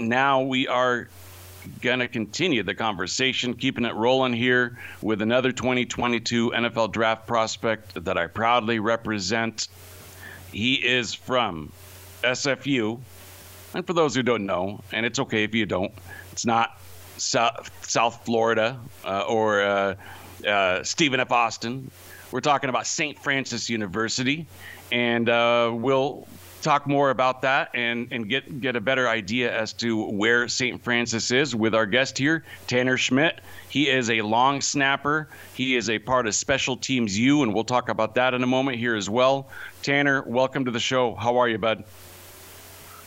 Now 0.00 0.42
we 0.42 0.68
are 0.68 1.08
going 1.80 1.98
to 1.98 2.08
continue 2.08 2.62
the 2.62 2.74
conversation, 2.74 3.54
keeping 3.54 3.84
it 3.84 3.94
rolling 3.94 4.32
here 4.32 4.78
with 5.02 5.22
another 5.22 5.52
2022 5.52 6.50
NFL 6.50 6.92
draft 6.92 7.26
prospect 7.26 8.04
that 8.04 8.16
I 8.16 8.26
proudly 8.26 8.78
represent. 8.78 9.68
He 10.52 10.74
is 10.74 11.14
from 11.14 11.72
SFU. 12.22 13.00
And 13.74 13.86
for 13.86 13.92
those 13.92 14.14
who 14.14 14.22
don't 14.22 14.46
know, 14.46 14.80
and 14.92 15.04
it's 15.04 15.18
okay 15.18 15.44
if 15.44 15.54
you 15.54 15.66
don't, 15.66 15.92
it's 16.32 16.46
not 16.46 16.80
South, 17.18 17.70
South 17.86 18.24
Florida 18.24 18.80
uh, 19.04 19.24
or 19.28 19.62
uh, 19.62 19.94
uh, 20.46 20.82
Stephen 20.84 21.20
F. 21.20 21.32
Austin. 21.32 21.90
We're 22.30 22.40
talking 22.40 22.70
about 22.70 22.86
St. 22.86 23.18
Francis 23.18 23.68
University, 23.68 24.46
and 24.92 25.28
uh, 25.28 25.70
we'll 25.72 26.26
talk 26.62 26.86
more 26.86 27.10
about 27.10 27.42
that 27.42 27.70
and, 27.74 28.08
and 28.10 28.28
get, 28.28 28.60
get 28.60 28.76
a 28.76 28.80
better 28.80 29.08
idea 29.08 29.56
as 29.56 29.72
to 29.74 30.04
where 30.10 30.48
St. 30.48 30.82
Francis 30.82 31.30
is 31.30 31.54
with 31.54 31.74
our 31.74 31.86
guest 31.86 32.18
here, 32.18 32.44
Tanner 32.66 32.96
Schmidt. 32.96 33.40
He 33.68 33.88
is 33.88 34.10
a 34.10 34.22
long 34.22 34.60
snapper. 34.60 35.28
He 35.54 35.76
is 35.76 35.90
a 35.90 35.98
part 35.98 36.26
of 36.26 36.34
Special 36.34 36.76
Teams 36.76 37.18
U, 37.18 37.42
and 37.42 37.54
we'll 37.54 37.64
talk 37.64 37.88
about 37.88 38.14
that 38.16 38.34
in 38.34 38.42
a 38.42 38.46
moment 38.46 38.78
here 38.78 38.96
as 38.96 39.08
well. 39.08 39.48
Tanner, 39.82 40.22
welcome 40.22 40.64
to 40.64 40.70
the 40.70 40.80
show. 40.80 41.14
How 41.14 41.38
are 41.38 41.48
you, 41.48 41.58
bud? 41.58 41.84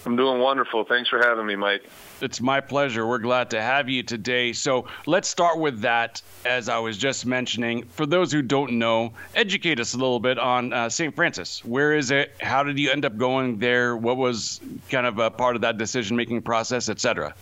I'm 0.05 0.15
doing 0.15 0.39
wonderful. 0.39 0.83
Thanks 0.83 1.09
for 1.09 1.19
having 1.19 1.45
me, 1.45 1.55
Mike. 1.55 1.83
It's 2.21 2.41
my 2.41 2.59
pleasure. 2.59 3.05
We're 3.05 3.19
glad 3.19 3.51
to 3.51 3.61
have 3.61 3.87
you 3.87 4.01
today. 4.01 4.51
So 4.53 4.87
let's 5.05 5.27
start 5.27 5.59
with 5.59 5.81
that, 5.81 6.21
as 6.43 6.69
I 6.69 6.79
was 6.79 6.97
just 6.97 7.25
mentioning. 7.25 7.83
For 7.83 8.07
those 8.07 8.31
who 8.31 8.41
don't 8.41 8.73
know, 8.73 9.13
educate 9.35 9.79
us 9.79 9.93
a 9.93 9.97
little 9.97 10.19
bit 10.19 10.39
on 10.39 10.73
uh, 10.73 10.89
St. 10.89 11.15
Francis. 11.15 11.63
Where 11.63 11.93
is 11.93 12.09
it? 12.09 12.33
How 12.41 12.63
did 12.63 12.79
you 12.79 12.89
end 12.89 13.05
up 13.05 13.15
going 13.17 13.59
there? 13.59 13.95
What 13.95 14.17
was 14.17 14.59
kind 14.89 15.05
of 15.05 15.19
a 15.19 15.29
part 15.29 15.55
of 15.55 15.61
that 15.61 15.77
decision 15.77 16.17
making 16.17 16.41
process, 16.41 16.89
et 16.89 16.99
cetera? 16.99 17.35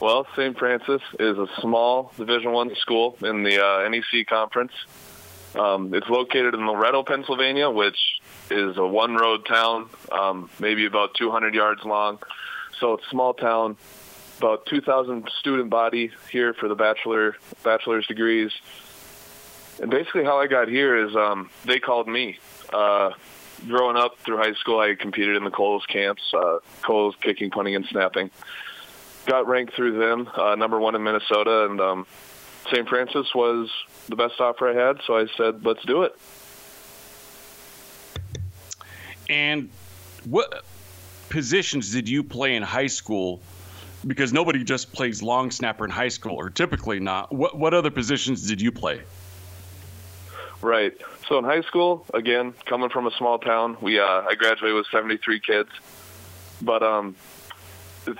Well, 0.00 0.26
St. 0.36 0.56
Francis 0.58 1.02
is 1.18 1.38
a 1.38 1.48
small 1.60 2.12
Division 2.16 2.52
One 2.52 2.74
school 2.76 3.16
in 3.20 3.42
the 3.42 3.64
uh, 3.64 3.88
NEC 3.88 4.26
conference. 4.28 4.72
Um, 5.54 5.94
it's 5.94 6.08
located 6.08 6.54
in 6.54 6.66
Loretto, 6.66 7.02
Pennsylvania, 7.02 7.70
which 7.70 7.96
is 8.50 8.76
a 8.76 8.86
one-road 8.86 9.46
town, 9.46 9.88
um, 10.10 10.50
maybe 10.58 10.86
about 10.86 11.14
200 11.14 11.54
yards 11.54 11.84
long. 11.84 12.18
So 12.80 12.94
it's 12.94 13.06
a 13.06 13.10
small 13.10 13.34
town, 13.34 13.76
about 14.38 14.66
2,000 14.66 15.28
student 15.40 15.70
body 15.70 16.10
here 16.30 16.54
for 16.54 16.68
the 16.68 16.74
bachelor 16.74 17.36
bachelor's 17.64 18.06
degrees. 18.06 18.52
And 19.80 19.90
basically, 19.90 20.24
how 20.24 20.38
I 20.38 20.46
got 20.46 20.68
here 20.68 21.06
is 21.06 21.14
um, 21.14 21.50
they 21.64 21.78
called 21.78 22.08
me. 22.08 22.38
Uh, 22.72 23.10
growing 23.66 23.96
up 23.96 24.18
through 24.18 24.36
high 24.36 24.54
school, 24.54 24.78
I 24.78 24.94
competed 24.94 25.36
in 25.36 25.44
the 25.44 25.50
Kohl's 25.50 25.84
camps, 25.86 26.22
uh, 26.34 26.58
Kohl's 26.82 27.16
kicking, 27.20 27.50
punting, 27.50 27.74
and 27.74 27.86
snapping. 27.86 28.30
Got 29.26 29.46
ranked 29.46 29.74
through 29.74 29.98
them, 29.98 30.28
uh, 30.34 30.54
number 30.54 30.78
one 30.78 30.94
in 30.94 31.02
Minnesota, 31.02 31.66
and 31.66 31.80
um, 31.80 32.06
St. 32.70 32.88
Francis 32.88 33.34
was 33.34 33.70
the 34.08 34.16
best 34.16 34.40
offer 34.40 34.68
I 34.68 34.74
had, 34.74 35.00
so 35.06 35.16
I 35.16 35.26
said, 35.36 35.64
let's 35.64 35.84
do 35.84 36.02
it. 36.02 36.16
And 39.28 39.70
what 40.24 40.64
positions 41.28 41.92
did 41.92 42.08
you 42.08 42.22
play 42.22 42.56
in 42.56 42.62
high 42.62 42.86
school? 42.86 43.40
Because 44.06 44.32
nobody 44.32 44.62
just 44.62 44.92
plays 44.92 45.22
long 45.22 45.50
snapper 45.50 45.84
in 45.84 45.90
high 45.90 46.08
school, 46.08 46.36
or 46.36 46.50
typically 46.50 47.00
not. 47.00 47.32
What 47.32 47.58
what 47.58 47.74
other 47.74 47.90
positions 47.90 48.46
did 48.46 48.60
you 48.60 48.70
play? 48.70 49.02
Right. 50.62 50.96
So 51.28 51.38
in 51.38 51.44
high 51.44 51.62
school, 51.62 52.06
again, 52.14 52.54
coming 52.64 52.88
from 52.90 53.06
a 53.06 53.10
small 53.12 53.38
town, 53.38 53.76
we 53.80 53.98
uh, 53.98 54.04
I 54.04 54.34
graduated 54.34 54.76
with 54.76 54.86
73 54.90 55.40
kids, 55.40 55.70
but 56.62 56.82
um, 56.82 57.16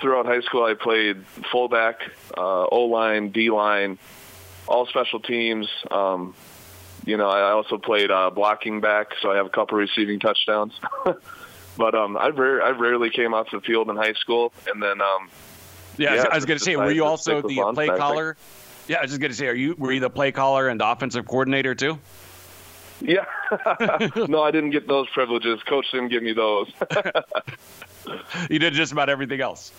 throughout 0.00 0.26
high 0.26 0.40
school, 0.40 0.64
I 0.64 0.74
played 0.74 1.24
fullback, 1.50 2.00
uh, 2.36 2.66
O 2.66 2.84
line, 2.84 3.30
D 3.30 3.50
line, 3.50 3.98
all 4.66 4.86
special 4.86 5.20
teams. 5.20 5.68
Um, 5.90 6.34
you 7.04 7.16
know, 7.16 7.28
I 7.28 7.50
also 7.52 7.78
played 7.78 8.10
uh, 8.10 8.30
blocking 8.30 8.80
back, 8.80 9.08
so 9.22 9.30
I 9.30 9.36
have 9.36 9.46
a 9.46 9.50
couple 9.50 9.78
receiving 9.78 10.20
touchdowns. 10.20 10.72
but 11.76 11.94
um, 11.94 12.16
I, 12.16 12.28
rare, 12.28 12.62
I 12.62 12.70
rarely 12.70 13.10
came 13.10 13.34
off 13.34 13.50
the 13.50 13.60
field 13.60 13.88
in 13.90 13.96
high 13.96 14.14
school, 14.14 14.52
and 14.70 14.82
then 14.82 15.00
um, 15.00 15.30
Yeah, 15.96 16.10
I 16.10 16.14
was- 16.14 16.24
Yeah, 16.24 16.30
I 16.30 16.34
was 16.36 16.44
going 16.44 16.58
to 16.58 16.64
say, 16.64 16.76
were 16.76 16.90
you 16.90 17.04
also 17.04 17.42
the 17.42 17.72
play 17.74 17.88
caller? 17.88 18.36
Yeah, 18.88 18.98
I 18.98 19.02
was 19.02 19.10
just 19.10 19.20
going 19.20 19.30
to 19.30 19.36
say, 19.36 19.46
are 19.48 19.54
you 19.54 19.74
were 19.78 19.92
you 19.92 20.00
the 20.00 20.08
play 20.10 20.32
caller 20.32 20.68
and 20.68 20.80
offensive 20.80 21.26
coordinator 21.26 21.74
too? 21.74 21.98
yeah, 23.00 23.26
no, 24.28 24.42
I 24.42 24.50
didn't 24.50 24.70
get 24.70 24.88
those 24.88 25.08
privileges. 25.10 25.62
Coach 25.64 25.86
didn't 25.92 26.08
give 26.08 26.22
me 26.22 26.32
those. 26.32 26.70
You 28.48 28.58
did 28.58 28.72
just 28.72 28.92
about 28.92 29.10
everything 29.10 29.40
else. 29.42 29.70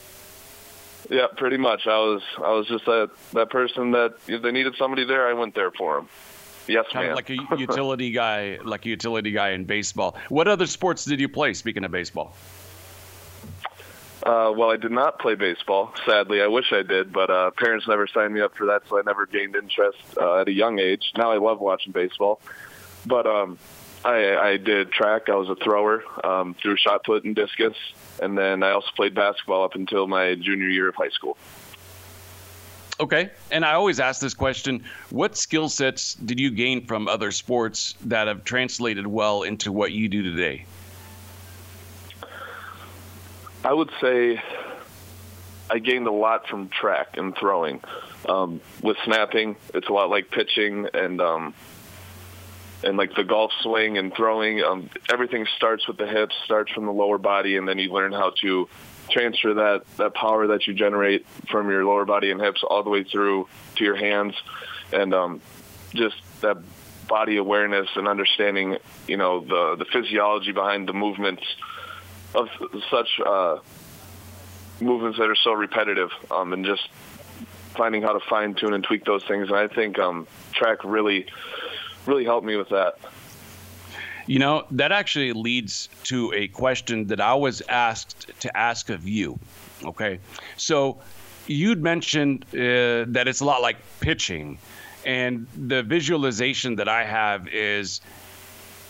yeah, 1.10 1.26
pretty 1.36 1.58
much. 1.58 1.88
I 1.88 1.98
was 1.98 2.22
I 2.38 2.52
was 2.52 2.68
just 2.68 2.86
that 2.86 3.10
that 3.34 3.50
person 3.50 3.92
that 3.92 4.14
if 4.28 4.44
they 4.44 4.52
needed 4.52 4.76
somebody 4.78 5.04
there, 5.06 5.28
I 5.28 5.34
went 5.34 5.56
there 5.56 5.72
for 5.72 5.96
them. 5.96 6.10
Yes, 6.70 6.86
Kind 6.94 7.06
ma'am. 7.08 7.12
of 7.12 7.16
like 7.16 7.30
a 7.32 7.58
utility 7.58 8.12
guy, 8.12 8.60
like 8.64 8.86
a 8.86 8.90
utility 8.90 9.32
guy 9.32 9.50
in 9.50 9.66
baseball. 9.66 10.16
What 10.30 10.48
other 10.48 10.68
sports 10.68 11.04
did 11.04 11.20
you 11.20 11.28
play? 11.28 11.54
Speaking 11.54 11.84
of 11.84 11.92
baseball, 11.92 12.36
Uh, 14.22 14.52
well, 14.56 14.70
I 14.70 14.76
did 14.78 14.92
not 14.92 15.18
play 15.20 15.36
baseball. 15.36 15.94
Sadly, 16.06 16.42
I 16.42 16.48
wish 16.48 16.74
I 16.74 16.84
did, 16.84 17.14
but 17.14 17.30
uh, 17.30 17.52
parents 17.52 17.88
never 17.88 18.06
signed 18.06 18.34
me 18.34 18.42
up 18.42 18.54
for 18.56 18.66
that, 18.68 18.82
so 18.90 19.00
I 19.00 19.02
never 19.06 19.26
gained 19.26 19.56
interest 19.56 19.98
uh, 20.20 20.42
at 20.42 20.48
a 20.50 20.52
young 20.52 20.78
age. 20.78 21.14
Now 21.18 21.32
I 21.32 21.38
love 21.38 21.60
watching 21.62 21.94
baseball, 21.94 22.42
but 23.06 23.26
um, 23.26 23.58
I, 24.04 24.36
I 24.36 24.58
did 24.58 24.92
track. 24.92 25.30
I 25.30 25.36
was 25.36 25.50
a 25.50 25.56
thrower, 25.56 26.04
um, 26.24 26.54
threw 26.62 26.76
shot 26.76 27.06
put 27.06 27.24
and 27.24 27.34
discus, 27.34 27.78
and 28.22 28.38
then 28.38 28.62
I 28.62 28.72
also 28.72 28.90
played 28.96 29.16
basketball 29.16 29.64
up 29.64 29.76
until 29.76 30.06
my 30.06 30.36
junior 30.36 30.68
year 30.68 30.90
of 30.90 30.96
high 30.96 31.10
school. 31.10 31.38
Okay. 33.00 33.30
And 33.52 33.64
I 33.64 33.74
always 33.74 34.00
ask 34.00 34.20
this 34.20 34.34
question 34.34 34.84
What 35.10 35.38
skill 35.38 35.70
sets 35.70 36.16
did 36.16 36.40
you 36.40 36.52
gain 36.52 36.86
from 36.86 37.08
other 37.08 37.32
sports 37.32 37.96
that 38.06 38.28
have 38.28 38.44
translated 38.44 39.08
well 39.08 39.44
into 39.44 39.72
what 39.72 39.92
you 39.92 40.10
do 40.10 40.24
today? 40.24 40.66
I 43.64 43.74
would 43.74 43.90
say 44.02 44.42
I 45.70 45.80
gained 45.80 46.08
a 46.08 46.12
lot 46.12 46.48
from 46.48 46.70
track 46.70 47.18
and 47.18 47.36
throwing. 47.38 47.82
Um, 48.28 48.62
with 48.82 48.98
snapping, 49.06 49.56
it's 49.74 49.88
a 49.88 49.94
lot 49.94 50.10
like 50.10 50.30
pitching 50.30 50.88
and 50.94 51.22
um, 51.22 51.54
and 52.84 52.98
like 52.98 53.16
the 53.16 53.24
golf 53.24 53.52
swing 53.62 53.98
and 53.98 54.14
throwing. 54.14 54.62
Um, 54.62 54.90
everything 55.10 55.46
starts 55.56 55.88
with 55.88 55.98
the 55.98 56.08
hips, 56.08 56.36
starts 56.44 56.72
from 56.72 56.86
the 56.86 56.92
lower 56.92 57.18
body, 57.18 57.56
and 57.58 57.68
then 57.68 57.78
you 57.78 57.92
learn 57.92 58.12
how 58.12 58.34
to 58.42 58.68
transfer 59.12 59.54
that 59.56 59.84
that 59.98 60.14
power 60.14 60.48
that 60.48 60.68
you 60.68 60.74
generate 60.74 61.26
from 61.50 61.70
your 61.70 61.86
lower 61.86 62.06
body 62.06 62.32
and 62.32 62.42
hips 62.42 62.64
all 62.64 62.84
the 62.84 62.90
way 62.90 63.04
through 63.04 63.48
to 63.76 63.84
your 63.84 63.96
hands, 63.96 64.36
and 64.94 65.14
um, 65.14 65.42
just 65.94 66.16
that 66.42 66.58
body 67.08 67.38
awareness 67.38 67.90
and 67.96 68.08
understanding, 68.08 68.78
you 69.08 69.18
know, 69.18 69.42
the 69.42 69.76
the 69.78 69.86
physiology 69.86 70.52
behind 70.52 70.88
the 70.88 70.94
movements 70.94 71.44
of 72.36 72.48
such 72.90 73.20
uh, 73.26 73.58
movements 74.80 75.18
that 75.18 75.30
are 75.30 75.36
so 75.36 75.54
repetitive, 75.54 76.12
um, 76.32 76.54
and 76.54 76.66
just 76.66 76.88
finding 77.76 78.02
how 78.02 78.14
to 78.14 78.20
fine 78.30 78.54
tune 78.56 78.74
and 78.74 78.84
tweak 78.84 79.06
those 79.06 79.24
things. 79.24 79.48
And 79.48 79.58
I 79.58 79.68
think 79.68 80.00
um, 80.00 80.28
track 80.54 80.84
really 80.84 81.28
really 82.06 82.26
helped 82.26 82.46
me 82.46 82.56
with 82.56 82.70
that. 82.70 82.96
You 84.30 84.38
know, 84.38 84.68
that 84.70 84.92
actually 84.92 85.34
leads 85.34 85.90
to 86.04 86.32
a 86.36 86.48
question 86.50 87.08
that 87.08 87.20
I 87.20 87.34
was 87.34 87.64
asked 87.68 88.32
to 88.42 88.56
ask 88.56 88.92
of 88.92 89.08
you. 89.08 89.40
Okay. 89.84 90.20
So 90.56 91.00
you'd 91.48 91.82
mentioned 91.82 92.46
uh, 92.54 93.10
that 93.10 93.24
it's 93.28 93.40
a 93.40 93.46
lot 93.46 93.64
like 93.64 93.78
pitching. 94.02 94.60
And 95.04 95.48
the 95.58 95.82
visualization 95.82 96.76
that 96.76 96.88
I 96.88 97.06
have 97.06 97.48
is 97.48 98.02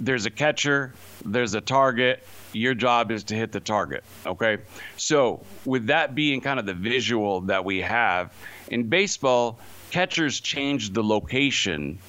there's 0.02 0.26
a 0.26 0.30
catcher, 0.30 0.94
there's 1.24 1.54
a 1.54 1.62
target, 1.62 2.28
your 2.52 2.74
job 2.74 3.10
is 3.10 3.24
to 3.26 3.36
hit 3.36 3.54
the 3.54 3.62
target. 3.62 4.04
Okay. 4.26 4.58
So, 4.98 5.46
with 5.64 5.88
that 5.88 6.16
being 6.16 6.42
kind 6.42 6.60
of 6.60 6.66
the 6.66 6.74
visual 6.74 7.42
that 7.42 7.64
we 7.64 7.80
have, 7.80 8.34
in 8.68 8.90
baseball, 8.90 9.60
catchers 9.92 10.42
change 10.42 10.92
the 10.92 11.04
location 11.04 12.00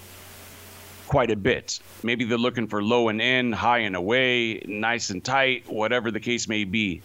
quite 1.11 1.33
a 1.33 1.37
bit. 1.37 1.81
Maybe 2.05 2.25
they're 2.25 2.39
looking 2.39 2.69
for 2.69 2.85
low 2.85 3.09
and 3.09 3.21
in, 3.21 3.51
high 3.51 3.79
and 3.79 3.97
away, 3.97 4.63
nice 4.69 5.11
and 5.11 5.25
tight, 5.25 5.69
whatever 5.69 6.13
the 6.13 6.21
case 6.21 6.47
may 6.47 6.63
be. 6.63 7.03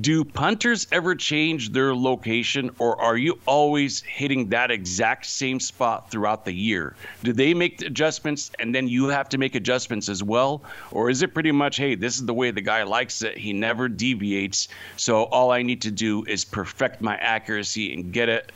Do 0.00 0.24
punters 0.24 0.86
ever 0.92 1.16
change 1.16 1.72
their 1.72 1.92
location, 1.92 2.70
or 2.78 2.98
are 3.02 3.16
you 3.16 3.40
always 3.44 4.00
hitting 4.02 4.50
that 4.50 4.70
exact 4.70 5.26
same 5.26 5.58
spot 5.58 6.08
throughout 6.08 6.44
the 6.44 6.52
year? 6.52 6.94
Do 7.24 7.32
they 7.32 7.52
make 7.52 7.82
adjustments 7.82 8.52
and 8.60 8.72
then 8.72 8.86
you 8.86 9.08
have 9.08 9.28
to 9.30 9.38
make 9.38 9.56
adjustments 9.56 10.08
as 10.08 10.22
well? 10.22 10.62
Or 10.92 11.10
is 11.10 11.22
it 11.22 11.34
pretty 11.34 11.50
much, 11.50 11.78
hey, 11.78 11.96
this 11.96 12.14
is 12.14 12.24
the 12.24 12.32
way 12.32 12.52
the 12.52 12.60
guy 12.60 12.84
likes 12.84 13.22
it, 13.22 13.36
he 13.36 13.52
never 13.52 13.88
deviates, 13.88 14.68
so 14.96 15.24
all 15.24 15.50
I 15.50 15.62
need 15.62 15.82
to 15.82 15.90
do 15.90 16.24
is 16.26 16.44
perfect 16.44 17.00
my 17.00 17.16
accuracy 17.16 17.92
and 17.92 18.12
get 18.12 18.28
it 18.28 18.52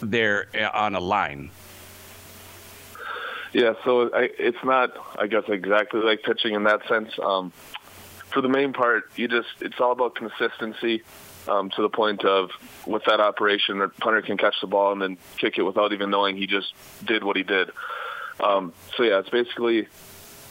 there 0.00 0.46
eh, 0.54 0.64
on 0.64 0.94
a 0.94 1.00
line? 1.00 1.50
Yeah, 3.52 3.74
so 3.84 4.10
I, 4.14 4.28
it's 4.38 4.62
not, 4.62 4.90
I 5.18 5.26
guess, 5.26 5.44
exactly 5.48 6.00
like 6.00 6.22
pitching 6.22 6.54
in 6.54 6.64
that 6.64 6.86
sense. 6.86 7.10
Um, 7.22 7.52
for 8.30 8.42
the 8.42 8.48
main 8.48 8.72
part, 8.72 9.04
you 9.16 9.26
just 9.28 9.48
it's 9.60 9.80
all 9.80 9.92
about 9.92 10.14
consistency 10.14 11.02
um, 11.48 11.70
to 11.70 11.82
the 11.82 11.88
point 11.88 12.24
of 12.24 12.50
with 12.86 13.04
that 13.04 13.20
operation, 13.20 13.78
the 13.78 13.88
punter 13.88 14.22
can 14.22 14.36
catch 14.36 14.56
the 14.60 14.66
ball 14.66 14.92
and 14.92 15.00
then 15.00 15.18
kick 15.38 15.58
it 15.58 15.62
without 15.62 15.92
even 15.92 16.10
knowing 16.10 16.36
he 16.36 16.46
just 16.46 16.74
did 17.04 17.24
what 17.24 17.36
he 17.36 17.42
did. 17.42 17.70
Um, 18.40 18.72
so 18.96 19.02
yeah, 19.02 19.18
it's 19.18 19.30
basically 19.30 19.88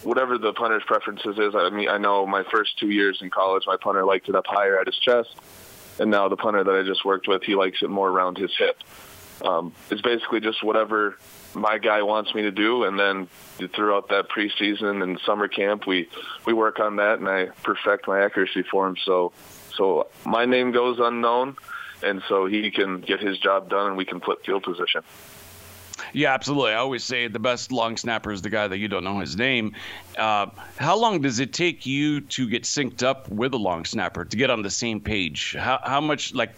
whatever 0.03 0.37
the 0.37 0.53
punter's 0.53 0.83
preferences 0.85 1.37
is. 1.37 1.55
I 1.55 1.69
mean, 1.69 1.89
I 1.89 1.97
know 1.97 2.25
my 2.25 2.43
first 2.51 2.77
two 2.79 2.89
years 2.89 3.19
in 3.21 3.29
college, 3.29 3.63
my 3.67 3.77
punter 3.77 4.05
liked 4.05 4.27
it 4.27 4.35
up 4.35 4.47
higher 4.47 4.79
at 4.79 4.87
his 4.87 4.97
chest, 4.97 5.29
and 5.99 6.09
now 6.09 6.27
the 6.29 6.37
punter 6.37 6.63
that 6.63 6.75
I 6.75 6.83
just 6.83 7.05
worked 7.05 7.27
with, 7.27 7.43
he 7.43 7.55
likes 7.55 7.81
it 7.81 7.89
more 7.89 8.09
around 8.09 8.37
his 8.37 8.51
hip. 8.57 8.77
Um, 9.41 9.73
it's 9.91 10.01
basically 10.01 10.39
just 10.39 10.63
whatever 10.63 11.17
my 11.57 11.77
guy 11.77 12.03
wants 12.03 12.33
me 12.33 12.43
to 12.43 12.51
do, 12.51 12.83
and 12.83 12.97
then 12.99 13.27
throughout 13.75 14.09
that 14.09 14.29
preseason 14.29 15.03
and 15.03 15.19
summer 15.25 15.47
camp, 15.47 15.87
we 15.87 16.09
we 16.45 16.53
work 16.53 16.79
on 16.79 16.97
that, 16.97 17.19
and 17.19 17.27
I 17.27 17.47
perfect 17.63 18.07
my 18.07 18.23
accuracy 18.23 18.63
for 18.63 18.87
him. 18.87 18.95
So 19.03 19.33
so 19.75 20.07
my 20.25 20.45
name 20.45 20.71
goes 20.71 20.99
unknown, 20.99 21.57
and 22.03 22.23
so 22.27 22.45
he 22.45 22.71
can 22.71 23.01
get 23.01 23.19
his 23.19 23.37
job 23.39 23.69
done, 23.69 23.87
and 23.87 23.97
we 23.97 24.05
can 24.05 24.19
flip 24.19 24.45
field 24.45 24.63
position. 24.63 25.01
Yeah, 26.13 26.33
absolutely. 26.33 26.71
I 26.71 26.75
always 26.75 27.03
say 27.03 27.27
the 27.27 27.39
best 27.39 27.71
long 27.71 27.97
snapper 27.97 28.31
is 28.31 28.41
the 28.41 28.49
guy 28.49 28.67
that 28.67 28.77
you 28.77 28.87
don't 28.87 29.03
know 29.03 29.19
his 29.19 29.35
name. 29.35 29.75
Uh, 30.17 30.47
how 30.77 30.95
long 30.97 31.21
does 31.21 31.39
it 31.39 31.53
take 31.53 31.85
you 31.85 32.21
to 32.21 32.47
get 32.47 32.63
synced 32.63 33.03
up 33.03 33.27
with 33.29 33.53
a 33.53 33.57
long 33.57 33.83
snapper 33.83 34.23
to 34.23 34.37
get 34.37 34.49
on 34.49 34.61
the 34.61 34.69
same 34.69 35.01
page? 35.01 35.55
How, 35.57 35.79
how 35.83 35.99
much, 35.99 36.33
like, 36.33 36.55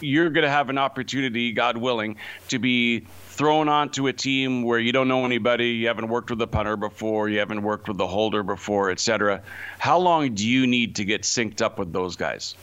you're 0.00 0.30
going 0.30 0.44
to 0.44 0.50
have 0.50 0.70
an 0.70 0.78
opportunity, 0.78 1.52
God 1.52 1.76
willing, 1.76 2.16
to 2.48 2.58
be 2.58 3.00
thrown 3.28 3.68
onto 3.68 4.08
a 4.08 4.12
team 4.12 4.62
where 4.62 4.78
you 4.78 4.92
don't 4.92 5.08
know 5.08 5.24
anybody, 5.24 5.68
you 5.70 5.86
haven't 5.86 6.08
worked 6.08 6.30
with 6.30 6.42
a 6.42 6.46
punter 6.46 6.76
before, 6.76 7.28
you 7.28 7.38
haven't 7.38 7.62
worked 7.62 7.88
with 7.88 7.96
the 7.96 8.06
holder 8.06 8.42
before, 8.42 8.90
etc. 8.90 9.42
How 9.78 9.98
long 9.98 10.34
do 10.34 10.46
you 10.46 10.66
need 10.66 10.96
to 10.96 11.04
get 11.04 11.22
synced 11.22 11.62
up 11.62 11.78
with 11.78 11.92
those 11.92 12.16
guys? 12.16 12.56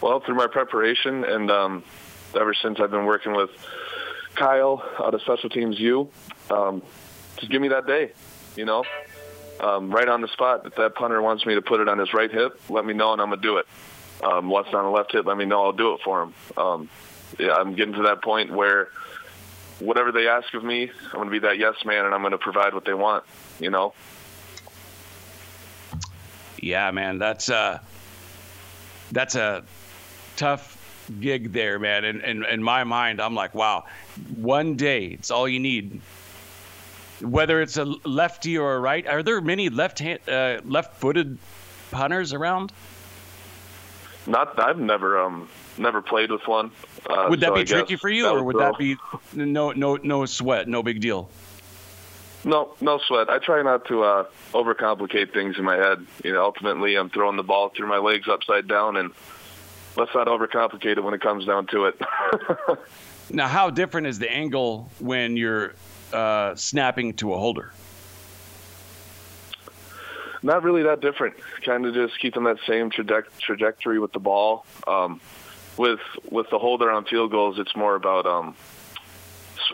Well, 0.00 0.20
through 0.20 0.36
my 0.36 0.46
preparation 0.46 1.24
and 1.24 1.50
um, 1.50 1.84
ever 2.34 2.54
since 2.54 2.78
I've 2.80 2.90
been 2.90 3.04
working 3.04 3.32
with 3.32 3.50
Kyle 4.34 4.82
out 4.98 5.12
of 5.12 5.20
Special 5.22 5.50
Teams 5.50 5.78
U, 5.78 6.08
um, 6.50 6.82
just 7.36 7.50
give 7.50 7.60
me 7.60 7.68
that 7.68 7.86
day, 7.86 8.12
you 8.56 8.64
know, 8.64 8.84
um, 9.60 9.90
right 9.90 10.08
on 10.08 10.20
the 10.20 10.28
spot. 10.28 10.64
If 10.64 10.76
that 10.76 10.94
punter 10.94 11.20
wants 11.20 11.44
me 11.44 11.54
to 11.54 11.62
put 11.62 11.80
it 11.80 11.88
on 11.88 11.98
his 11.98 12.14
right 12.14 12.30
hip, 12.30 12.60
let 12.70 12.86
me 12.86 12.94
know 12.94 13.12
and 13.12 13.20
I'm 13.20 13.28
gonna 13.28 13.42
do 13.42 13.58
it. 13.58 13.66
Um, 14.22 14.48
what's 14.48 14.72
on 14.74 14.84
the 14.84 14.90
left 14.90 15.12
hip, 15.12 15.26
let 15.26 15.36
me 15.36 15.44
know. 15.44 15.64
I'll 15.64 15.72
do 15.72 15.94
it 15.94 16.00
for 16.04 16.22
him. 16.22 16.34
Um, 16.56 16.90
yeah, 17.38 17.54
I'm 17.54 17.74
getting 17.74 17.94
to 17.94 18.02
that 18.04 18.22
point 18.22 18.50
where 18.50 18.88
whatever 19.78 20.10
they 20.10 20.28
ask 20.28 20.52
of 20.54 20.64
me, 20.64 20.90
I'm 21.06 21.12
going 21.12 21.26
to 21.26 21.30
be 21.30 21.38
that 21.40 21.58
yes 21.58 21.84
man, 21.84 22.04
and 22.04 22.14
I'm 22.14 22.20
going 22.20 22.32
to 22.32 22.38
provide 22.38 22.74
what 22.74 22.84
they 22.84 22.94
want. 22.94 23.24
You 23.60 23.70
know. 23.70 23.94
Yeah, 26.60 26.90
man, 26.90 27.18
that's 27.18 27.48
uh 27.48 27.78
that's 29.12 29.36
a 29.36 29.64
tough 30.36 30.76
gig 31.20 31.52
there, 31.52 31.78
man. 31.78 32.04
And 32.04 32.20
in, 32.22 32.42
in, 32.42 32.52
in 32.52 32.62
my 32.62 32.84
mind, 32.84 33.20
I'm 33.20 33.34
like, 33.34 33.54
wow, 33.54 33.84
one 34.36 34.76
day, 34.76 35.06
it's 35.06 35.30
all 35.30 35.48
you 35.48 35.60
need. 35.60 36.00
Whether 37.20 37.60
it's 37.60 37.76
a 37.76 37.84
lefty 37.84 38.58
or 38.58 38.74
a 38.76 38.80
right, 38.80 39.06
are 39.06 39.22
there 39.22 39.40
many 39.40 39.70
left 39.70 39.98
hand, 39.98 40.20
uh, 40.28 40.60
left-footed 40.64 41.38
punters 41.90 42.32
around? 42.32 42.72
Not, 44.28 44.58
I've 44.62 44.78
never 44.78 45.18
um 45.18 45.48
never 45.78 46.02
played 46.02 46.30
with 46.30 46.46
one. 46.46 46.70
Uh, 47.08 47.26
would 47.30 47.40
that 47.40 47.48
so 47.48 47.54
be 47.54 47.60
I 47.62 47.64
tricky 47.64 47.96
for 47.96 48.10
you, 48.10 48.28
or 48.28 48.42
would 48.42 48.58
that 48.58 48.76
be 48.76 48.96
no 49.34 49.72
no 49.72 49.96
no 49.96 50.26
sweat, 50.26 50.68
no 50.68 50.82
big 50.82 51.00
deal? 51.00 51.30
No, 52.44 52.74
no 52.80 52.98
sweat. 52.98 53.28
I 53.28 53.38
try 53.38 53.62
not 53.62 53.86
to 53.86 54.02
uh, 54.04 54.24
overcomplicate 54.52 55.32
things 55.32 55.56
in 55.58 55.64
my 55.64 55.76
head. 55.76 56.06
You 56.22 56.32
know, 56.34 56.44
ultimately, 56.44 56.94
I'm 56.94 57.10
throwing 57.10 57.36
the 57.36 57.42
ball 57.42 57.70
through 57.70 57.88
my 57.88 57.98
legs 57.98 58.28
upside 58.28 58.68
down, 58.68 58.96
and 58.96 59.10
let's 59.96 60.14
not 60.14 60.28
overcomplicate 60.28 60.98
it 60.98 61.02
when 61.02 61.14
it 61.14 61.20
comes 61.20 61.46
down 61.46 61.66
to 61.68 61.86
it. 61.86 62.00
now, 63.30 63.48
how 63.48 63.70
different 63.70 64.06
is 64.06 64.18
the 64.18 64.30
angle 64.30 64.90
when 65.00 65.36
you're 65.36 65.74
uh, 66.12 66.54
snapping 66.54 67.14
to 67.14 67.34
a 67.34 67.38
holder? 67.38 67.72
Not 70.42 70.62
really 70.62 70.84
that 70.84 71.00
different. 71.00 71.36
Kind 71.64 71.86
of 71.86 71.94
just 71.94 72.18
keeping 72.20 72.44
that 72.44 72.58
same 72.66 72.90
traje- 72.90 73.26
trajectory 73.38 73.98
with 73.98 74.12
the 74.12 74.20
ball. 74.20 74.64
Um, 74.86 75.20
with 75.76 76.00
with 76.30 76.50
the 76.50 76.58
holder 76.58 76.90
on 76.90 77.04
field 77.04 77.30
goals, 77.30 77.58
it's 77.58 77.74
more 77.76 77.94
about 77.94 78.26
um, 78.26 78.56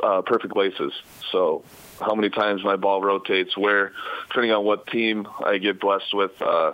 uh, 0.02 0.22
perfect 0.22 0.56
laces. 0.56 0.92
So 1.32 1.64
how 2.00 2.14
many 2.14 2.30
times 2.30 2.62
my 2.64 2.76
ball 2.76 3.00
rotates, 3.00 3.56
where, 3.56 3.92
depending 4.28 4.52
on 4.52 4.64
what 4.64 4.86
team 4.86 5.28
I 5.44 5.58
get 5.58 5.80
blessed 5.80 6.12
with 6.12 6.40
uh, 6.42 6.72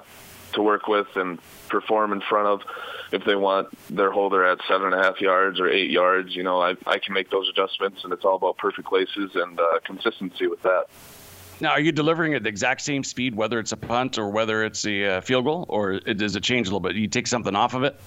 to 0.52 0.62
work 0.62 0.88
with 0.88 1.06
and 1.16 1.38
perform 1.68 2.12
in 2.12 2.20
front 2.20 2.48
of. 2.48 2.62
If 3.12 3.24
they 3.24 3.34
want 3.34 3.68
their 3.88 4.12
holder 4.12 4.44
at 4.44 4.58
seven 4.68 4.92
and 4.92 5.00
a 5.00 5.02
half 5.02 5.20
yards 5.20 5.58
or 5.58 5.68
eight 5.68 5.90
yards, 5.90 6.34
you 6.36 6.44
know, 6.44 6.60
I, 6.60 6.76
I 6.86 6.98
can 6.98 7.12
make 7.12 7.30
those 7.30 7.48
adjustments, 7.48 8.04
and 8.04 8.12
it's 8.12 8.24
all 8.24 8.36
about 8.36 8.56
perfect 8.56 8.92
laces 8.92 9.32
and 9.34 9.58
uh, 9.58 9.80
consistency 9.84 10.46
with 10.46 10.62
that. 10.62 10.84
Now, 11.60 11.70
are 11.70 11.80
you 11.80 11.92
delivering 11.92 12.34
at 12.34 12.42
the 12.42 12.48
exact 12.48 12.80
same 12.80 13.04
speed, 13.04 13.34
whether 13.34 13.58
it's 13.58 13.72
a 13.72 13.76
punt 13.76 14.16
or 14.16 14.30
whether 14.30 14.64
it's 14.64 14.86
a 14.86 15.04
uh, 15.04 15.20
field 15.20 15.44
goal, 15.44 15.66
or 15.68 16.00
does 16.00 16.34
it 16.34 16.42
change 16.42 16.66
a 16.66 16.70
little 16.70 16.80
bit? 16.80 16.96
You 16.96 17.06
take 17.06 17.26
something 17.26 17.54
off 17.54 17.74
of 17.74 17.84
it? 17.84 18.00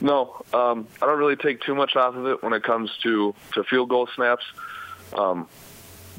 No, 0.00 0.42
um, 0.52 0.86
I 1.00 1.06
don't 1.06 1.18
really 1.18 1.36
take 1.36 1.62
too 1.62 1.74
much 1.74 1.96
off 1.96 2.14
of 2.14 2.26
it 2.26 2.42
when 2.42 2.52
it 2.52 2.62
comes 2.62 2.90
to, 3.02 3.34
to 3.54 3.64
field 3.64 3.88
goal 3.88 4.06
snaps. 4.14 4.44
Um, 5.14 5.48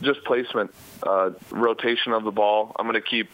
just 0.02 0.24
placement, 0.24 0.74
uh, 1.04 1.32
rotation 1.52 2.14
of 2.14 2.24
the 2.24 2.32
ball. 2.32 2.72
I'm 2.78 2.86
going 2.86 3.02
to 3.02 3.08
keep 3.08 3.30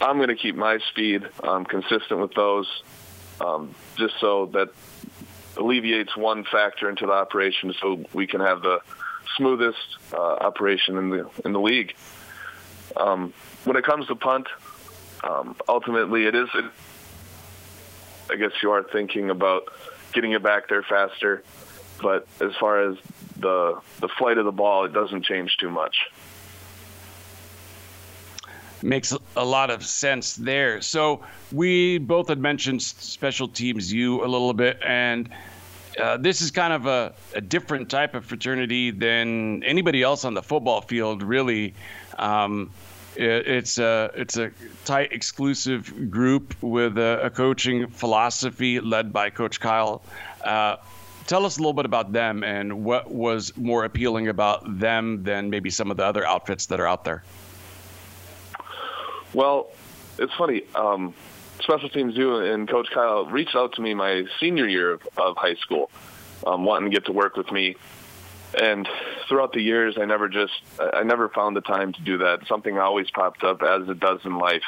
I'm 0.00 0.16
going 0.16 0.28
to 0.28 0.36
keep 0.36 0.56
my 0.56 0.78
speed 0.90 1.26
um, 1.42 1.64
consistent 1.64 2.20
with 2.20 2.34
those, 2.34 2.66
um, 3.40 3.74
just 3.96 4.14
so 4.20 4.46
that 4.46 4.70
alleviates 5.56 6.16
one 6.16 6.44
factor 6.44 6.90
into 6.90 7.06
the 7.06 7.12
operation, 7.12 7.74
so 7.80 8.04
we 8.12 8.26
can 8.26 8.40
have 8.40 8.62
the 8.62 8.80
smoothest 9.36 9.78
uh, 10.12 10.16
operation 10.16 10.96
in 10.96 11.10
the 11.10 11.30
in 11.44 11.52
the 11.52 11.60
league. 11.60 11.94
Um, 12.96 13.32
when 13.64 13.76
it 13.76 13.84
comes 13.84 14.06
to 14.06 14.14
punt, 14.14 14.46
um, 15.22 15.56
ultimately 15.68 16.26
it 16.26 16.34
is. 16.34 16.48
It, 16.54 16.64
I 18.30 18.36
guess 18.36 18.52
you 18.62 18.70
are 18.70 18.82
thinking 18.82 19.30
about 19.30 19.64
getting 20.12 20.32
it 20.32 20.42
back 20.42 20.68
there 20.68 20.82
faster, 20.82 21.42
but 22.00 22.26
as 22.40 22.52
far 22.60 22.90
as 22.90 22.96
the 23.36 23.80
the 24.00 24.08
flight 24.08 24.38
of 24.38 24.44
the 24.44 24.52
ball, 24.52 24.84
it 24.84 24.92
doesn't 24.92 25.24
change 25.24 25.56
too 25.58 25.70
much 25.70 25.96
makes 28.84 29.16
a 29.36 29.44
lot 29.44 29.70
of 29.70 29.84
sense 29.84 30.36
there. 30.36 30.80
So 30.82 31.24
we 31.50 31.98
both 31.98 32.28
had 32.28 32.38
mentioned 32.38 32.82
Special 32.82 33.48
Teams 33.48 33.92
U 33.92 34.22
a 34.22 34.28
little 34.28 34.52
bit, 34.52 34.78
and 34.84 35.30
uh, 36.00 36.16
this 36.16 36.40
is 36.40 36.50
kind 36.50 36.72
of 36.72 36.86
a, 36.86 37.14
a, 37.34 37.40
different 37.40 37.90
type 37.90 38.14
of 38.14 38.24
fraternity 38.24 38.90
than 38.90 39.62
anybody 39.64 40.02
else 40.02 40.24
on 40.24 40.34
the 40.34 40.42
football 40.42 40.80
field, 40.80 41.22
really. 41.22 41.74
Um, 42.18 42.70
it, 43.16 43.46
it's 43.46 43.78
a 43.78 44.10
it's 44.14 44.36
a 44.36 44.50
tight, 44.84 45.12
exclusive 45.12 46.10
group 46.10 46.54
with 46.62 46.98
a, 46.98 47.20
a 47.24 47.30
coaching 47.30 47.88
philosophy 47.88 48.80
led 48.80 49.12
by 49.12 49.30
Coach 49.30 49.60
Kyle. 49.60 50.02
Uh, 50.42 50.76
tell 51.26 51.46
us 51.46 51.56
a 51.56 51.60
little 51.60 51.72
bit 51.72 51.86
about 51.86 52.12
them 52.12 52.42
and 52.42 52.84
what 52.84 53.10
was 53.10 53.56
more 53.56 53.84
appealing 53.84 54.28
about 54.28 54.78
them 54.80 55.22
than 55.22 55.50
maybe 55.50 55.70
some 55.70 55.90
of 55.90 55.96
the 55.96 56.04
other 56.04 56.26
outfits 56.26 56.66
that 56.66 56.80
are 56.80 56.86
out 56.86 57.04
there. 57.04 57.22
Well, 59.32 59.70
it's 60.18 60.32
funny. 60.34 60.62
Um, 60.74 61.14
special 61.64 61.88
teams 61.88 62.16
U 62.16 62.36
and 62.36 62.68
Coach 62.68 62.88
Kyle 62.92 63.26
reached 63.26 63.56
out 63.56 63.74
to 63.74 63.82
me 63.82 63.94
my 63.94 64.24
senior 64.38 64.68
year 64.68 64.92
of, 64.92 65.08
of 65.16 65.36
high 65.36 65.56
school, 65.56 65.90
um, 66.46 66.64
wanting 66.64 66.90
to 66.90 66.94
get 66.94 67.06
to 67.06 67.12
work 67.12 67.36
with 67.36 67.50
me. 67.50 67.76
And 68.60 68.88
throughout 69.28 69.52
the 69.52 69.60
years, 69.60 69.96
I 69.98 70.04
never 70.04 70.28
just, 70.28 70.52
I 70.78 71.02
never 71.02 71.28
found 71.28 71.56
the 71.56 71.60
time 71.60 71.92
to 71.92 72.02
do 72.02 72.18
that. 72.18 72.46
Something 72.46 72.78
always 72.78 73.10
popped 73.10 73.42
up 73.42 73.62
as 73.62 73.88
it 73.88 73.98
does 73.98 74.20
in 74.24 74.38
life. 74.38 74.62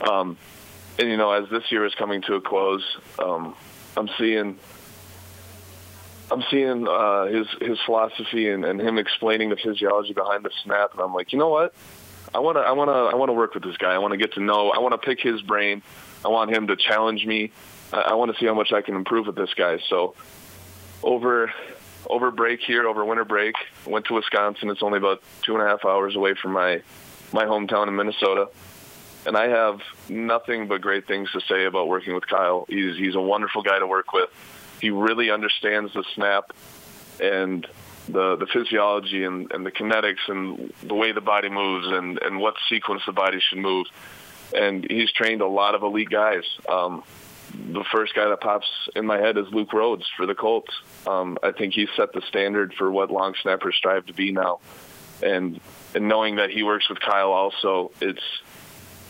Um, 0.00 0.36
and 0.98 1.08
you 1.08 1.16
know, 1.16 1.30
as 1.30 1.48
this 1.48 1.70
year 1.70 1.84
is 1.84 1.94
coming 1.94 2.22
to 2.22 2.34
a 2.34 2.40
close, 2.40 2.84
um, 3.20 3.54
I'm 3.96 4.08
seeing, 4.18 4.58
I'm 6.30 6.42
seeing 6.50 6.88
uh, 6.88 7.26
his 7.26 7.46
his 7.60 7.78
philosophy 7.86 8.48
and, 8.48 8.64
and 8.64 8.80
him 8.80 8.98
explaining 8.98 9.50
the 9.50 9.56
physiology 9.56 10.12
behind 10.12 10.44
the 10.44 10.50
snap, 10.64 10.92
and 10.92 11.00
I'm 11.00 11.14
like, 11.14 11.32
you 11.32 11.38
know 11.38 11.50
what? 11.50 11.74
I 12.34 12.40
want 12.40 12.56
to 12.56 12.62
I 12.62 12.72
want 12.72 12.88
to 12.88 12.94
I 12.94 13.14
want 13.14 13.28
to 13.28 13.34
work 13.34 13.54
with 13.54 13.62
this 13.62 13.76
guy. 13.76 13.92
I 13.94 13.98
want 13.98 14.12
to 14.12 14.18
get 14.18 14.32
to 14.34 14.40
know. 14.40 14.70
I 14.70 14.80
want 14.80 14.92
to 14.92 14.98
pick 14.98 15.20
his 15.20 15.40
brain. 15.42 15.82
I 16.24 16.28
want 16.28 16.50
him 16.50 16.66
to 16.68 16.76
challenge 16.76 17.24
me. 17.26 17.52
I, 17.92 18.00
I 18.00 18.14
want 18.14 18.32
to 18.32 18.38
see 18.38 18.46
how 18.46 18.54
much 18.54 18.72
I 18.72 18.82
can 18.82 18.94
improve 18.94 19.26
with 19.26 19.36
this 19.36 19.52
guy. 19.54 19.78
So 19.88 20.14
over 21.02 21.52
over 22.08 22.30
break 22.30 22.60
here, 22.60 22.86
over 22.86 23.04
winter 23.04 23.24
break, 23.24 23.54
went 23.86 24.06
to 24.06 24.14
Wisconsin. 24.14 24.68
It's 24.68 24.82
only 24.82 24.98
about 24.98 25.22
two 25.42 25.54
and 25.54 25.62
a 25.62 25.66
half 25.66 25.84
hours 25.84 26.16
away 26.16 26.34
from 26.34 26.52
my 26.52 26.82
my 27.32 27.44
hometown 27.44 27.88
in 27.88 27.96
Minnesota. 27.96 28.48
And 29.26 29.36
I 29.36 29.48
have 29.48 29.80
nothing 30.08 30.68
but 30.68 30.82
great 30.82 31.06
things 31.06 31.30
to 31.32 31.40
say 31.40 31.64
about 31.64 31.88
working 31.88 32.14
with 32.14 32.26
Kyle. 32.26 32.66
He's 32.68 32.96
he's 32.96 33.14
a 33.14 33.20
wonderful 33.20 33.62
guy 33.62 33.78
to 33.78 33.86
work 33.86 34.12
with. 34.12 34.28
He 34.80 34.90
really 34.90 35.30
understands 35.30 35.94
the 35.94 36.04
snap 36.14 36.52
and 37.20 37.66
the 38.08 38.36
the 38.36 38.46
physiology 38.46 39.24
and, 39.24 39.50
and 39.52 39.64
the 39.64 39.70
kinetics 39.70 40.28
and 40.28 40.72
the 40.82 40.94
way 40.94 41.12
the 41.12 41.22
body 41.22 41.48
moves 41.48 41.86
and, 41.86 42.18
and 42.22 42.38
what 42.38 42.54
sequence 42.68 43.02
the 43.06 43.12
body 43.12 43.40
should 43.40 43.58
move. 43.58 43.86
And 44.54 44.86
he's 44.88 45.10
trained 45.12 45.40
a 45.40 45.48
lot 45.48 45.74
of 45.74 45.82
elite 45.82 46.10
guys. 46.10 46.44
Um, 46.68 47.02
the 47.72 47.84
first 47.84 48.14
guy 48.14 48.28
that 48.28 48.40
pops 48.40 48.66
in 48.96 49.06
my 49.06 49.18
head 49.18 49.36
is 49.38 49.46
Luke 49.50 49.72
Rhodes 49.72 50.06
for 50.16 50.26
the 50.26 50.34
Colts. 50.34 50.72
Um, 51.06 51.38
I 51.42 51.52
think 51.52 51.74
he 51.74 51.86
set 51.96 52.12
the 52.12 52.22
standard 52.22 52.74
for 52.74 52.90
what 52.90 53.10
long 53.10 53.34
snappers 53.42 53.76
strive 53.76 54.06
to 54.06 54.12
be 54.12 54.32
now. 54.32 54.60
And 55.22 55.60
and 55.94 56.08
knowing 56.08 56.36
that 56.36 56.50
he 56.50 56.62
works 56.62 56.88
with 56.88 56.98
Kyle 57.00 57.30
also, 57.30 57.92
it's 58.00 58.22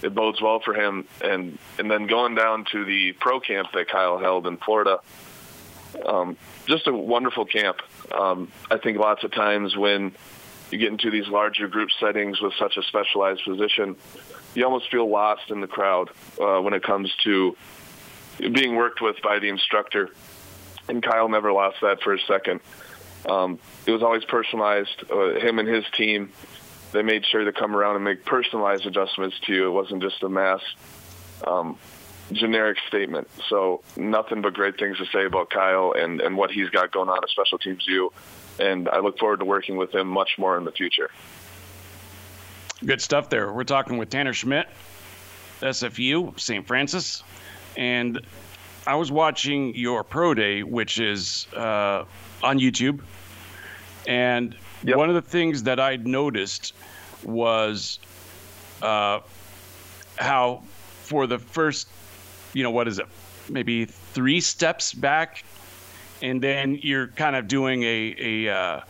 it 0.03 0.15
bodes 0.15 0.41
well 0.41 0.61
for 0.61 0.75
him. 0.75 1.07
And 1.23 1.59
and 1.79 1.91
then 1.91 2.07
going 2.07 2.35
down 2.35 2.67
to 2.73 2.85
the 2.85 3.13
pro 3.13 3.41
camp 3.41 3.69
that 3.73 3.89
Kyle 3.89 4.19
held 4.19 4.47
in 4.47 4.59
Florida, 4.59 4.99
um, 6.05 6.37
just 6.67 6.87
a 6.87 6.93
wonderful 6.93 7.47
camp. 7.47 7.79
Um, 8.13 8.53
I 8.71 8.79
think 8.79 8.99
lots 8.99 9.25
of 9.25 9.33
times 9.33 9.77
when 9.77 10.13
you 10.71 10.79
get 10.79 10.89
into 10.89 11.11
these 11.11 11.29
larger 11.29 11.69
group 11.69 11.91
settings 11.99 12.41
with 12.41 12.53
such 12.59 12.77
a 12.77 12.83
specialized 12.83 13.45
position, 13.45 13.97
you 14.55 14.65
almost 14.65 14.91
feel 14.91 15.09
lost 15.09 15.51
in 15.51 15.61
the 15.61 15.67
crowd 15.67 16.11
uh, 16.41 16.61
when 16.61 16.75
it 16.75 16.83
comes 16.83 17.13
to 17.25 17.57
being 18.39 18.77
worked 18.77 19.01
with 19.01 19.21
by 19.23 19.39
the 19.39 19.49
instructor. 19.49 20.11
And 20.89 21.03
Kyle 21.03 21.29
never 21.29 21.53
lost 21.53 21.79
that 21.83 22.03
for 22.03 22.15
a 22.15 22.21
second. 22.21 22.61
Um, 23.29 23.59
it 23.87 23.91
was 23.91 24.03
always 24.03 24.25
personalized. 24.25 25.05
Uh, 25.11 25.41
him 25.41 25.59
and 25.59 25.69
his 25.69 25.85
team, 25.97 26.33
they 26.93 27.03
made 27.03 27.25
sure 27.25 27.45
to 27.45 27.53
come 27.53 27.75
around 27.75 27.97
and 27.97 28.05
make 28.05 28.25
personalized 28.25 28.87
adjustments 28.87 29.37
to 29.47 29.53
you. 29.53 29.67
It 29.69 29.71
wasn't 29.71 30.03
just 30.03 30.23
a 30.23 30.29
mass 30.29 30.61
um, 31.47 31.79
generic 32.33 32.79
statement. 32.87 33.29
So 33.49 33.83
nothing 33.97 34.43
but 34.43 34.55
great 34.55 34.79
things 34.79 34.99
to 34.99 35.07
say 35.07 35.25
about 35.25 35.51
Kyle 35.51 35.95
and, 35.97 36.21
and 36.21 36.37
what 36.37 36.51
he's 36.51 36.69
got 36.69 36.93
going 36.93 37.09
on 37.09 37.19
at 37.23 37.31
Special 37.31 37.59
Teams 37.59 37.85
U. 37.89 38.13
And 38.59 38.89
I 38.89 38.99
look 38.99 39.19
forward 39.19 39.41
to 39.41 39.47
working 39.47 39.77
with 39.77 39.95
him 39.95 40.07
much 40.07 40.33
more 40.39 40.57
in 40.59 40.65
the 40.65 40.73
future. 40.73 41.11
Good 42.85 43.01
stuff 43.01 43.31
there. 43.31 43.53
We're 43.53 43.65
talking 43.65 43.99
with 43.99 44.11
Tanner 44.11 44.33
Schmidt, 44.33 44.69
SFU, 45.61 46.39
St. 46.39 46.67
Francis. 46.67 47.23
And 47.77 48.21
I 48.87 48.97
was 48.97 49.11
watching 49.11 49.75
your 49.75 50.05
pro 50.05 50.35
day, 50.35 50.63
which 50.63 50.99
is 50.99 51.47
uh, 51.55 52.05
on 52.43 52.59
YouTube. 52.59 53.01
And 54.07 54.57
yep. 54.83 54.97
one 54.97 55.09
of 55.09 55.15
the 55.15 55.23
things 55.23 55.63
that 55.63 55.81
I 55.81 55.97
noticed 55.97 56.75
was 57.23 57.99
uh, 58.83 59.21
how 60.17 60.63
for 61.03 61.27
the 61.27 61.39
first 61.39 61.89
you 62.55 62.63
know, 62.63 62.71
what 62.71 62.89
is 62.89 62.99
it? 62.99 63.07
Maybe 63.51 63.85
three 63.85 64.41
steps 64.41 64.95
back, 64.95 65.45
and 66.23 66.43
then 66.43 66.79
you're 66.81 67.09
kind 67.09 67.37
of 67.37 67.47
doing 67.49 67.83
a, 67.83 68.15
a 68.19 68.49
uh, 68.49 68.81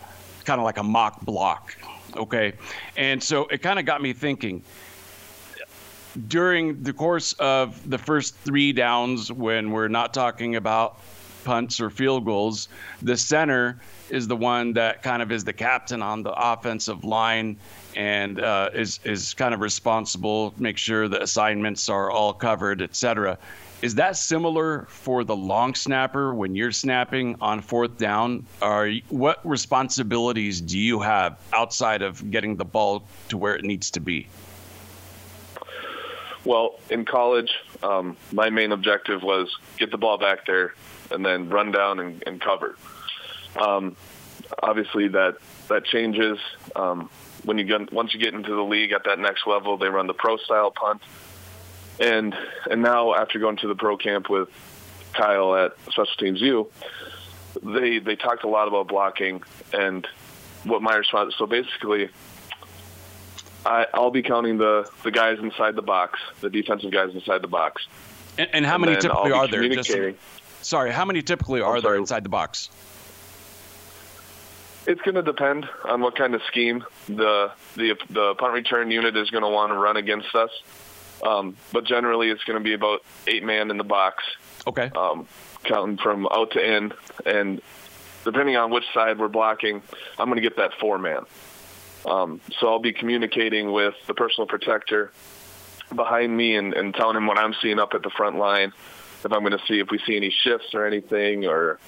kind 0.45 0.61
of 0.61 0.63
like 0.63 0.77
a 0.77 0.83
mock 0.83 1.19
block. 1.21 1.75
Okay. 2.15 2.53
And 2.97 3.21
so 3.21 3.45
it 3.47 3.61
kind 3.61 3.79
of 3.79 3.85
got 3.85 4.01
me 4.01 4.13
thinking 4.13 4.63
during 6.27 6.81
the 6.81 6.93
course 6.93 7.33
of 7.33 7.89
the 7.89 7.97
first 7.97 8.35
three 8.37 8.71
downs, 8.71 9.31
when 9.31 9.71
we're 9.71 9.87
not 9.87 10.13
talking 10.13 10.55
about 10.55 10.99
punts 11.43 11.79
or 11.79 11.89
field 11.89 12.25
goals, 12.25 12.69
the 13.01 13.17
center 13.17 13.79
is 14.09 14.27
the 14.27 14.35
one 14.35 14.73
that 14.73 15.03
kind 15.03 15.21
of 15.21 15.31
is 15.31 15.43
the 15.43 15.53
captain 15.53 16.01
on 16.01 16.23
the 16.23 16.31
offensive 16.31 17.03
line 17.03 17.57
and 17.95 18.39
uh, 18.39 18.69
is 18.73 18.99
is 19.03 19.33
kind 19.33 19.53
of 19.53 19.61
responsible, 19.61 20.53
make 20.57 20.77
sure 20.77 21.07
the 21.07 21.21
assignments 21.21 21.87
are 21.89 22.11
all 22.11 22.33
covered, 22.33 22.81
etc. 22.81 23.37
Is 23.85 23.93
that 23.95 24.17
similar 24.17 24.87
for 24.89 25.23
the 25.23 25.35
long 25.35 25.75
snapper 25.75 26.33
when 26.33 26.55
you're 26.55 26.71
snapping 26.71 27.35
on 27.39 27.61
fourth 27.61 27.99
down? 27.99 28.47
Are 28.59 28.89
what 29.09 29.47
responsibilities 29.47 30.59
do 30.59 30.79
you 30.79 31.01
have 31.01 31.37
outside 31.53 32.01
of 32.01 32.31
getting 32.31 32.55
the 32.55 32.65
ball 32.65 33.03
to 33.29 33.37
where 33.37 33.55
it 33.55 33.63
needs 33.63 33.91
to 33.91 33.99
be? 33.99 34.27
Well, 36.45 36.79
in 36.89 37.05
college, 37.05 37.51
um, 37.83 38.17
my 38.31 38.49
main 38.49 38.71
objective 38.71 39.21
was 39.21 39.55
get 39.77 39.91
the 39.91 39.99
ball 39.99 40.17
back 40.17 40.47
there 40.47 40.73
and 41.11 41.23
then 41.23 41.51
run 41.51 41.71
down 41.71 41.99
and, 41.99 42.23
and 42.25 42.41
cover. 42.41 42.77
Um, 43.55 43.95
obviously, 44.63 45.09
that 45.09 45.35
that 45.67 45.85
changes 45.85 46.39
um, 46.75 47.11
when 47.43 47.59
you 47.59 47.65
get 47.65 47.93
once 47.93 48.15
you 48.15 48.19
get 48.19 48.33
into 48.33 48.55
the 48.55 48.63
league 48.63 48.93
at 48.93 49.03
that 49.03 49.19
next 49.19 49.45
level. 49.45 49.77
They 49.77 49.89
run 49.89 50.07
the 50.07 50.15
pro 50.15 50.37
style 50.37 50.71
punt, 50.71 51.03
and 51.99 52.35
and 52.69 52.81
now 52.81 53.13
after 53.13 53.39
going 53.39 53.57
to 53.57 53.67
the 53.67 53.75
pro 53.75 53.97
camp 53.97 54.29
with 54.29 54.49
Kyle 55.13 55.55
at 55.55 55.73
Special 55.83 56.05
Teams 56.17 56.41
U, 56.41 56.69
they 57.63 57.99
they 57.99 58.15
talked 58.15 58.43
a 58.43 58.49
lot 58.49 58.67
about 58.67 58.87
blocking 58.87 59.43
and 59.73 60.07
what 60.63 60.81
my 60.81 60.95
response. 60.95 61.35
So 61.37 61.45
basically, 61.45 62.09
I, 63.65 63.87
I'll 63.93 64.11
be 64.11 64.23
counting 64.23 64.57
the 64.57 64.89
the 65.03 65.11
guys 65.11 65.39
inside 65.39 65.75
the 65.75 65.81
box, 65.81 66.19
the 66.41 66.49
defensive 66.49 66.91
guys 66.91 67.13
inside 67.13 67.41
the 67.41 67.47
box. 67.47 67.87
And, 68.37 68.49
and 68.53 68.65
how 68.65 68.75
and 68.75 68.85
many 68.85 68.97
typically 68.97 69.31
are 69.31 69.47
there? 69.47 69.67
Just, 69.69 69.95
sorry, 70.61 70.91
how 70.91 71.05
many 71.05 71.21
typically 71.21 71.61
are 71.61 71.79
there 71.81 71.95
inside 71.95 72.23
the 72.23 72.29
box? 72.29 72.69
It's 74.87 75.01
going 75.01 75.15
to 75.15 75.23
depend 75.23 75.67
on 75.85 76.01
what 76.01 76.15
kind 76.15 76.35
of 76.35 76.41
scheme 76.43 76.83
the 77.07 77.51
the 77.75 77.95
the 78.09 78.35
punt 78.35 78.53
return 78.53 78.91
unit 78.91 79.15
is 79.15 79.29
going 79.31 79.43
to 79.43 79.49
want 79.49 79.71
to 79.71 79.77
run 79.77 79.97
against 79.97 80.35
us. 80.35 80.51
Um, 81.23 81.55
but 81.71 81.85
generally, 81.85 82.29
it's 82.29 82.43
going 82.43 82.57
to 82.57 82.63
be 82.63 82.73
about 82.73 83.03
eight 83.27 83.43
man 83.43 83.71
in 83.71 83.77
the 83.77 83.83
box. 83.83 84.23
Okay. 84.67 84.91
Um, 84.95 85.27
counting 85.63 85.97
from 85.97 86.27
out 86.31 86.51
to 86.51 86.75
in, 86.75 86.93
and 87.25 87.61
depending 88.23 88.55
on 88.55 88.71
which 88.71 88.83
side 88.93 89.17
we're 89.19 89.27
blocking, 89.27 89.81
I'm 90.19 90.27
going 90.27 90.41
to 90.41 90.41
get 90.41 90.57
that 90.57 90.71
four 90.79 90.97
man. 90.97 91.23
Um, 92.05 92.41
so 92.59 92.67
I'll 92.67 92.79
be 92.79 92.93
communicating 92.93 93.71
with 93.71 93.95
the 94.07 94.13
personal 94.13 94.47
protector 94.47 95.11
behind 95.93 96.35
me 96.35 96.55
and, 96.55 96.73
and 96.73 96.93
telling 96.93 97.17
him 97.17 97.25
what 97.27 97.37
I'm 97.37 97.53
seeing 97.61 97.79
up 97.79 97.93
at 97.93 98.03
the 98.03 98.09
front 98.09 98.37
line. 98.37 98.73
If 99.23 99.31
I'm 99.31 99.39
going 99.39 99.57
to 99.57 99.65
see 99.67 99.79
if 99.79 99.89
we 99.89 99.99
see 100.05 100.15
any 100.15 100.29
shifts 100.29 100.75
or 100.75 100.85
anything, 100.85 101.45
or 101.45 101.79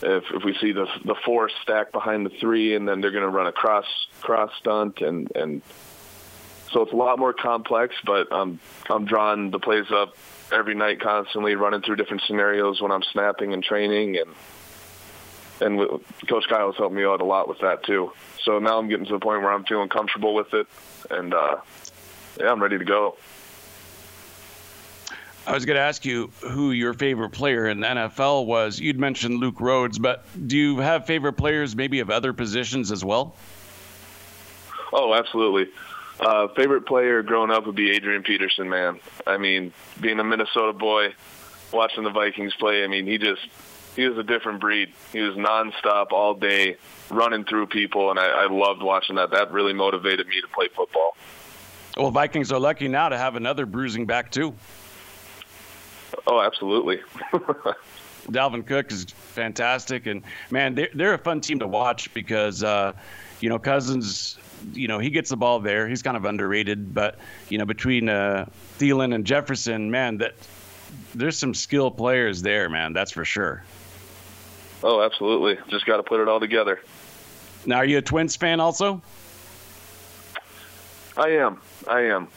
if 0.00 0.24
if 0.32 0.44
we 0.44 0.54
see 0.60 0.72
the 0.72 0.86
the 1.04 1.16
four 1.24 1.50
stack 1.62 1.90
behind 1.90 2.24
the 2.24 2.30
three, 2.40 2.76
and 2.76 2.86
then 2.86 3.00
they're 3.00 3.10
going 3.10 3.24
to 3.24 3.28
run 3.28 3.48
a 3.48 3.52
cross 3.52 3.86
cross 4.20 4.50
stunt, 4.60 5.00
and 5.00 5.30
and 5.34 5.62
so 6.72 6.82
it's 6.82 6.92
a 6.92 6.96
lot 6.96 7.18
more 7.18 7.32
complex. 7.32 7.94
But 8.04 8.28
I'm 8.30 8.60
I'm 8.88 9.04
drawing 9.04 9.50
the 9.50 9.58
plays 9.58 9.90
up 9.90 10.16
every 10.52 10.74
night, 10.74 11.00
constantly 11.00 11.54
running 11.54 11.82
through 11.82 11.96
different 11.96 12.22
scenarios 12.26 12.80
when 12.80 12.92
I'm 12.92 13.02
snapping 13.02 13.52
and 13.52 13.62
training, 13.62 14.18
and 14.18 14.30
and 15.60 16.00
Coach 16.28 16.44
Kyle 16.48 16.66
has 16.72 16.76
helped 16.76 16.94
me 16.94 17.04
out 17.04 17.20
a 17.20 17.24
lot 17.24 17.48
with 17.48 17.60
that 17.60 17.84
too. 17.84 18.12
So 18.42 18.58
now 18.58 18.78
I'm 18.78 18.88
getting 18.88 19.06
to 19.06 19.12
the 19.12 19.20
point 19.20 19.42
where 19.42 19.52
I'm 19.52 19.64
feeling 19.64 19.88
comfortable 19.88 20.34
with 20.34 20.52
it, 20.54 20.66
and 21.10 21.32
uh, 21.32 21.56
yeah, 22.38 22.50
I'm 22.50 22.62
ready 22.62 22.78
to 22.78 22.84
go. 22.84 23.16
I 25.44 25.54
was 25.54 25.64
going 25.64 25.74
to 25.74 25.82
ask 25.82 26.04
you 26.04 26.30
who 26.40 26.70
your 26.70 26.94
favorite 26.94 27.30
player 27.30 27.66
in 27.66 27.80
the 27.80 27.86
NFL 27.86 28.46
was. 28.46 28.78
You'd 28.78 29.00
mentioned 29.00 29.40
Luke 29.40 29.60
Rhodes, 29.60 29.98
but 29.98 30.24
do 30.46 30.56
you 30.56 30.78
have 30.78 31.04
favorite 31.04 31.32
players 31.32 31.74
maybe 31.74 31.98
of 31.98 32.10
other 32.10 32.32
positions 32.32 32.92
as 32.92 33.04
well? 33.04 33.34
Oh, 34.92 35.14
absolutely. 35.14 35.72
Uh, 36.22 36.46
favorite 36.54 36.86
player 36.86 37.22
growing 37.22 37.50
up 37.50 37.66
would 37.66 37.74
be 37.74 37.90
Adrian 37.90 38.22
Peterson, 38.22 38.68
man. 38.68 39.00
I 39.26 39.38
mean, 39.38 39.72
being 40.00 40.20
a 40.20 40.24
Minnesota 40.24 40.72
boy, 40.72 41.14
watching 41.72 42.04
the 42.04 42.10
Vikings 42.10 42.54
play, 42.54 42.84
I 42.84 42.86
mean, 42.86 43.06
he 43.06 43.18
just 43.18 43.42
he 43.96 44.08
was 44.08 44.16
a 44.16 44.22
different 44.22 44.60
breed. 44.60 44.92
He 45.12 45.20
was 45.20 45.34
nonstop 45.34 46.12
all 46.12 46.34
day, 46.34 46.76
running 47.10 47.44
through 47.44 47.66
people, 47.66 48.10
and 48.10 48.18
I, 48.18 48.44
I 48.44 48.46
loved 48.46 48.82
watching 48.82 49.16
that. 49.16 49.32
That 49.32 49.50
really 49.52 49.72
motivated 49.72 50.28
me 50.28 50.40
to 50.40 50.48
play 50.48 50.68
football. 50.68 51.16
Well, 51.96 52.10
Vikings 52.10 52.52
are 52.52 52.60
lucky 52.60 52.88
now 52.88 53.08
to 53.08 53.18
have 53.18 53.34
another 53.34 53.66
bruising 53.66 54.06
back 54.06 54.30
too. 54.30 54.54
Oh, 56.26 56.40
absolutely. 56.40 57.00
Dalvin 58.28 58.64
Cook 58.64 58.92
is 58.92 59.04
fantastic, 59.04 60.06
and 60.06 60.22
man, 60.50 60.74
they're, 60.74 60.88
they're 60.94 61.14
a 61.14 61.18
fun 61.18 61.40
team 61.40 61.58
to 61.58 61.66
watch 61.66 62.14
because 62.14 62.62
uh, 62.62 62.92
you 63.40 63.48
know 63.48 63.58
Cousins. 63.58 64.38
You 64.72 64.88
know 64.88 64.98
he 64.98 65.10
gets 65.10 65.30
the 65.30 65.36
ball 65.36 65.60
there. 65.60 65.88
He's 65.88 66.02
kind 66.02 66.16
of 66.16 66.24
underrated, 66.24 66.94
but 66.94 67.18
you 67.48 67.58
know 67.58 67.64
between 67.64 68.08
uh, 68.08 68.46
Thielen 68.78 69.14
and 69.14 69.24
Jefferson, 69.24 69.90
man, 69.90 70.18
that 70.18 70.34
there's 71.14 71.38
some 71.38 71.54
skill 71.54 71.90
players 71.90 72.42
there, 72.42 72.68
man. 72.68 72.92
That's 72.92 73.12
for 73.12 73.24
sure. 73.24 73.64
Oh, 74.82 75.02
absolutely. 75.02 75.58
Just 75.68 75.86
got 75.86 75.98
to 75.98 76.02
put 76.02 76.20
it 76.20 76.28
all 76.28 76.40
together. 76.40 76.80
Now, 77.66 77.76
are 77.76 77.84
you 77.84 77.98
a 77.98 78.02
Twins 78.02 78.34
fan 78.34 78.60
also? 78.60 79.00
I 81.16 81.28
am. 81.28 81.60
I 81.88 82.00
am. 82.00 82.28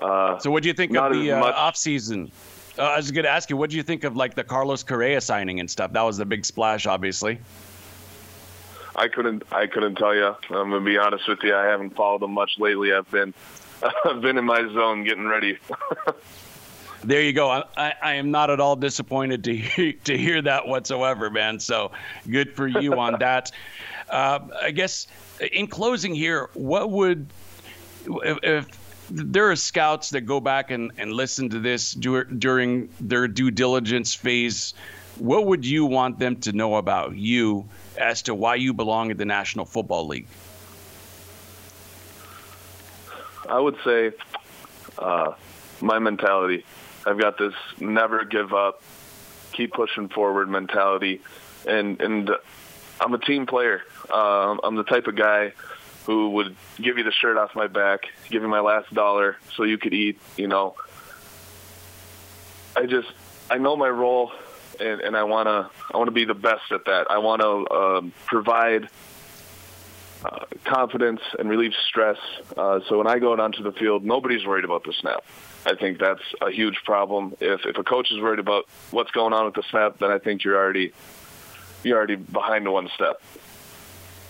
Uh, 0.00 0.38
so, 0.38 0.50
what 0.50 0.62
do 0.62 0.68
you 0.68 0.74
think 0.74 0.94
of 0.94 1.12
the 1.12 1.32
uh, 1.32 1.42
off 1.42 1.76
season? 1.76 2.30
Uh, 2.78 2.82
I 2.82 2.96
was 2.96 3.10
going 3.10 3.24
to 3.24 3.30
ask 3.30 3.48
you, 3.48 3.56
what 3.56 3.70
do 3.70 3.76
you 3.76 3.82
think 3.82 4.04
of 4.04 4.16
like 4.16 4.34
the 4.34 4.44
Carlos 4.44 4.82
Correa 4.82 5.20
signing 5.20 5.60
and 5.60 5.70
stuff? 5.70 5.92
That 5.92 6.02
was 6.02 6.18
the 6.18 6.26
big 6.26 6.44
splash, 6.44 6.86
obviously. 6.86 7.38
I 8.96 9.08
couldn't. 9.08 9.42
I 9.52 9.66
couldn't 9.66 9.96
tell 9.96 10.14
you. 10.14 10.34
I'm 10.50 10.70
gonna 10.70 10.80
be 10.80 10.98
honest 10.98 11.28
with 11.28 11.40
you. 11.42 11.54
I 11.54 11.64
haven't 11.64 11.94
followed 11.94 12.22
them 12.22 12.32
much 12.32 12.52
lately. 12.58 12.92
I've 12.92 13.10
been, 13.10 13.34
I've 14.04 14.20
been 14.20 14.38
in 14.38 14.44
my 14.44 14.62
zone 14.72 15.04
getting 15.04 15.26
ready. 15.26 15.58
there 17.04 17.22
you 17.22 17.32
go. 17.32 17.50
I, 17.50 17.94
I, 18.02 18.14
am 18.14 18.30
not 18.30 18.50
at 18.50 18.58
all 18.58 18.74
disappointed 18.74 19.44
to 19.44 19.56
hear, 19.56 19.92
to 20.04 20.16
hear 20.16 20.42
that 20.42 20.66
whatsoever, 20.66 21.30
man. 21.30 21.60
So 21.60 21.92
good 22.28 22.54
for 22.54 22.66
you 22.66 22.98
on 22.98 23.18
that. 23.20 23.52
Uh, 24.08 24.40
I 24.62 24.70
guess 24.70 25.06
in 25.52 25.66
closing 25.66 26.14
here, 26.14 26.48
what 26.54 26.90
would 26.90 27.28
if, 28.06 28.38
if 28.42 28.86
there 29.10 29.50
are 29.50 29.56
scouts 29.56 30.10
that 30.10 30.22
go 30.22 30.40
back 30.40 30.70
and, 30.70 30.90
and 30.98 31.12
listen 31.12 31.48
to 31.50 31.60
this 31.60 31.92
during 31.92 32.88
their 33.00 33.28
due 33.28 33.50
diligence 33.50 34.14
phase. 34.14 34.74
What 35.18 35.46
would 35.46 35.64
you 35.64 35.86
want 35.86 36.18
them 36.18 36.36
to 36.40 36.52
know 36.52 36.76
about 36.76 37.16
you 37.16 37.68
as 37.96 38.22
to 38.22 38.34
why 38.34 38.56
you 38.56 38.72
belong 38.72 39.10
in 39.10 39.16
the 39.16 39.24
National 39.24 39.64
Football 39.64 40.06
League? 40.06 40.26
I 43.48 43.58
would 43.58 43.76
say 43.84 44.12
uh, 44.98 45.32
my 45.80 45.98
mentality. 45.98 46.64
I've 47.06 47.18
got 47.18 47.38
this 47.38 47.54
never 47.78 48.24
give 48.24 48.52
up, 48.52 48.82
keep 49.52 49.72
pushing 49.72 50.08
forward 50.08 50.48
mentality, 50.48 51.20
and 51.66 52.00
and 52.00 52.30
I'm 53.00 53.14
a 53.14 53.18
team 53.18 53.46
player. 53.46 53.82
Uh, 54.10 54.56
I'm 54.62 54.74
the 54.74 54.84
type 54.84 55.06
of 55.06 55.14
guy 55.14 55.52
who 56.06 56.30
would 56.30 56.56
give 56.80 56.98
you 56.98 57.04
the 57.04 57.12
shirt 57.12 57.36
off 57.36 57.54
my 57.54 57.66
back, 57.66 58.06
give 58.30 58.42
you 58.42 58.48
my 58.48 58.60
last 58.60 58.92
dollar 58.94 59.36
so 59.56 59.64
you 59.64 59.78
could 59.78 59.92
eat, 59.92 60.20
you 60.36 60.48
know. 60.48 60.74
I 62.76 62.86
just 62.86 63.08
I 63.50 63.58
know 63.58 63.76
my 63.76 63.88
role 63.88 64.32
and, 64.80 65.00
and 65.00 65.16
I 65.16 65.24
want 65.24 65.46
to 65.46 65.70
I 65.92 65.96
want 65.96 66.08
to 66.08 66.12
be 66.12 66.24
the 66.24 66.34
best 66.34 66.70
at 66.70 66.84
that. 66.86 67.10
I 67.10 67.18
want 67.18 67.42
to 67.42 67.74
um, 67.74 68.12
provide 68.26 68.88
uh, 70.24 70.46
confidence 70.64 71.20
and 71.38 71.48
relieve 71.48 71.72
stress. 71.88 72.18
Uh, 72.56 72.80
so 72.88 72.98
when 72.98 73.06
I 73.06 73.18
go 73.18 73.32
out 73.32 73.40
onto 73.40 73.62
the 73.62 73.72
field, 73.72 74.04
nobody's 74.04 74.46
worried 74.46 74.64
about 74.64 74.84
the 74.84 74.92
snap. 74.92 75.24
I 75.64 75.74
think 75.74 75.98
that's 75.98 76.22
a 76.40 76.50
huge 76.50 76.82
problem. 76.84 77.36
If 77.40 77.66
if 77.66 77.76
a 77.76 77.84
coach 77.84 78.10
is 78.10 78.20
worried 78.20 78.38
about 78.38 78.66
what's 78.90 79.10
going 79.10 79.32
on 79.32 79.46
with 79.46 79.54
the 79.54 79.64
snap, 79.70 79.98
then 79.98 80.10
I 80.10 80.18
think 80.18 80.44
you're 80.44 80.56
already 80.56 80.92
you're 81.82 81.96
already 81.96 82.16
behind 82.16 82.70
one 82.70 82.88
step. 82.94 83.20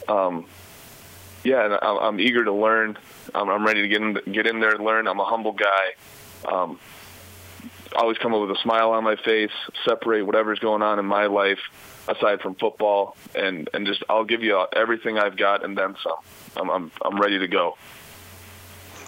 Um, 0.08 0.46
yeah, 1.44 1.64
and 1.64 1.74
I'm, 1.74 1.98
I'm 1.98 2.20
eager 2.20 2.44
to 2.44 2.52
learn. 2.52 2.98
I'm, 3.34 3.48
I'm 3.48 3.64
ready 3.64 3.82
to 3.82 3.88
get 3.88 4.02
in, 4.02 4.32
get 4.32 4.46
in 4.46 4.60
there 4.60 4.74
and 4.74 4.84
learn. 4.84 5.06
I'm 5.06 5.20
a 5.20 5.24
humble 5.24 5.52
guy. 5.52 5.94
Um, 6.44 6.78
always 7.94 8.18
come 8.18 8.34
up 8.34 8.40
with 8.40 8.50
a 8.50 8.60
smile 8.62 8.90
on 8.90 9.04
my 9.04 9.16
face, 9.16 9.50
separate 9.84 10.22
whatever's 10.22 10.58
going 10.58 10.82
on 10.82 10.98
in 10.98 11.06
my 11.06 11.26
life 11.26 11.60
aside 12.08 12.40
from 12.40 12.54
football, 12.54 13.16
and 13.34 13.68
and 13.74 13.86
just 13.86 14.02
I'll 14.08 14.24
give 14.24 14.42
you 14.42 14.64
everything 14.72 15.18
I've 15.18 15.36
got 15.36 15.64
and 15.64 15.76
then 15.76 15.96
some. 16.02 16.16
I'm 16.56 16.70
I'm 16.70 16.92
I'm 17.02 17.20
ready 17.20 17.38
to 17.38 17.48
go. 17.48 17.76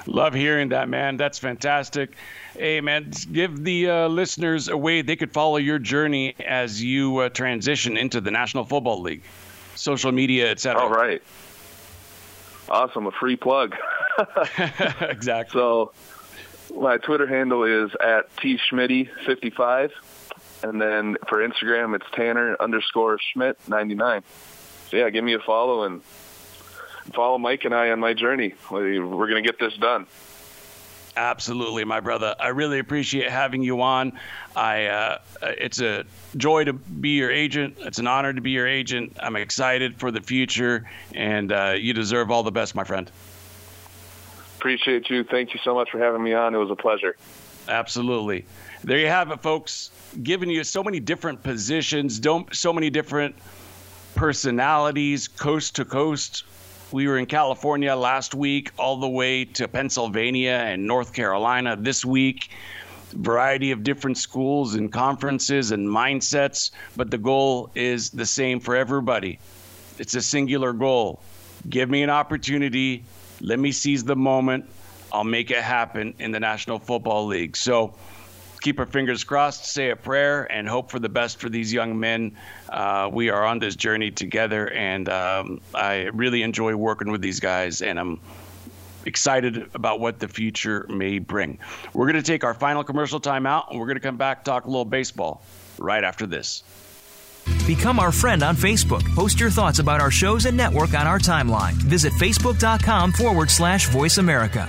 Love 0.06 0.32
hearing 0.32 0.70
that, 0.70 0.88
man. 0.88 1.18
That's 1.18 1.38
fantastic. 1.38 2.14
Hey, 2.54 2.80
man, 2.80 3.12
give 3.30 3.62
the 3.62 3.90
uh, 3.90 4.08
listeners 4.08 4.68
a 4.68 4.76
way 4.76 5.02
they 5.02 5.16
could 5.16 5.32
follow 5.32 5.58
your 5.58 5.78
journey 5.78 6.34
as 6.46 6.82
you 6.82 7.18
uh, 7.18 7.28
transition 7.28 7.98
into 7.98 8.20
the 8.22 8.30
National 8.30 8.64
Football 8.64 9.02
League, 9.02 9.22
social 9.74 10.10
media, 10.10 10.50
etc. 10.50 10.80
All 10.80 10.88
right. 10.88 11.22
Awesome, 12.70 13.06
a 13.06 13.10
free 13.10 13.36
plug. 13.36 13.76
exactly. 15.00 15.58
So, 15.58 15.92
my 16.74 16.98
Twitter 16.98 17.26
handle 17.26 17.64
is 17.64 17.90
at 18.00 18.34
t 18.36 18.58
schmidty 18.70 19.08
55 19.26 19.92
and 20.62 20.80
then 20.80 21.16
for 21.28 21.38
Instagram 21.46 21.94
it's 21.94 22.06
Tanner 22.12 22.56
underscore 22.60 23.18
Schmidt 23.32 23.58
99. 23.68 24.22
So 24.90 24.96
yeah, 24.96 25.10
give 25.10 25.24
me 25.24 25.34
a 25.34 25.38
follow 25.38 25.84
and 25.84 26.02
follow 27.14 27.38
Mike 27.38 27.64
and 27.64 27.74
I 27.74 27.90
on 27.90 28.00
my 28.00 28.14
journey. 28.14 28.54
We're 28.70 29.00
going 29.00 29.42
to 29.42 29.48
get 29.48 29.58
this 29.58 29.76
done. 29.76 30.06
Absolutely, 31.16 31.84
my 31.84 31.98
brother. 31.98 32.36
I 32.38 32.48
really 32.48 32.78
appreciate 32.78 33.28
having 33.28 33.64
you 33.64 33.82
on. 33.82 34.12
I 34.54 34.86
uh, 34.86 35.18
it's 35.42 35.80
a 35.80 36.04
joy 36.36 36.64
to 36.64 36.72
be 36.72 37.10
your 37.10 37.30
agent. 37.30 37.76
It's 37.80 37.98
an 37.98 38.06
honor 38.06 38.32
to 38.32 38.40
be 38.40 38.52
your 38.52 38.68
agent. 38.68 39.16
I'm 39.20 39.34
excited 39.34 39.98
for 39.98 40.12
the 40.12 40.20
future, 40.20 40.88
and 41.12 41.50
uh, 41.50 41.74
you 41.76 41.92
deserve 41.92 42.30
all 42.30 42.44
the 42.44 42.52
best, 42.52 42.76
my 42.76 42.84
friend. 42.84 43.10
Appreciate 44.58 45.08
you. 45.08 45.24
Thank 45.24 45.54
you 45.54 45.60
so 45.64 45.74
much 45.74 45.90
for 45.90 45.98
having 45.98 46.22
me 46.22 46.34
on. 46.34 46.54
It 46.54 46.58
was 46.58 46.70
a 46.70 46.76
pleasure. 46.76 47.16
Absolutely. 47.68 48.44
There 48.84 48.98
you 48.98 49.06
have 49.06 49.30
it, 49.30 49.42
folks. 49.42 49.90
Giving 50.22 50.50
you 50.50 50.64
so 50.64 50.82
many 50.82 51.00
different 51.00 51.42
positions, 51.42 52.18
don't 52.18 52.54
so 52.54 52.72
many 52.72 52.90
different 52.90 53.36
personalities, 54.14 55.28
coast 55.28 55.76
to 55.76 55.84
coast 55.84 56.44
we 56.90 57.06
were 57.06 57.18
in 57.18 57.26
California 57.26 57.94
last 57.94 58.34
week, 58.34 58.70
all 58.78 58.96
the 58.96 59.08
way 59.08 59.44
to 59.44 59.68
Pennsylvania 59.68 60.64
and 60.64 60.86
North 60.86 61.12
Carolina 61.12 61.76
this 61.76 62.04
week. 62.04 62.50
Variety 63.10 63.72
of 63.72 63.84
different 63.84 64.16
schools 64.16 64.74
and 64.74 64.90
conferences 64.90 65.70
and 65.70 65.86
mindsets, 65.86 66.70
but 66.96 67.10
the 67.10 67.18
goal 67.18 67.70
is 67.74 68.10
the 68.10 68.24
same 68.24 68.60
for 68.60 68.74
everybody. 68.74 69.38
It's 69.98 70.14
a 70.14 70.22
singular 70.22 70.72
goal. 70.72 71.20
Give 71.68 71.90
me 71.90 72.02
an 72.02 72.10
opportunity. 72.10 73.04
Let 73.40 73.58
me 73.58 73.72
seize 73.72 74.04
the 74.04 74.16
moment. 74.16 74.68
I'll 75.12 75.24
make 75.24 75.50
it 75.50 75.62
happen 75.62 76.14
in 76.18 76.32
the 76.32 76.40
National 76.40 76.78
Football 76.78 77.26
League. 77.26 77.56
So, 77.56 77.94
keep 78.60 78.78
our 78.78 78.86
fingers 78.86 79.24
crossed, 79.24 79.66
say 79.66 79.90
a 79.90 79.96
prayer, 79.96 80.50
and 80.52 80.68
hope 80.68 80.90
for 80.90 80.98
the 80.98 81.08
best 81.08 81.40
for 81.40 81.48
these 81.48 81.72
young 81.72 81.98
men. 81.98 82.36
Uh, 82.68 83.08
we 83.12 83.30
are 83.30 83.44
on 83.44 83.58
this 83.58 83.76
journey 83.76 84.10
together, 84.10 84.70
and 84.70 85.08
um, 85.08 85.60
I 85.74 86.10
really 86.12 86.42
enjoy 86.42 86.74
working 86.74 87.10
with 87.10 87.20
these 87.20 87.40
guys, 87.40 87.82
and 87.82 87.98
I'm 87.98 88.20
excited 89.06 89.70
about 89.74 90.00
what 90.00 90.18
the 90.18 90.28
future 90.28 90.86
may 90.88 91.18
bring. 91.18 91.58
We're 91.92 92.06
going 92.06 92.22
to 92.22 92.22
take 92.22 92.44
our 92.44 92.54
final 92.54 92.84
commercial 92.84 93.20
time 93.20 93.46
out, 93.46 93.70
and 93.70 93.78
we're 93.78 93.86
going 93.86 93.96
to 93.96 94.02
come 94.02 94.16
back 94.16 94.44
talk 94.44 94.64
a 94.64 94.68
little 94.68 94.84
baseball 94.84 95.42
right 95.78 96.04
after 96.04 96.26
this. 96.26 96.62
Become 97.66 97.98
our 97.98 98.12
friend 98.12 98.42
on 98.42 98.56
Facebook. 98.56 99.04
Post 99.14 99.40
your 99.40 99.50
thoughts 99.50 99.78
about 99.78 100.00
our 100.00 100.10
shows 100.10 100.46
and 100.46 100.56
network 100.56 100.94
on 100.94 101.06
our 101.06 101.18
timeline. 101.18 101.74
Visit 101.74 102.12
facebook.com 102.14 103.12
forward 103.12 103.50
slash 103.50 103.88
voice 103.88 104.18
America. 104.18 104.68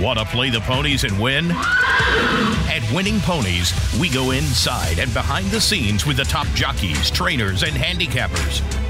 Want 0.00 0.18
to 0.18 0.24
play 0.24 0.48
the 0.48 0.60
ponies 0.60 1.04
and 1.04 1.20
win? 1.20 1.50
At 1.50 2.82
Winning 2.94 3.20
Ponies, 3.20 3.74
we 4.00 4.08
go 4.08 4.30
inside 4.30 4.98
and 4.98 5.12
behind 5.12 5.50
the 5.50 5.60
scenes 5.60 6.06
with 6.06 6.16
the 6.16 6.24
top 6.24 6.46
jockeys, 6.54 7.10
trainers, 7.10 7.62
and 7.64 7.72
handicappers. 7.72 8.89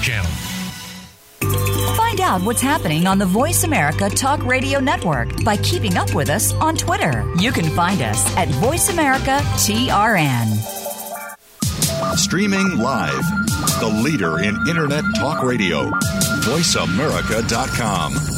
Channel. 0.01 0.31
Find 1.95 2.21
out 2.21 2.41
what's 2.43 2.61
happening 2.61 3.07
on 3.07 3.17
the 3.17 3.25
Voice 3.25 3.63
America 3.63 4.09
Talk 4.09 4.43
Radio 4.45 4.79
Network 4.79 5.43
by 5.43 5.57
keeping 5.57 5.97
up 5.97 6.13
with 6.13 6.29
us 6.29 6.53
on 6.55 6.75
Twitter. 6.75 7.23
You 7.37 7.51
can 7.51 7.65
find 7.75 8.01
us 8.01 8.35
at 8.35 8.47
Voice 8.49 8.89
America 8.89 9.39
TRN. 9.57 10.47
Streaming 12.17 12.77
live, 12.77 13.23
the 13.79 14.01
leader 14.03 14.39
in 14.39 14.55
Internet 14.67 15.05
Talk 15.17 15.43
Radio, 15.43 15.89
voiceamerica.com. 16.41 18.30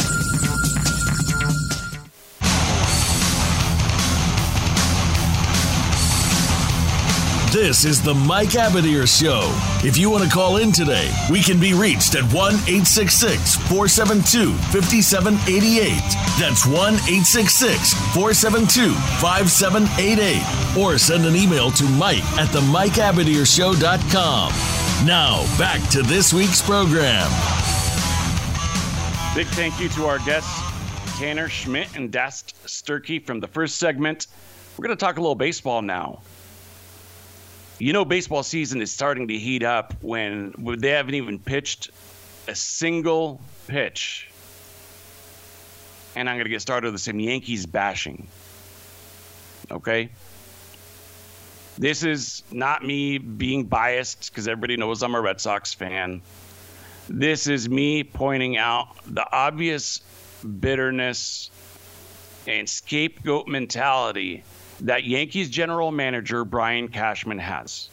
This 7.54 7.86
is 7.86 8.02
the 8.02 8.16
Mike 8.16 8.50
Abadir 8.50 9.06
Show. 9.06 9.44
If 9.88 9.96
you 9.96 10.10
want 10.10 10.24
to 10.24 10.30
call 10.32 10.58
in 10.58 10.72
today, 10.72 11.14
we 11.30 11.44
can 11.44 11.60
be 11.60 11.76
reached 11.76 12.16
at 12.16 12.24
1 12.34 12.36
866 12.56 13.58
472 13.70 14.56
5788. 14.74 16.02
That's 16.40 16.66
1 16.66 16.74
866 16.74 17.94
472 18.16 18.92
5788. 19.22 20.82
Or 20.82 20.98
send 20.98 21.28
an 21.28 21.36
email 21.36 21.70
to 21.70 21.84
Mike 21.84 22.26
at 22.40 22.52
the 22.52 22.62
MikeAbadirshow.com. 22.74 24.50
Now, 25.06 25.46
back 25.60 25.88
to 25.92 26.02
this 26.02 26.34
week's 26.34 26.64
program. 26.64 27.30
Big 29.36 29.46
thank 29.50 29.80
you 29.80 29.90
to 29.90 30.08
our 30.08 30.18
guests, 30.26 30.60
Tanner 31.20 31.50
Schmidt 31.50 31.96
and 31.96 32.12
Dast 32.12 32.56
Sturkie 32.66 33.24
from 33.24 33.40
the 33.40 33.48
first 33.48 33.76
segment. 33.76 34.26
We're 34.76 34.88
going 34.88 34.98
to 34.98 35.06
talk 35.06 35.18
a 35.18 35.22
little 35.22 35.36
baseball 35.36 35.84
now 35.84 36.24
you 37.80 37.94
know 37.94 38.06
baseball 38.06 38.44
season 38.44 38.82
is 38.82 38.92
starting 38.92 39.28
to 39.28 39.38
heat 39.38 39.64
up 39.64 39.94
when 40.02 40.54
they 40.78 40.90
haven't 40.90 41.16
even 41.16 41.40
pitched 41.40 41.92
a 42.48 42.56
single 42.56 43.42
pitch. 43.68 44.30
And 46.16 46.30
I'm 46.30 46.36
going 46.36 46.46
to 46.46 46.50
get 46.50 46.62
started 46.62 46.92
with 46.92 47.02
some 47.02 47.20
Yankees 47.20 47.66
bashing. 47.66 48.28
Okay? 49.72 50.10
This 51.78 52.04
is 52.04 52.44
not 52.52 52.86
me 52.86 53.18
being 53.18 53.64
biased 53.64 54.30
because 54.30 54.48
everybody 54.48 54.78
knows 54.78 55.02
I'm 55.02 55.16
a 55.16 55.22
Red 55.22 55.42
Sox 55.42 55.74
fan. 55.74 56.22
This 57.10 57.48
is 57.48 57.68
me 57.68 58.04
pointing 58.04 58.58
out 58.58 58.90
the 59.08 59.26
obvious 59.32 60.02
bitterness 60.60 61.50
and 62.46 62.70
scapegoat 62.70 63.48
mentality 63.48 64.44
that 64.82 65.04
Yankees 65.04 65.50
general 65.50 65.92
manager 65.92 66.46
Brian 66.46 66.88
Cashman 66.88 67.40
has. 67.40 67.90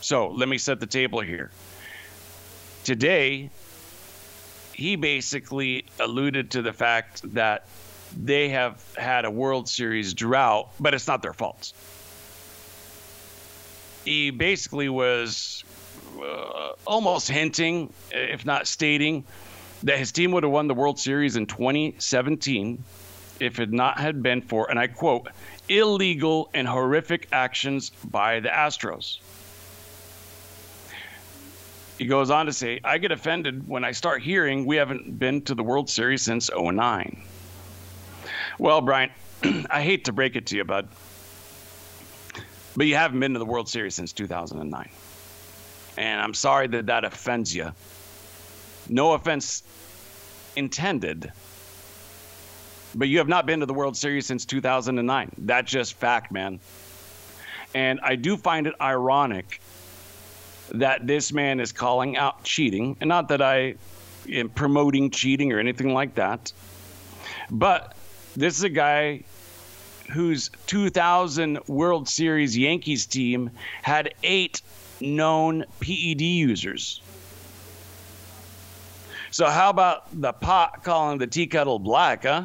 So 0.00 0.28
let 0.28 0.48
me 0.48 0.58
set 0.58 0.80
the 0.80 0.86
table 0.86 1.20
here. 1.20 1.50
Today, 2.84 3.50
he 4.72 4.96
basically 4.96 5.84
alluded 5.98 6.52
to 6.52 6.62
the 6.62 6.72
fact 6.72 7.22
that 7.34 7.66
they 8.16 8.50
have 8.50 8.82
had 8.96 9.24
a 9.24 9.30
World 9.30 9.68
Series 9.68 10.14
drought, 10.14 10.70
but 10.80 10.94
it's 10.94 11.06
not 11.06 11.20
their 11.20 11.32
fault. 11.32 11.72
He 14.04 14.30
basically 14.30 14.88
was 14.88 15.64
uh, 16.18 16.70
almost 16.86 17.28
hinting, 17.28 17.92
if 18.10 18.46
not 18.46 18.66
stating, 18.66 19.24
that 19.82 19.98
his 19.98 20.12
team 20.12 20.32
would 20.32 20.42
have 20.42 20.52
won 20.52 20.68
the 20.68 20.74
World 20.74 20.98
Series 20.98 21.36
in 21.36 21.46
2017 21.46 22.82
if 23.40 23.60
it 23.60 23.72
not 23.72 23.98
had 23.98 24.22
been 24.22 24.42
for, 24.42 24.70
and 24.70 24.78
I 24.78 24.86
quote, 24.86 25.28
illegal 25.68 26.50
and 26.54 26.66
horrific 26.66 27.28
actions 27.32 27.90
by 28.04 28.40
the 28.40 28.48
Astros. 28.48 29.18
He 31.98 32.06
goes 32.06 32.30
on 32.30 32.46
to 32.46 32.52
say, 32.52 32.80
I 32.84 32.98
get 32.98 33.10
offended 33.10 33.66
when 33.66 33.84
I 33.84 33.90
start 33.90 34.22
hearing 34.22 34.66
we 34.66 34.76
haven't 34.76 35.18
been 35.18 35.42
to 35.42 35.54
the 35.54 35.64
World 35.64 35.90
Series 35.90 36.22
since 36.22 36.48
09. 36.56 37.22
Well, 38.58 38.80
Brian, 38.80 39.10
I 39.70 39.82
hate 39.82 40.04
to 40.04 40.12
break 40.12 40.36
it 40.36 40.46
to 40.46 40.56
you, 40.56 40.64
bud, 40.64 40.88
but 42.76 42.86
you 42.86 42.94
haven't 42.94 43.18
been 43.18 43.32
to 43.32 43.40
the 43.40 43.44
World 43.44 43.68
Series 43.68 43.96
since 43.96 44.12
2009. 44.12 44.88
And 45.96 46.20
I'm 46.20 46.34
sorry 46.34 46.68
that 46.68 46.86
that 46.86 47.04
offends 47.04 47.54
you. 47.54 47.72
No 48.88 49.12
offense 49.12 49.64
intended 50.54 51.32
but 52.94 53.08
you 53.08 53.18
have 53.18 53.28
not 53.28 53.46
been 53.46 53.60
to 53.60 53.66
the 53.66 53.74
World 53.74 53.96
Series 53.96 54.26
since 54.26 54.44
2009. 54.44 55.32
That's 55.38 55.70
just 55.70 55.94
fact, 55.94 56.32
man. 56.32 56.60
And 57.74 58.00
I 58.02 58.16
do 58.16 58.36
find 58.36 58.66
it 58.66 58.74
ironic 58.80 59.60
that 60.70 61.06
this 61.06 61.32
man 61.32 61.60
is 61.60 61.72
calling 61.72 62.16
out 62.16 62.44
cheating, 62.44 62.96
and 63.00 63.08
not 63.08 63.28
that 63.28 63.42
I 63.42 63.74
am 64.28 64.48
promoting 64.50 65.10
cheating 65.10 65.52
or 65.52 65.58
anything 65.58 65.92
like 65.92 66.14
that, 66.16 66.52
but 67.50 67.94
this 68.36 68.56
is 68.56 68.64
a 68.64 68.68
guy 68.68 69.24
whose 70.10 70.50
2000 70.66 71.58
World 71.68 72.08
Series 72.08 72.56
Yankees 72.56 73.06
team 73.06 73.50
had 73.82 74.14
eight 74.22 74.62
known 75.00 75.64
PED 75.80 76.20
users. 76.20 77.00
So 79.30 79.46
how 79.46 79.68
about 79.70 80.06
the 80.18 80.32
pot 80.32 80.82
calling 80.82 81.18
the 81.18 81.26
tea 81.26 81.46
kettle 81.46 81.78
black, 81.78 82.24
huh? 82.24 82.44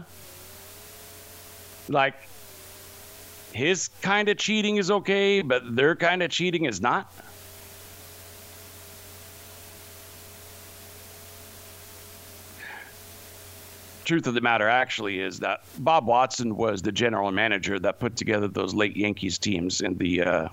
Like 1.90 2.16
his 3.54 3.90
kind 4.02 4.30
of 4.30 4.38
cheating 4.38 4.78
is 4.78 4.90
okay, 4.90 5.42
but 5.42 5.76
their 5.76 5.96
kind 5.96 6.24
of 6.24 6.32
cheating 6.32 6.66
is 6.66 6.82
not? 6.82 7.12
Truth 14.06 14.28
of 14.28 14.34
the 14.34 14.42
matter 14.42 14.68
actually 14.68 15.20
is 15.20 15.40
that 15.40 15.62
Bob 15.80 16.06
Watson 16.06 16.58
was 16.58 16.82
the 16.82 16.92
general 16.92 17.32
manager 17.32 17.80
that 17.80 18.00
put 18.00 18.18
together 18.18 18.48
those 18.50 18.74
late 18.74 18.98
Yankees 18.98 19.38
teams 19.38 19.80
in 19.80 19.98
the 19.98 20.22
uh, 20.22 20.50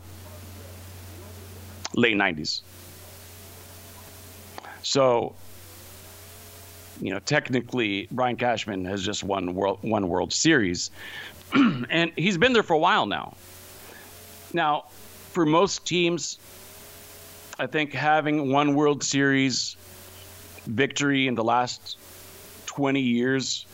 late 1.94 2.16
90s. 2.16 2.60
So 4.82 5.34
you 7.00 7.12
know, 7.12 7.18
technically 7.18 8.08
Brian 8.10 8.36
Cashman 8.36 8.84
has 8.84 9.04
just 9.04 9.24
won 9.24 9.54
world 9.54 9.78
one 9.82 10.08
World 10.08 10.32
Series, 10.32 10.90
and 11.54 12.12
he's 12.16 12.38
been 12.38 12.52
there 12.52 12.62
for 12.62 12.74
a 12.74 12.78
while 12.78 13.06
now. 13.06 13.34
Now, 14.52 14.84
for 15.32 15.46
most 15.46 15.86
teams, 15.86 16.38
I 17.58 17.66
think 17.66 17.92
having 17.92 18.50
one 18.50 18.74
World 18.74 19.02
Series 19.02 19.76
victory 20.66 21.26
in 21.26 21.34
the 21.34 21.44
last 21.44 21.96
20 22.66 23.00
years 23.00 23.66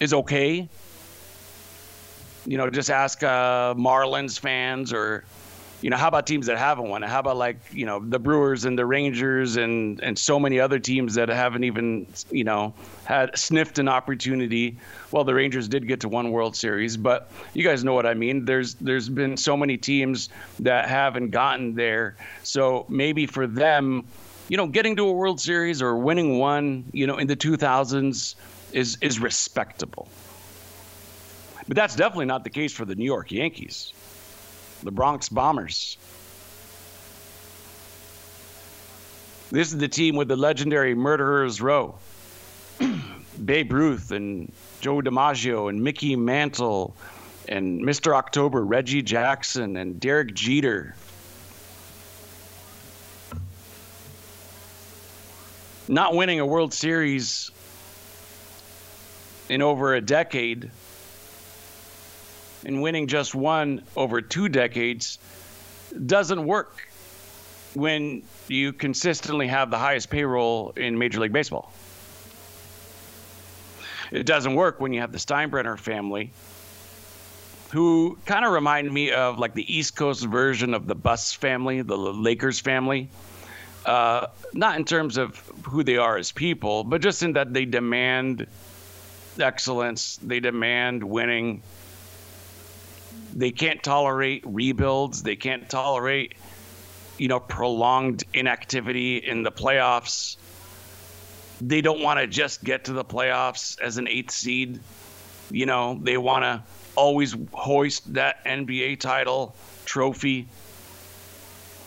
is 0.00 0.12
okay. 0.14 0.68
You 2.46 2.56
know, 2.56 2.70
just 2.70 2.90
ask 2.90 3.22
uh, 3.22 3.74
Marlins 3.74 4.38
fans 4.38 4.92
or 4.92 5.24
you 5.82 5.88
know, 5.88 5.96
how 5.96 6.08
about 6.08 6.26
teams 6.26 6.46
that 6.46 6.58
haven't 6.58 6.88
won? 6.88 7.02
How 7.02 7.20
about 7.20 7.36
like, 7.36 7.56
you 7.72 7.86
know, 7.86 8.00
the 8.00 8.18
Brewers 8.18 8.64
and 8.64 8.78
the 8.78 8.84
Rangers 8.84 9.56
and 9.56 10.00
and 10.00 10.18
so 10.18 10.38
many 10.38 10.60
other 10.60 10.78
teams 10.78 11.14
that 11.14 11.28
haven't 11.28 11.64
even, 11.64 12.06
you 12.30 12.44
know, 12.44 12.74
had 13.04 13.36
sniffed 13.38 13.78
an 13.78 13.88
opportunity. 13.88 14.78
Well, 15.10 15.24
the 15.24 15.34
Rangers 15.34 15.68
did 15.68 15.88
get 15.88 16.00
to 16.00 16.08
one 16.08 16.32
World 16.32 16.54
Series, 16.54 16.96
but 16.96 17.30
you 17.54 17.64
guys 17.64 17.82
know 17.82 17.94
what 17.94 18.04
I 18.04 18.14
mean. 18.14 18.44
There's 18.44 18.74
there's 18.74 19.08
been 19.08 19.36
so 19.36 19.56
many 19.56 19.78
teams 19.78 20.28
that 20.60 20.88
haven't 20.88 21.30
gotten 21.30 21.74
there. 21.74 22.16
So 22.42 22.84
maybe 22.88 23.26
for 23.26 23.46
them, 23.46 24.04
you 24.48 24.58
know, 24.58 24.66
getting 24.66 24.96
to 24.96 25.08
a 25.08 25.12
World 25.12 25.40
Series 25.40 25.80
or 25.80 25.96
winning 25.96 26.38
one, 26.38 26.84
you 26.92 27.06
know, 27.06 27.16
in 27.16 27.26
the 27.26 27.36
2000s 27.36 28.34
is 28.72 28.98
is 29.00 29.18
respectable. 29.18 30.08
But 31.66 31.76
that's 31.76 31.96
definitely 31.96 32.26
not 32.26 32.44
the 32.44 32.50
case 32.50 32.72
for 32.72 32.84
the 32.84 32.96
New 32.96 33.04
York 33.04 33.32
Yankees 33.32 33.94
the 34.82 34.90
Bronx 34.90 35.28
Bombers. 35.28 35.98
This 39.50 39.72
is 39.72 39.78
the 39.78 39.88
team 39.88 40.16
with 40.16 40.28
the 40.28 40.36
legendary 40.36 40.94
Murderers 40.94 41.60
Row. 41.60 41.96
Babe 43.44 43.72
Ruth 43.72 44.12
and 44.12 44.52
Joe 44.80 45.00
DiMaggio 45.00 45.68
and 45.68 45.82
Mickey 45.82 46.14
Mantle 46.14 46.94
and 47.48 47.82
Mr. 47.82 48.14
October, 48.14 48.64
Reggie 48.64 49.02
Jackson 49.02 49.76
and 49.76 49.98
Derek 49.98 50.34
Jeter. 50.34 50.94
Not 55.88 56.14
winning 56.14 56.38
a 56.38 56.46
World 56.46 56.72
Series 56.72 57.50
in 59.48 59.62
over 59.62 59.94
a 59.94 60.00
decade 60.00 60.70
and 62.64 62.82
winning 62.82 63.06
just 63.06 63.34
one 63.34 63.82
over 63.96 64.20
two 64.20 64.48
decades 64.48 65.18
doesn't 66.06 66.46
work 66.46 66.88
when 67.74 68.22
you 68.48 68.72
consistently 68.72 69.46
have 69.46 69.70
the 69.70 69.78
highest 69.78 70.10
payroll 70.10 70.72
in 70.76 70.98
Major 70.98 71.20
League 71.20 71.32
Baseball. 71.32 71.72
It 74.10 74.26
doesn't 74.26 74.54
work 74.54 74.80
when 74.80 74.92
you 74.92 75.00
have 75.00 75.12
the 75.12 75.18
Steinbrenner 75.18 75.78
family, 75.78 76.32
who 77.70 78.18
kind 78.26 78.44
of 78.44 78.52
remind 78.52 78.92
me 78.92 79.12
of 79.12 79.38
like 79.38 79.54
the 79.54 79.72
East 79.72 79.94
Coast 79.94 80.24
version 80.24 80.74
of 80.74 80.86
the 80.86 80.96
Buss 80.96 81.32
family, 81.32 81.82
the 81.82 81.96
Lakers 81.96 82.58
family. 82.58 83.08
Uh, 83.86 84.26
not 84.52 84.76
in 84.76 84.84
terms 84.84 85.16
of 85.16 85.38
who 85.64 85.82
they 85.82 85.96
are 85.96 86.18
as 86.18 86.32
people, 86.32 86.84
but 86.84 87.00
just 87.00 87.22
in 87.22 87.32
that 87.32 87.54
they 87.54 87.64
demand 87.64 88.46
excellence, 89.38 90.18
they 90.22 90.40
demand 90.40 91.02
winning, 91.02 91.62
they 93.34 93.50
can't 93.50 93.82
tolerate 93.82 94.42
rebuilds. 94.46 95.22
They 95.22 95.36
can't 95.36 95.68
tolerate, 95.68 96.34
you 97.18 97.28
know, 97.28 97.40
prolonged 97.40 98.24
inactivity 98.34 99.18
in 99.18 99.42
the 99.42 99.52
playoffs. 99.52 100.36
They 101.60 101.80
don't 101.80 102.00
want 102.00 102.20
to 102.20 102.26
just 102.26 102.64
get 102.64 102.84
to 102.86 102.92
the 102.92 103.04
playoffs 103.04 103.80
as 103.80 103.98
an 103.98 104.08
eighth 104.08 104.30
seed. 104.30 104.80
You 105.50 105.66
know, 105.66 105.98
they 106.02 106.16
want 106.16 106.44
to 106.44 106.62
always 106.96 107.36
hoist 107.52 108.14
that 108.14 108.44
NBA 108.44 109.00
title 109.00 109.54
trophy. 109.84 110.48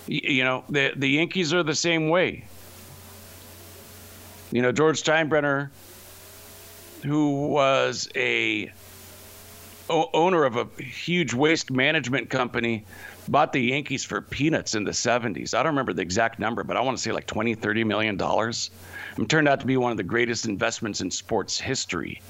You 0.08 0.44
know, 0.44 0.64
the 0.70 0.92
the 0.96 1.08
Yankees 1.08 1.54
are 1.54 1.64
the 1.64 1.76
same 1.76 2.10
way. 2.10 2.46
You 4.52 4.62
know, 4.62 4.72
George 4.72 5.02
Steinbrenner, 5.02 5.70
who 7.04 7.48
was 7.48 8.08
a 8.16 8.72
owner 10.14 10.44
of 10.44 10.58
a 10.58 10.68
huge 10.82 11.34
waste 11.34 11.72
management 11.72 12.30
company 12.30 12.86
bought 13.28 13.54
the 13.54 13.60
Yankees 13.60 14.04
for 14.04 14.22
peanuts 14.22 14.76
in 14.76 14.84
the 14.84 14.92
70s. 14.92 15.54
I 15.54 15.60
don't 15.60 15.74
remember 15.74 15.94
the 15.94 16.02
exact 16.02 16.40
number, 16.40 16.64
but 16.64 16.78
I 16.78 16.82
want 16.82 16.98
to 16.98 17.04
say 17.04 17.12
like 17.12 17.28
20, 17.28 17.56
30 17.56 17.84
million 17.84 18.18
dollars. 18.18 18.72
And 19.16 19.30
turned 19.30 19.48
out 19.48 19.60
to 19.60 19.68
be 19.68 19.78
one 19.78 19.92
of 19.92 19.98
the 19.98 20.04
greatest 20.04 20.46
investments 20.46 21.02
in 21.02 21.12
sports 21.12 21.60
history. 21.60 22.22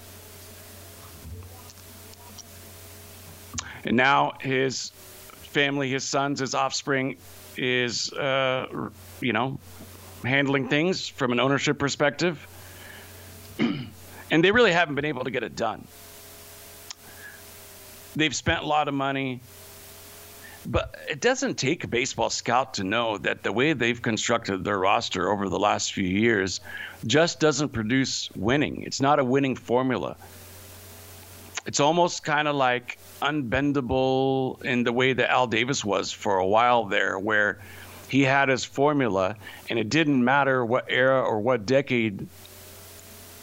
And 3.86 3.96
now 3.98 4.34
his 4.40 4.90
family, 4.90 5.90
his 5.90 6.04
sons, 6.04 6.40
his 6.40 6.54
offspring 6.54 7.18
is, 7.58 8.12
uh, 8.14 8.90
you 9.22 9.34
know, 9.34 9.60
handling 10.26 10.68
things 10.68 11.08
from 11.08 11.32
an 11.32 11.40
ownership 11.40 11.80
perspective. 11.80 12.48
and 13.60 14.44
they 14.44 14.52
really 14.52 14.72
haven't 14.72 14.96
been 14.96 15.06
able 15.06 15.24
to 15.24 15.32
get 15.32 15.44
it 15.44 15.56
done. 15.56 15.88
They've 18.16 18.36
spent 18.36 18.64
a 18.64 18.68
lot 18.68 18.88
of 18.88 18.94
money. 18.94 19.42
But 20.66 20.96
it 21.10 21.20
doesn't 21.20 21.56
take 21.56 21.84
a 21.84 21.88
baseball 21.88 22.30
scout 22.30 22.76
to 22.76 22.86
know 22.86 23.18
that 23.18 23.44
the 23.44 23.52
way 23.52 23.74
they've 23.74 24.02
constructed 24.02 24.64
their 24.64 24.80
roster 24.80 25.30
over 25.30 25.50
the 25.50 25.60
last 25.60 25.92
few 25.92 26.08
years 26.08 26.62
just 27.06 27.42
doesn't 27.42 27.70
produce 27.70 28.30
winning. 28.32 28.84
It's 28.84 29.02
not 29.02 29.20
a 29.20 29.26
winning 29.26 29.58
formula. 29.58 30.16
It's 31.66 31.82
almost 31.82 32.24
kind 32.24 32.48
of 32.48 32.56
like 32.56 32.98
unbendable 33.22 34.64
in 34.64 34.84
the 34.84 34.94
way 34.94 35.12
that 35.14 35.30
Al 35.30 35.48
Davis 35.48 35.84
was 35.84 36.12
for 36.12 36.38
a 36.38 36.48
while 36.48 36.86
there, 36.86 37.20
where 37.20 37.60
he 38.08 38.22
had 38.22 38.48
his 38.48 38.64
formula 38.64 39.36
and 39.70 39.80
it 39.80 39.90
didn't 39.90 40.24
matter 40.24 40.66
what 40.66 40.86
era 40.88 41.22
or 41.22 41.42
what 41.42 41.66
decade 41.66 42.28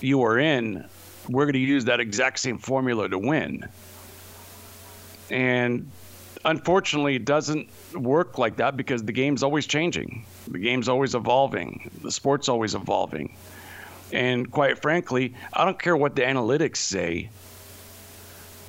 you 0.00 0.18
were 0.18 0.38
in, 0.38 0.86
we're 1.28 1.44
going 1.44 1.52
to 1.54 1.58
use 1.58 1.84
that 1.86 2.00
exact 2.00 2.38
same 2.38 2.58
formula 2.58 3.08
to 3.08 3.18
win. 3.18 3.68
And 5.30 5.90
unfortunately, 6.44 7.16
it 7.16 7.24
doesn't 7.24 7.68
work 7.94 8.38
like 8.38 8.56
that 8.56 8.76
because 8.76 9.02
the 9.02 9.12
game's 9.12 9.42
always 9.42 9.66
changing. 9.66 10.24
The 10.48 10.58
game's 10.58 10.88
always 10.88 11.14
evolving. 11.14 11.90
The 12.02 12.10
sport's 12.10 12.48
always 12.48 12.74
evolving. 12.74 13.36
And 14.12 14.50
quite 14.50 14.80
frankly, 14.82 15.34
I 15.52 15.64
don't 15.64 15.78
care 15.78 15.96
what 15.96 16.16
the 16.16 16.22
analytics 16.22 16.78
say, 16.78 17.30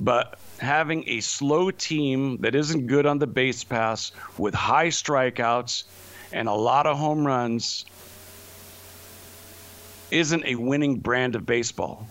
but 0.00 0.38
having 0.58 1.02
a 1.08 1.20
slow 1.20 1.72
team 1.72 2.36
that 2.38 2.54
isn't 2.54 2.86
good 2.86 3.06
on 3.06 3.18
the 3.18 3.26
base 3.26 3.64
paths 3.64 4.12
with 4.38 4.54
high 4.54 4.88
strikeouts 4.88 5.84
and 6.32 6.48
a 6.48 6.52
lot 6.52 6.86
of 6.86 6.96
home 6.96 7.26
runs 7.26 7.84
isn't 10.12 10.44
a 10.44 10.54
winning 10.54 10.98
brand 10.98 11.34
of 11.34 11.44
baseball. 11.44 12.06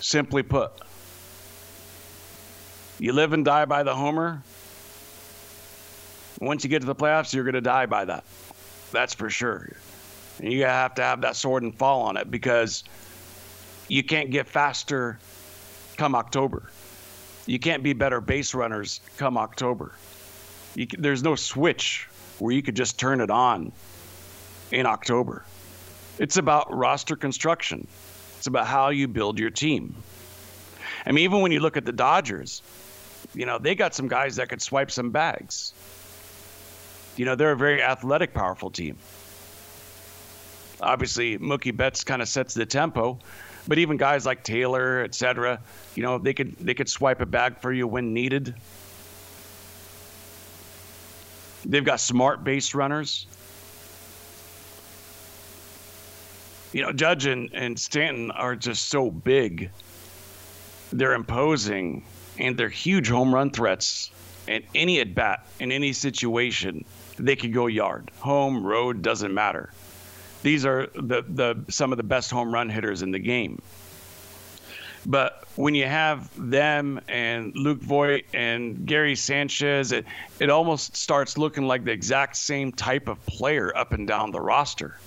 Simply 0.00 0.42
put, 0.42 0.72
you 3.00 3.12
live 3.14 3.32
and 3.32 3.44
die 3.44 3.64
by 3.64 3.82
the 3.82 3.94
homer. 3.94 4.42
Once 6.40 6.64
you 6.64 6.70
get 6.70 6.80
to 6.80 6.86
the 6.86 6.94
playoffs, 6.94 7.34
you're 7.34 7.44
going 7.44 7.54
to 7.54 7.60
die 7.60 7.86
by 7.86 8.04
that. 8.04 8.24
That's 8.92 9.14
for 9.14 9.30
sure. 9.30 9.72
And 10.38 10.52
you 10.52 10.64
have 10.64 10.94
to 10.96 11.02
have 11.02 11.22
that 11.22 11.36
sword 11.36 11.62
and 11.62 11.74
fall 11.74 12.02
on 12.02 12.16
it 12.16 12.30
because 12.30 12.84
you 13.88 14.04
can't 14.04 14.30
get 14.30 14.46
faster 14.46 15.18
come 15.96 16.14
October. 16.14 16.70
You 17.46 17.58
can't 17.58 17.82
be 17.82 17.94
better 17.94 18.20
base 18.20 18.54
runners 18.54 19.00
come 19.16 19.36
October. 19.36 19.92
There's 20.98 21.22
no 21.22 21.34
switch 21.34 22.06
where 22.38 22.52
you 22.52 22.62
could 22.62 22.76
just 22.76 22.98
turn 22.98 23.20
it 23.20 23.30
on 23.30 23.72
in 24.70 24.86
October. 24.86 25.44
It's 26.18 26.36
about 26.36 26.74
roster 26.74 27.16
construction. 27.16 27.86
It's 28.38 28.46
about 28.46 28.66
how 28.66 28.90
you 28.90 29.08
build 29.08 29.38
your 29.38 29.50
team. 29.50 29.94
I 31.04 31.12
mean, 31.12 31.24
even 31.24 31.40
when 31.40 31.50
you 31.50 31.60
look 31.60 31.76
at 31.76 31.84
the 31.84 31.92
Dodgers, 31.92 32.62
you 33.34 33.46
know, 33.46 33.58
they 33.58 33.74
got 33.74 33.94
some 33.94 34.08
guys 34.08 34.36
that 34.36 34.48
could 34.48 34.62
swipe 34.62 34.90
some 34.90 35.10
bags. 35.10 35.72
You 37.16 37.24
know, 37.24 37.34
they're 37.34 37.52
a 37.52 37.56
very 37.56 37.82
athletic, 37.82 38.34
powerful 38.34 38.70
team. 38.70 38.96
Obviously, 40.80 41.38
Mookie 41.38 41.76
Betts 41.76 42.04
kind 42.04 42.22
of 42.22 42.28
sets 42.28 42.54
the 42.54 42.64
tempo, 42.64 43.18
but 43.68 43.78
even 43.78 43.96
guys 43.96 44.24
like 44.24 44.42
Taylor, 44.42 45.02
etc., 45.02 45.60
you 45.94 46.02
know, 46.02 46.18
they 46.18 46.32
could 46.32 46.56
they 46.56 46.74
could 46.74 46.88
swipe 46.88 47.20
a 47.20 47.26
bag 47.26 47.60
for 47.60 47.72
you 47.72 47.86
when 47.86 48.14
needed. 48.14 48.54
They've 51.66 51.84
got 51.84 52.00
smart 52.00 52.42
base 52.42 52.74
runners. 52.74 53.26
You 56.72 56.82
know, 56.82 56.92
Judge 56.92 57.26
and, 57.26 57.50
and 57.52 57.78
Stanton 57.78 58.30
are 58.30 58.56
just 58.56 58.88
so 58.88 59.10
big. 59.10 59.70
They're 60.92 61.14
imposing 61.14 62.04
and 62.40 62.56
they're 62.56 62.68
huge 62.68 63.08
home 63.08 63.34
run 63.34 63.50
threats. 63.50 64.10
And 64.48 64.64
any 64.74 65.00
at 65.00 65.14
bat 65.14 65.46
in 65.60 65.70
any 65.70 65.92
situation, 65.92 66.84
they 67.18 67.36
could 67.36 67.52
go 67.52 67.66
yard, 67.66 68.10
home, 68.18 68.66
road, 68.66 69.02
doesn't 69.02 69.32
matter. 69.32 69.70
These 70.42 70.64
are 70.64 70.88
the, 70.94 71.22
the 71.28 71.64
some 71.68 71.92
of 71.92 71.98
the 71.98 72.02
best 72.02 72.30
home 72.30 72.52
run 72.52 72.70
hitters 72.70 73.02
in 73.02 73.10
the 73.10 73.18
game. 73.18 73.60
But 75.06 75.44
when 75.56 75.74
you 75.74 75.86
have 75.86 76.30
them 76.36 77.00
and 77.08 77.54
Luke 77.54 77.80
Voit 77.80 78.24
and 78.34 78.86
Gary 78.86 79.16
Sanchez, 79.16 79.92
it, 79.92 80.04
it 80.38 80.50
almost 80.50 80.96
starts 80.96 81.38
looking 81.38 81.66
like 81.66 81.84
the 81.84 81.92
exact 81.92 82.36
same 82.36 82.72
type 82.72 83.08
of 83.08 83.24
player 83.26 83.74
up 83.76 83.92
and 83.92 84.06
down 84.06 84.30
the 84.30 84.40
roster. 84.40 84.98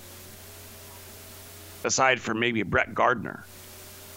Aside 1.84 2.20
from 2.20 2.40
maybe 2.40 2.62
Brett 2.62 2.94
Gardner 2.94 3.44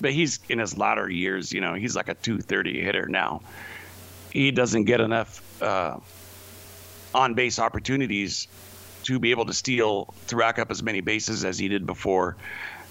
but 0.01 0.11
he's 0.11 0.39
in 0.49 0.59
his 0.59 0.77
latter 0.77 1.09
years. 1.09 1.51
You 1.51 1.61
know, 1.61 1.73
he's 1.73 1.95
like 1.95 2.09
a 2.09 2.13
230 2.15 2.81
hitter 2.81 3.07
now. 3.07 3.41
He 4.31 4.51
doesn't 4.51 4.85
get 4.85 5.01
enough 5.01 5.41
uh, 5.61 5.97
on 7.13 7.33
base 7.33 7.59
opportunities 7.59 8.47
to 9.03 9.19
be 9.19 9.31
able 9.31 9.45
to 9.45 9.53
steal, 9.53 10.13
to 10.27 10.35
rack 10.35 10.59
up 10.59 10.69
as 10.69 10.83
many 10.83 11.01
bases 11.01 11.45
as 11.45 11.57
he 11.57 11.67
did 11.67 11.85
before, 11.85 12.35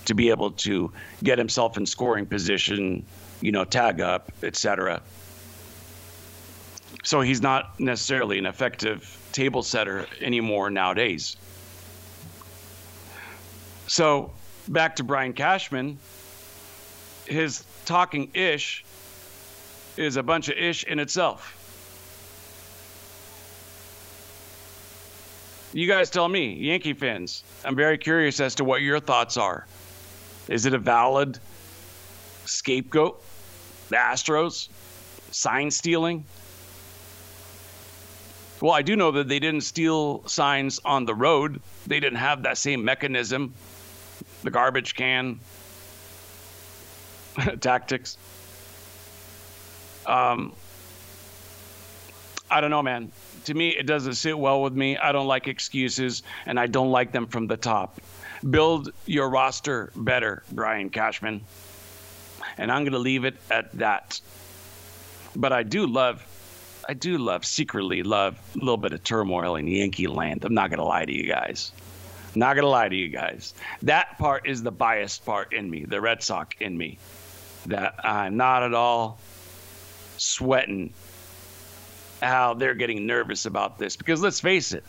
to 0.06 0.14
be 0.14 0.30
able 0.30 0.52
to 0.52 0.92
get 1.22 1.38
himself 1.38 1.76
in 1.76 1.84
scoring 1.84 2.26
position, 2.26 3.04
you 3.40 3.52
know, 3.52 3.64
tag 3.64 4.00
up, 4.00 4.32
etc. 4.42 5.02
So 7.04 7.20
he's 7.20 7.42
not 7.42 7.78
necessarily 7.78 8.38
an 8.38 8.46
effective 8.46 9.28
table 9.32 9.62
setter 9.62 10.06
anymore 10.20 10.70
nowadays. 10.70 11.36
So 13.86 14.32
back 14.68 14.96
to 14.96 15.04
Brian 15.04 15.32
Cashman, 15.32 15.98
his 17.26 17.64
talking 17.84 18.30
ish 18.34 18.84
is 19.96 20.16
a 20.16 20.22
bunch 20.22 20.48
of 20.48 20.56
ish 20.56 20.84
in 20.84 20.98
itself. 20.98 21.52
You 25.72 25.86
guys 25.86 26.10
tell 26.10 26.28
me, 26.28 26.54
Yankee 26.54 26.94
fans. 26.94 27.42
I'm 27.64 27.76
very 27.76 27.98
curious 27.98 28.40
as 28.40 28.54
to 28.56 28.64
what 28.64 28.80
your 28.80 29.00
thoughts 29.00 29.36
are. 29.36 29.66
Is 30.48 30.64
it 30.64 30.74
a 30.74 30.78
valid 30.78 31.38
scapegoat? 32.44 33.22
The 33.88 33.96
Astros? 33.96 34.68
Sign 35.32 35.70
stealing? 35.70 36.24
Well, 38.62 38.72
I 38.72 38.82
do 38.82 38.96
know 38.96 39.10
that 39.10 39.28
they 39.28 39.38
didn't 39.38 39.62
steal 39.62 40.26
signs 40.26 40.80
on 40.84 41.04
the 41.04 41.14
road. 41.14 41.60
They 41.86 42.00
didn't 42.00 42.18
have 42.18 42.44
that 42.44 42.56
same 42.56 42.84
mechanism, 42.84 43.52
the 44.42 44.50
garbage 44.50 44.94
can 44.94 45.40
tactics. 47.60 48.16
Um, 50.06 50.52
I 52.50 52.60
don't 52.60 52.70
know, 52.70 52.82
man. 52.82 53.10
To 53.44 53.54
me, 53.54 53.70
it 53.70 53.86
doesn't 53.86 54.14
sit 54.14 54.38
well 54.38 54.62
with 54.62 54.72
me. 54.72 54.96
I 54.96 55.12
don't 55.12 55.26
like 55.26 55.48
excuses, 55.48 56.22
and 56.46 56.58
I 56.58 56.66
don't 56.66 56.90
like 56.90 57.12
them 57.12 57.26
from 57.26 57.46
the 57.46 57.56
top. 57.56 58.00
Build 58.48 58.92
your 59.06 59.28
roster 59.28 59.90
better, 59.96 60.42
Brian 60.52 60.90
Cashman. 60.90 61.40
And 62.58 62.70
I'm 62.70 62.82
going 62.82 62.92
to 62.92 62.98
leave 62.98 63.24
it 63.24 63.36
at 63.50 63.72
that. 63.78 64.20
But 65.34 65.52
I 65.52 65.62
do 65.62 65.86
love 65.86 66.24
I 66.88 66.94
do 66.94 67.18
love, 67.18 67.44
secretly 67.44 68.04
love 68.04 68.38
a 68.54 68.58
little 68.58 68.76
bit 68.76 68.92
of 68.92 69.02
turmoil 69.02 69.56
in 69.56 69.66
Yankee 69.66 70.06
land. 70.06 70.44
I'm 70.44 70.54
not 70.54 70.70
going 70.70 70.78
to 70.78 70.84
lie 70.84 71.04
to 71.04 71.12
you 71.12 71.26
guys. 71.26 71.72
Not 72.36 72.54
going 72.54 72.62
to 72.62 72.68
lie 72.68 72.88
to 72.88 72.94
you 72.94 73.08
guys. 73.08 73.54
That 73.82 74.18
part 74.18 74.46
is 74.46 74.62
the 74.62 74.70
biased 74.70 75.24
part 75.26 75.52
in 75.52 75.68
me, 75.68 75.84
the 75.84 76.00
Red 76.00 76.22
Sox 76.22 76.54
in 76.60 76.78
me. 76.78 76.98
That 77.66 78.04
I'm 78.04 78.36
not 78.36 78.62
at 78.62 78.74
all 78.74 79.18
sweating 80.18 80.92
how 82.22 82.54
they're 82.54 82.74
getting 82.74 83.06
nervous 83.06 83.46
about 83.46 83.78
this. 83.78 83.96
Because 83.96 84.22
let's 84.22 84.40
face 84.40 84.72
it, 84.72 84.84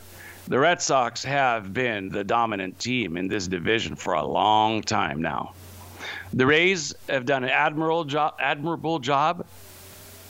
the 0.46 0.58
Red 0.58 0.80
Sox 0.80 1.22
have 1.24 1.74
been 1.74 2.08
the 2.08 2.24
dominant 2.24 2.78
team 2.78 3.16
in 3.16 3.28
this 3.28 3.46
division 3.46 3.96
for 3.96 4.14
a 4.14 4.24
long 4.24 4.82
time 4.82 5.20
now. 5.20 5.52
The 6.32 6.46
Rays 6.46 6.94
have 7.08 7.26
done 7.26 7.44
an 7.44 7.50
admirable 7.50 8.04
job, 8.04 8.34
admirable 8.38 8.98
job 8.98 9.44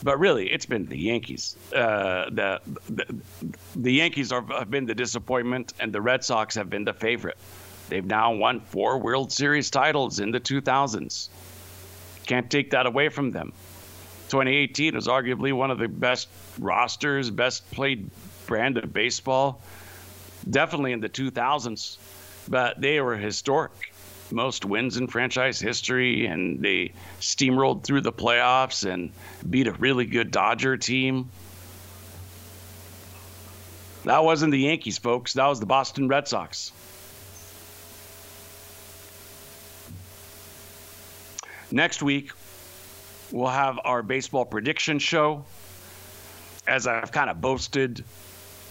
but 0.03 0.19
really, 0.19 0.49
it's 0.49 0.65
been 0.65 0.85
the 0.85 0.97
Yankees. 0.97 1.55
Uh, 1.73 2.29
the, 2.29 2.61
the, 2.89 3.05
the 3.75 3.91
Yankees 3.91 4.31
are, 4.31 4.43
have 4.43 4.71
been 4.71 4.85
the 4.85 4.95
disappointment, 4.95 5.73
and 5.79 5.91
the 5.91 6.01
Red 6.01 6.23
Sox 6.23 6.55
have 6.55 6.69
been 6.69 6.85
the 6.85 6.93
favorite. 6.93 7.37
They've 7.89 8.05
now 8.05 8.33
won 8.33 8.59
four 8.59 8.99
World 8.99 9.31
Series 9.31 9.69
titles 9.69 10.19
in 10.19 10.31
the 10.31 10.39
2000s. 10.39 11.29
Can't 12.29 12.47
take 12.51 12.69
that 12.69 12.85
away 12.85 13.09
from 13.09 13.31
them. 13.31 13.53
2018 14.29 14.93
was 14.93 15.07
arguably 15.07 15.51
one 15.51 15.71
of 15.71 15.79
the 15.79 15.87
best 15.87 16.27
rosters, 16.59 17.31
best 17.31 17.69
played 17.71 18.07
brand 18.45 18.77
of 18.77 18.93
baseball, 18.93 19.59
definitely 20.47 20.91
in 20.91 20.99
the 20.99 21.09
2000s. 21.09 21.97
But 22.47 22.79
they 22.79 23.01
were 23.01 23.17
historic 23.17 23.71
most 24.31 24.63
wins 24.63 24.97
in 24.97 25.07
franchise 25.07 25.59
history, 25.59 26.27
and 26.27 26.61
they 26.61 26.93
steamrolled 27.19 27.83
through 27.83 28.01
the 28.01 28.13
playoffs 28.13 28.87
and 28.87 29.11
beat 29.49 29.65
a 29.65 29.71
really 29.71 30.05
good 30.05 30.29
Dodger 30.29 30.77
team. 30.77 31.31
That 34.05 34.23
wasn't 34.23 34.51
the 34.51 34.59
Yankees, 34.59 34.99
folks. 34.99 35.33
That 35.33 35.47
was 35.47 35.59
the 35.59 35.65
Boston 35.65 36.07
Red 36.07 36.27
Sox. 36.27 36.73
Next 41.71 42.01
week, 42.01 42.31
we'll 43.31 43.47
have 43.47 43.79
our 43.83 44.01
baseball 44.01 44.45
prediction 44.45 44.97
show. 44.97 45.45
As 46.67 46.87
I've 46.87 47.11
kind 47.11 47.29
of 47.29 47.39
boasted 47.41 48.03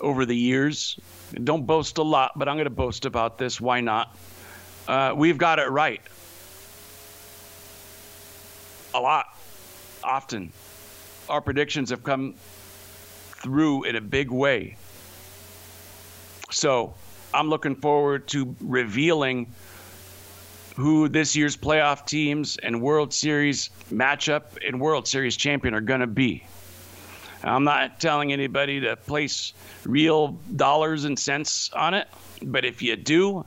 over 0.01 0.27
the 0.27 0.37
years, 0.37 0.99
don't 1.45 1.67
boast 1.67 1.99
a 1.99 2.03
lot, 2.03 2.33
but 2.37 2.49
I'm 2.49 2.57
going 2.57 2.65
to 2.65 2.71
boast 2.71 3.05
about 3.05 3.39
this. 3.39 3.61
Why 3.61 3.81
not? 3.81 4.17
Uh, 4.87 5.13
we've 5.17 5.39
got 5.39 5.59
it 5.59 5.69
right. 5.69 6.01
A 8.95 9.01
lot, 9.01 9.27
often. 10.03 10.53
Our 11.29 11.41
predictions 11.41 11.91
have 11.91 12.03
come 12.03 12.35
through 13.43 13.85
in 13.85 13.97
a 13.97 14.01
big 14.01 14.31
way. 14.31 14.77
So 16.51 16.95
I'm 17.33 17.49
looking 17.49 17.77
forward 17.77 18.27
to 18.29 18.57
revealing 18.61 19.53
who 20.79 21.09
this 21.09 21.35
year's 21.35 21.57
playoff 21.57 22.07
teams 22.07 22.57
and 22.57 22.81
World 22.81 23.13
Series 23.13 23.69
matchup 23.93 24.65
and 24.65 24.81
World 24.81 25.09
Series 25.09 25.37
champion 25.37 25.75
are 25.75 25.81
going 25.81 25.99
to 25.99 26.07
be. 26.07 26.47
I'm 27.43 27.65
not 27.65 27.99
telling 27.99 28.33
anybody 28.33 28.79
to 28.83 28.95
place 28.95 29.55
real 29.85 30.39
dollars 30.55 31.05
and 31.05 31.19
cents 31.19 31.69
on 31.73 31.95
it, 31.95 32.07
but 32.45 32.65
if 32.65 32.81
you 32.81 32.95
do, 32.95 33.45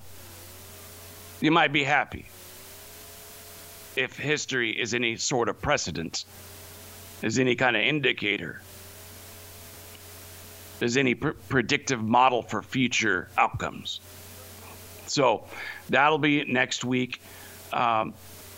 you 1.39 1.51
might 1.51 1.71
be 1.71 1.85
happy 1.85 2.25
if 3.95 4.17
history 4.17 4.71
is 4.71 4.93
any 4.93 5.15
sort 5.15 5.47
of 5.47 5.61
precedent, 5.61 6.25
is 7.21 7.39
any 7.39 7.55
kind 7.55 7.77
of 7.77 7.81
indicator, 7.81 8.61
is 10.81 10.97
any 10.97 11.15
pr- 11.15 11.29
predictive 11.47 12.03
model 12.03 12.41
for 12.41 12.61
future 12.61 13.29
outcomes. 13.37 14.01
So 15.07 15.45
that'll 15.91 16.17
be 16.17 16.43
next 16.45 16.83
week. 16.83 17.21
Um, 17.71 18.13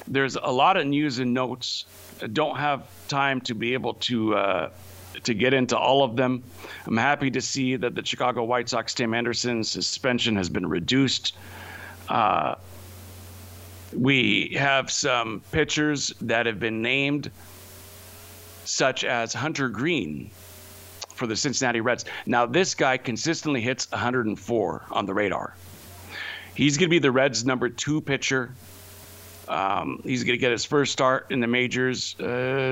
there's 0.08 0.36
a 0.36 0.52
lot 0.52 0.78
of 0.78 0.86
news 0.88 1.20
and 1.20 1.34
notes. 1.34 1.86
I 2.22 2.28
don't 2.28 2.58
have 2.58 2.84
time 3.08 3.42
to 3.42 3.56
be 3.56 3.74
able 3.74 3.96
to 3.96 4.36
uh, 4.36 4.70
to 5.24 5.34
get 5.34 5.54
into 5.54 5.78
all 5.78 6.04
of 6.04 6.16
them. 6.16 6.44
I'm 6.86 6.98
happy 6.98 7.32
to 7.32 7.42
see 7.42 7.76
that 7.76 7.96
the 7.96 8.06
Chicago 8.06 8.44
White 8.44 8.70
Sox 8.70 8.94
Tim 8.94 9.14
Anderson 9.14 9.64
suspension 9.64 10.36
has 10.36 10.50
been 10.50 10.68
reduced. 10.68 11.36
Uh, 12.10 12.56
we 13.96 14.56
have 14.58 14.90
some 14.90 15.42
pitchers 15.52 16.14
that 16.22 16.46
have 16.46 16.60
been 16.60 16.82
named, 16.82 17.32
such 18.66 19.04
as 19.04 19.34
Hunter 19.34 19.70
Greene 19.70 20.32
for 21.14 21.28
the 21.28 21.36
Cincinnati 21.36 21.80
Reds. 21.80 22.06
Now, 22.26 22.46
this 22.46 22.74
guy 22.74 22.98
consistently 22.98 23.62
hits 23.62 23.90
104 23.92 24.86
on 24.92 25.06
the 25.06 25.14
radar. 25.14 25.56
He's 26.56 26.78
going 26.78 26.88
to 26.88 26.92
be 26.92 27.00
the 27.00 27.12
Reds' 27.12 27.46
number 27.46 27.70
two 27.70 28.02
pitcher. 28.02 28.54
Um, 29.48 30.02
he's 30.04 30.24
going 30.24 30.36
to 30.36 30.40
get 30.40 30.52
his 30.52 30.66
first 30.66 30.94
start 30.94 31.28
in 31.30 31.40
the 31.40 31.48
majors 31.48 32.16
uh, 32.20 32.26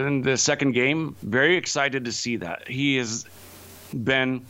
in 0.08 0.22
the 0.22 0.38
second 0.38 0.72
game. 0.72 1.16
Very 1.22 1.58
excited 1.58 2.06
to 2.06 2.12
see 2.12 2.38
that. 2.38 2.68
He 2.68 2.98
has 2.98 3.26
been 3.94 4.46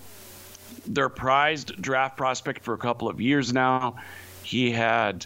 their 0.86 1.10
prized 1.10 1.82
draft 1.82 2.18
prospect 2.18 2.64
for 2.64 2.74
a 2.74 2.78
couple 2.78 3.10
of 3.10 3.20
years 3.20 3.54
now. 3.54 3.96
He 4.44 4.72
had 4.72 5.26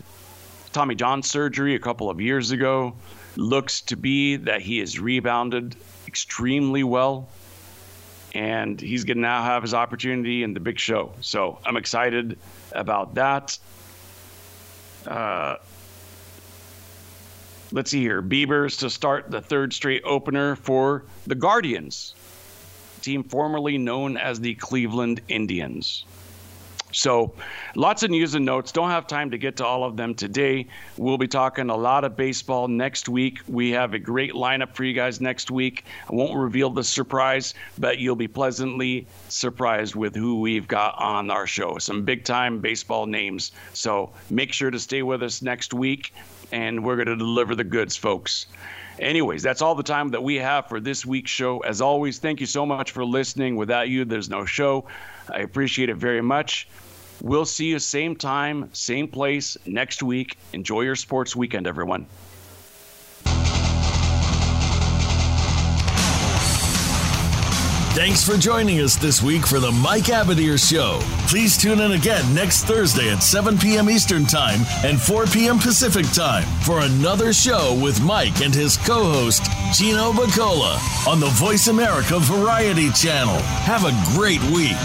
Tommy 0.71 0.95
John 0.95 1.23
surgery 1.23 1.75
a 1.75 1.79
couple 1.79 2.09
of 2.09 2.21
years 2.21 2.51
ago. 2.51 2.95
Looks 3.35 3.81
to 3.81 3.97
be 3.97 4.37
that 4.37 4.61
he 4.61 4.79
has 4.79 4.99
rebounded 4.99 5.75
extremely 6.07 6.83
well. 6.83 7.27
And 8.33 8.79
he's 8.79 9.05
going 9.05 9.17
to 9.17 9.21
now 9.21 9.43
have 9.43 9.61
his 9.63 9.73
opportunity 9.73 10.43
in 10.43 10.53
the 10.53 10.59
big 10.59 10.77
show. 10.77 11.13
So 11.21 11.59
I'm 11.65 11.77
excited 11.77 12.37
about 12.73 13.15
that. 13.15 13.57
Uh, 15.07 15.57
let's 17.71 17.91
see 17.91 18.01
here. 18.01 18.21
Bieber's 18.21 18.77
to 18.77 18.89
start 18.89 19.29
the 19.29 19.41
third 19.41 19.73
straight 19.73 20.03
opener 20.05 20.55
for 20.55 21.03
the 21.27 21.35
Guardians, 21.35 22.15
team 23.01 23.23
formerly 23.23 23.77
known 23.77 24.17
as 24.17 24.39
the 24.39 24.55
Cleveland 24.55 25.21
Indians. 25.27 26.05
So, 26.95 27.33
lots 27.75 28.03
of 28.03 28.09
news 28.09 28.35
and 28.35 28.45
notes. 28.45 28.71
Don't 28.71 28.89
have 28.89 29.05
time 29.05 29.29
to 29.31 29.37
get 29.37 29.57
to 29.57 29.65
all 29.65 29.83
of 29.83 29.97
them 29.97 30.15
today. 30.15 30.67
We'll 30.95 31.17
be 31.17 31.27
talking 31.27 31.69
a 31.69 31.75
lot 31.75 32.05
of 32.05 32.15
baseball 32.15 32.69
next 32.69 33.09
week. 33.09 33.39
We 33.49 33.71
have 33.71 33.93
a 33.93 33.99
great 33.99 34.31
lineup 34.31 34.73
for 34.73 34.85
you 34.85 34.93
guys 34.93 35.19
next 35.19 35.51
week. 35.51 35.83
I 36.09 36.15
won't 36.15 36.33
reveal 36.33 36.69
the 36.69 36.85
surprise, 36.85 37.53
but 37.77 37.99
you'll 37.99 38.15
be 38.15 38.29
pleasantly 38.29 39.07
surprised 39.27 39.95
with 39.95 40.15
who 40.15 40.39
we've 40.39 40.69
got 40.69 40.95
on 40.97 41.29
our 41.29 41.45
show. 41.45 41.77
Some 41.79 42.05
big 42.05 42.23
time 42.23 42.59
baseball 42.59 43.07
names. 43.07 43.51
So, 43.73 44.13
make 44.29 44.53
sure 44.53 44.71
to 44.71 44.79
stay 44.79 45.03
with 45.03 45.21
us 45.21 45.41
next 45.41 45.73
week, 45.73 46.13
and 46.53 46.81
we're 46.81 46.95
going 46.95 47.07
to 47.07 47.17
deliver 47.17 47.55
the 47.55 47.65
goods, 47.65 47.97
folks. 47.97 48.45
Anyways, 48.99 49.43
that's 49.43 49.61
all 49.61 49.75
the 49.75 49.83
time 49.83 50.11
that 50.11 50.23
we 50.23 50.35
have 50.35 50.69
for 50.69 50.79
this 50.79 51.05
week's 51.05 51.31
show. 51.31 51.59
As 51.59 51.81
always, 51.81 52.19
thank 52.19 52.39
you 52.39 52.45
so 52.45 52.65
much 52.65 52.91
for 52.91 53.03
listening. 53.03 53.57
Without 53.57 53.89
you, 53.89 54.05
there's 54.05 54.29
no 54.29 54.45
show. 54.45 54.85
I 55.29 55.39
appreciate 55.39 55.89
it 55.89 55.97
very 55.97 56.21
much. 56.21 56.69
We'll 57.25 57.45
see 57.45 57.65
you 57.65 57.79
same 57.79 58.15
time, 58.15 58.69
same 58.71 59.07
place 59.07 59.57
next 59.65 60.03
week. 60.03 60.37
Enjoy 60.53 60.81
your 60.81 60.95
sports 60.95 61.35
weekend, 61.35 61.65
everyone. 61.65 62.05
Thanks 67.95 68.23
for 68.23 68.37
joining 68.37 68.79
us 68.81 68.95
this 68.95 69.23
week 69.23 69.47
for 69.47 69.59
the 69.59 69.71
Mike 69.71 70.03
Abadir 70.03 70.59
Show. 70.59 70.99
Please 71.27 71.57
tune 71.57 71.79
in 71.79 71.93
again 71.93 72.31
next 72.35 72.65
Thursday 72.65 73.11
at 73.11 73.23
7 73.23 73.57
p.m. 73.57 73.89
Eastern 73.89 74.25
Time 74.25 74.59
and 74.83 75.01
4 75.01 75.25
p.m. 75.25 75.57
Pacific 75.57 76.05
Time 76.11 76.43
for 76.61 76.81
another 76.81 77.33
show 77.33 77.75
with 77.81 77.99
Mike 78.03 78.41
and 78.41 78.53
his 78.53 78.77
co 78.77 79.03
host, 79.03 79.45
Gino 79.73 80.11
Bacola, 80.11 80.77
on 81.07 81.19
the 81.19 81.29
Voice 81.29 81.69
America 81.69 82.19
Variety 82.19 82.91
Channel. 82.91 83.39
Have 83.63 83.85
a 83.85 84.15
great 84.15 84.43
week. 84.51 84.77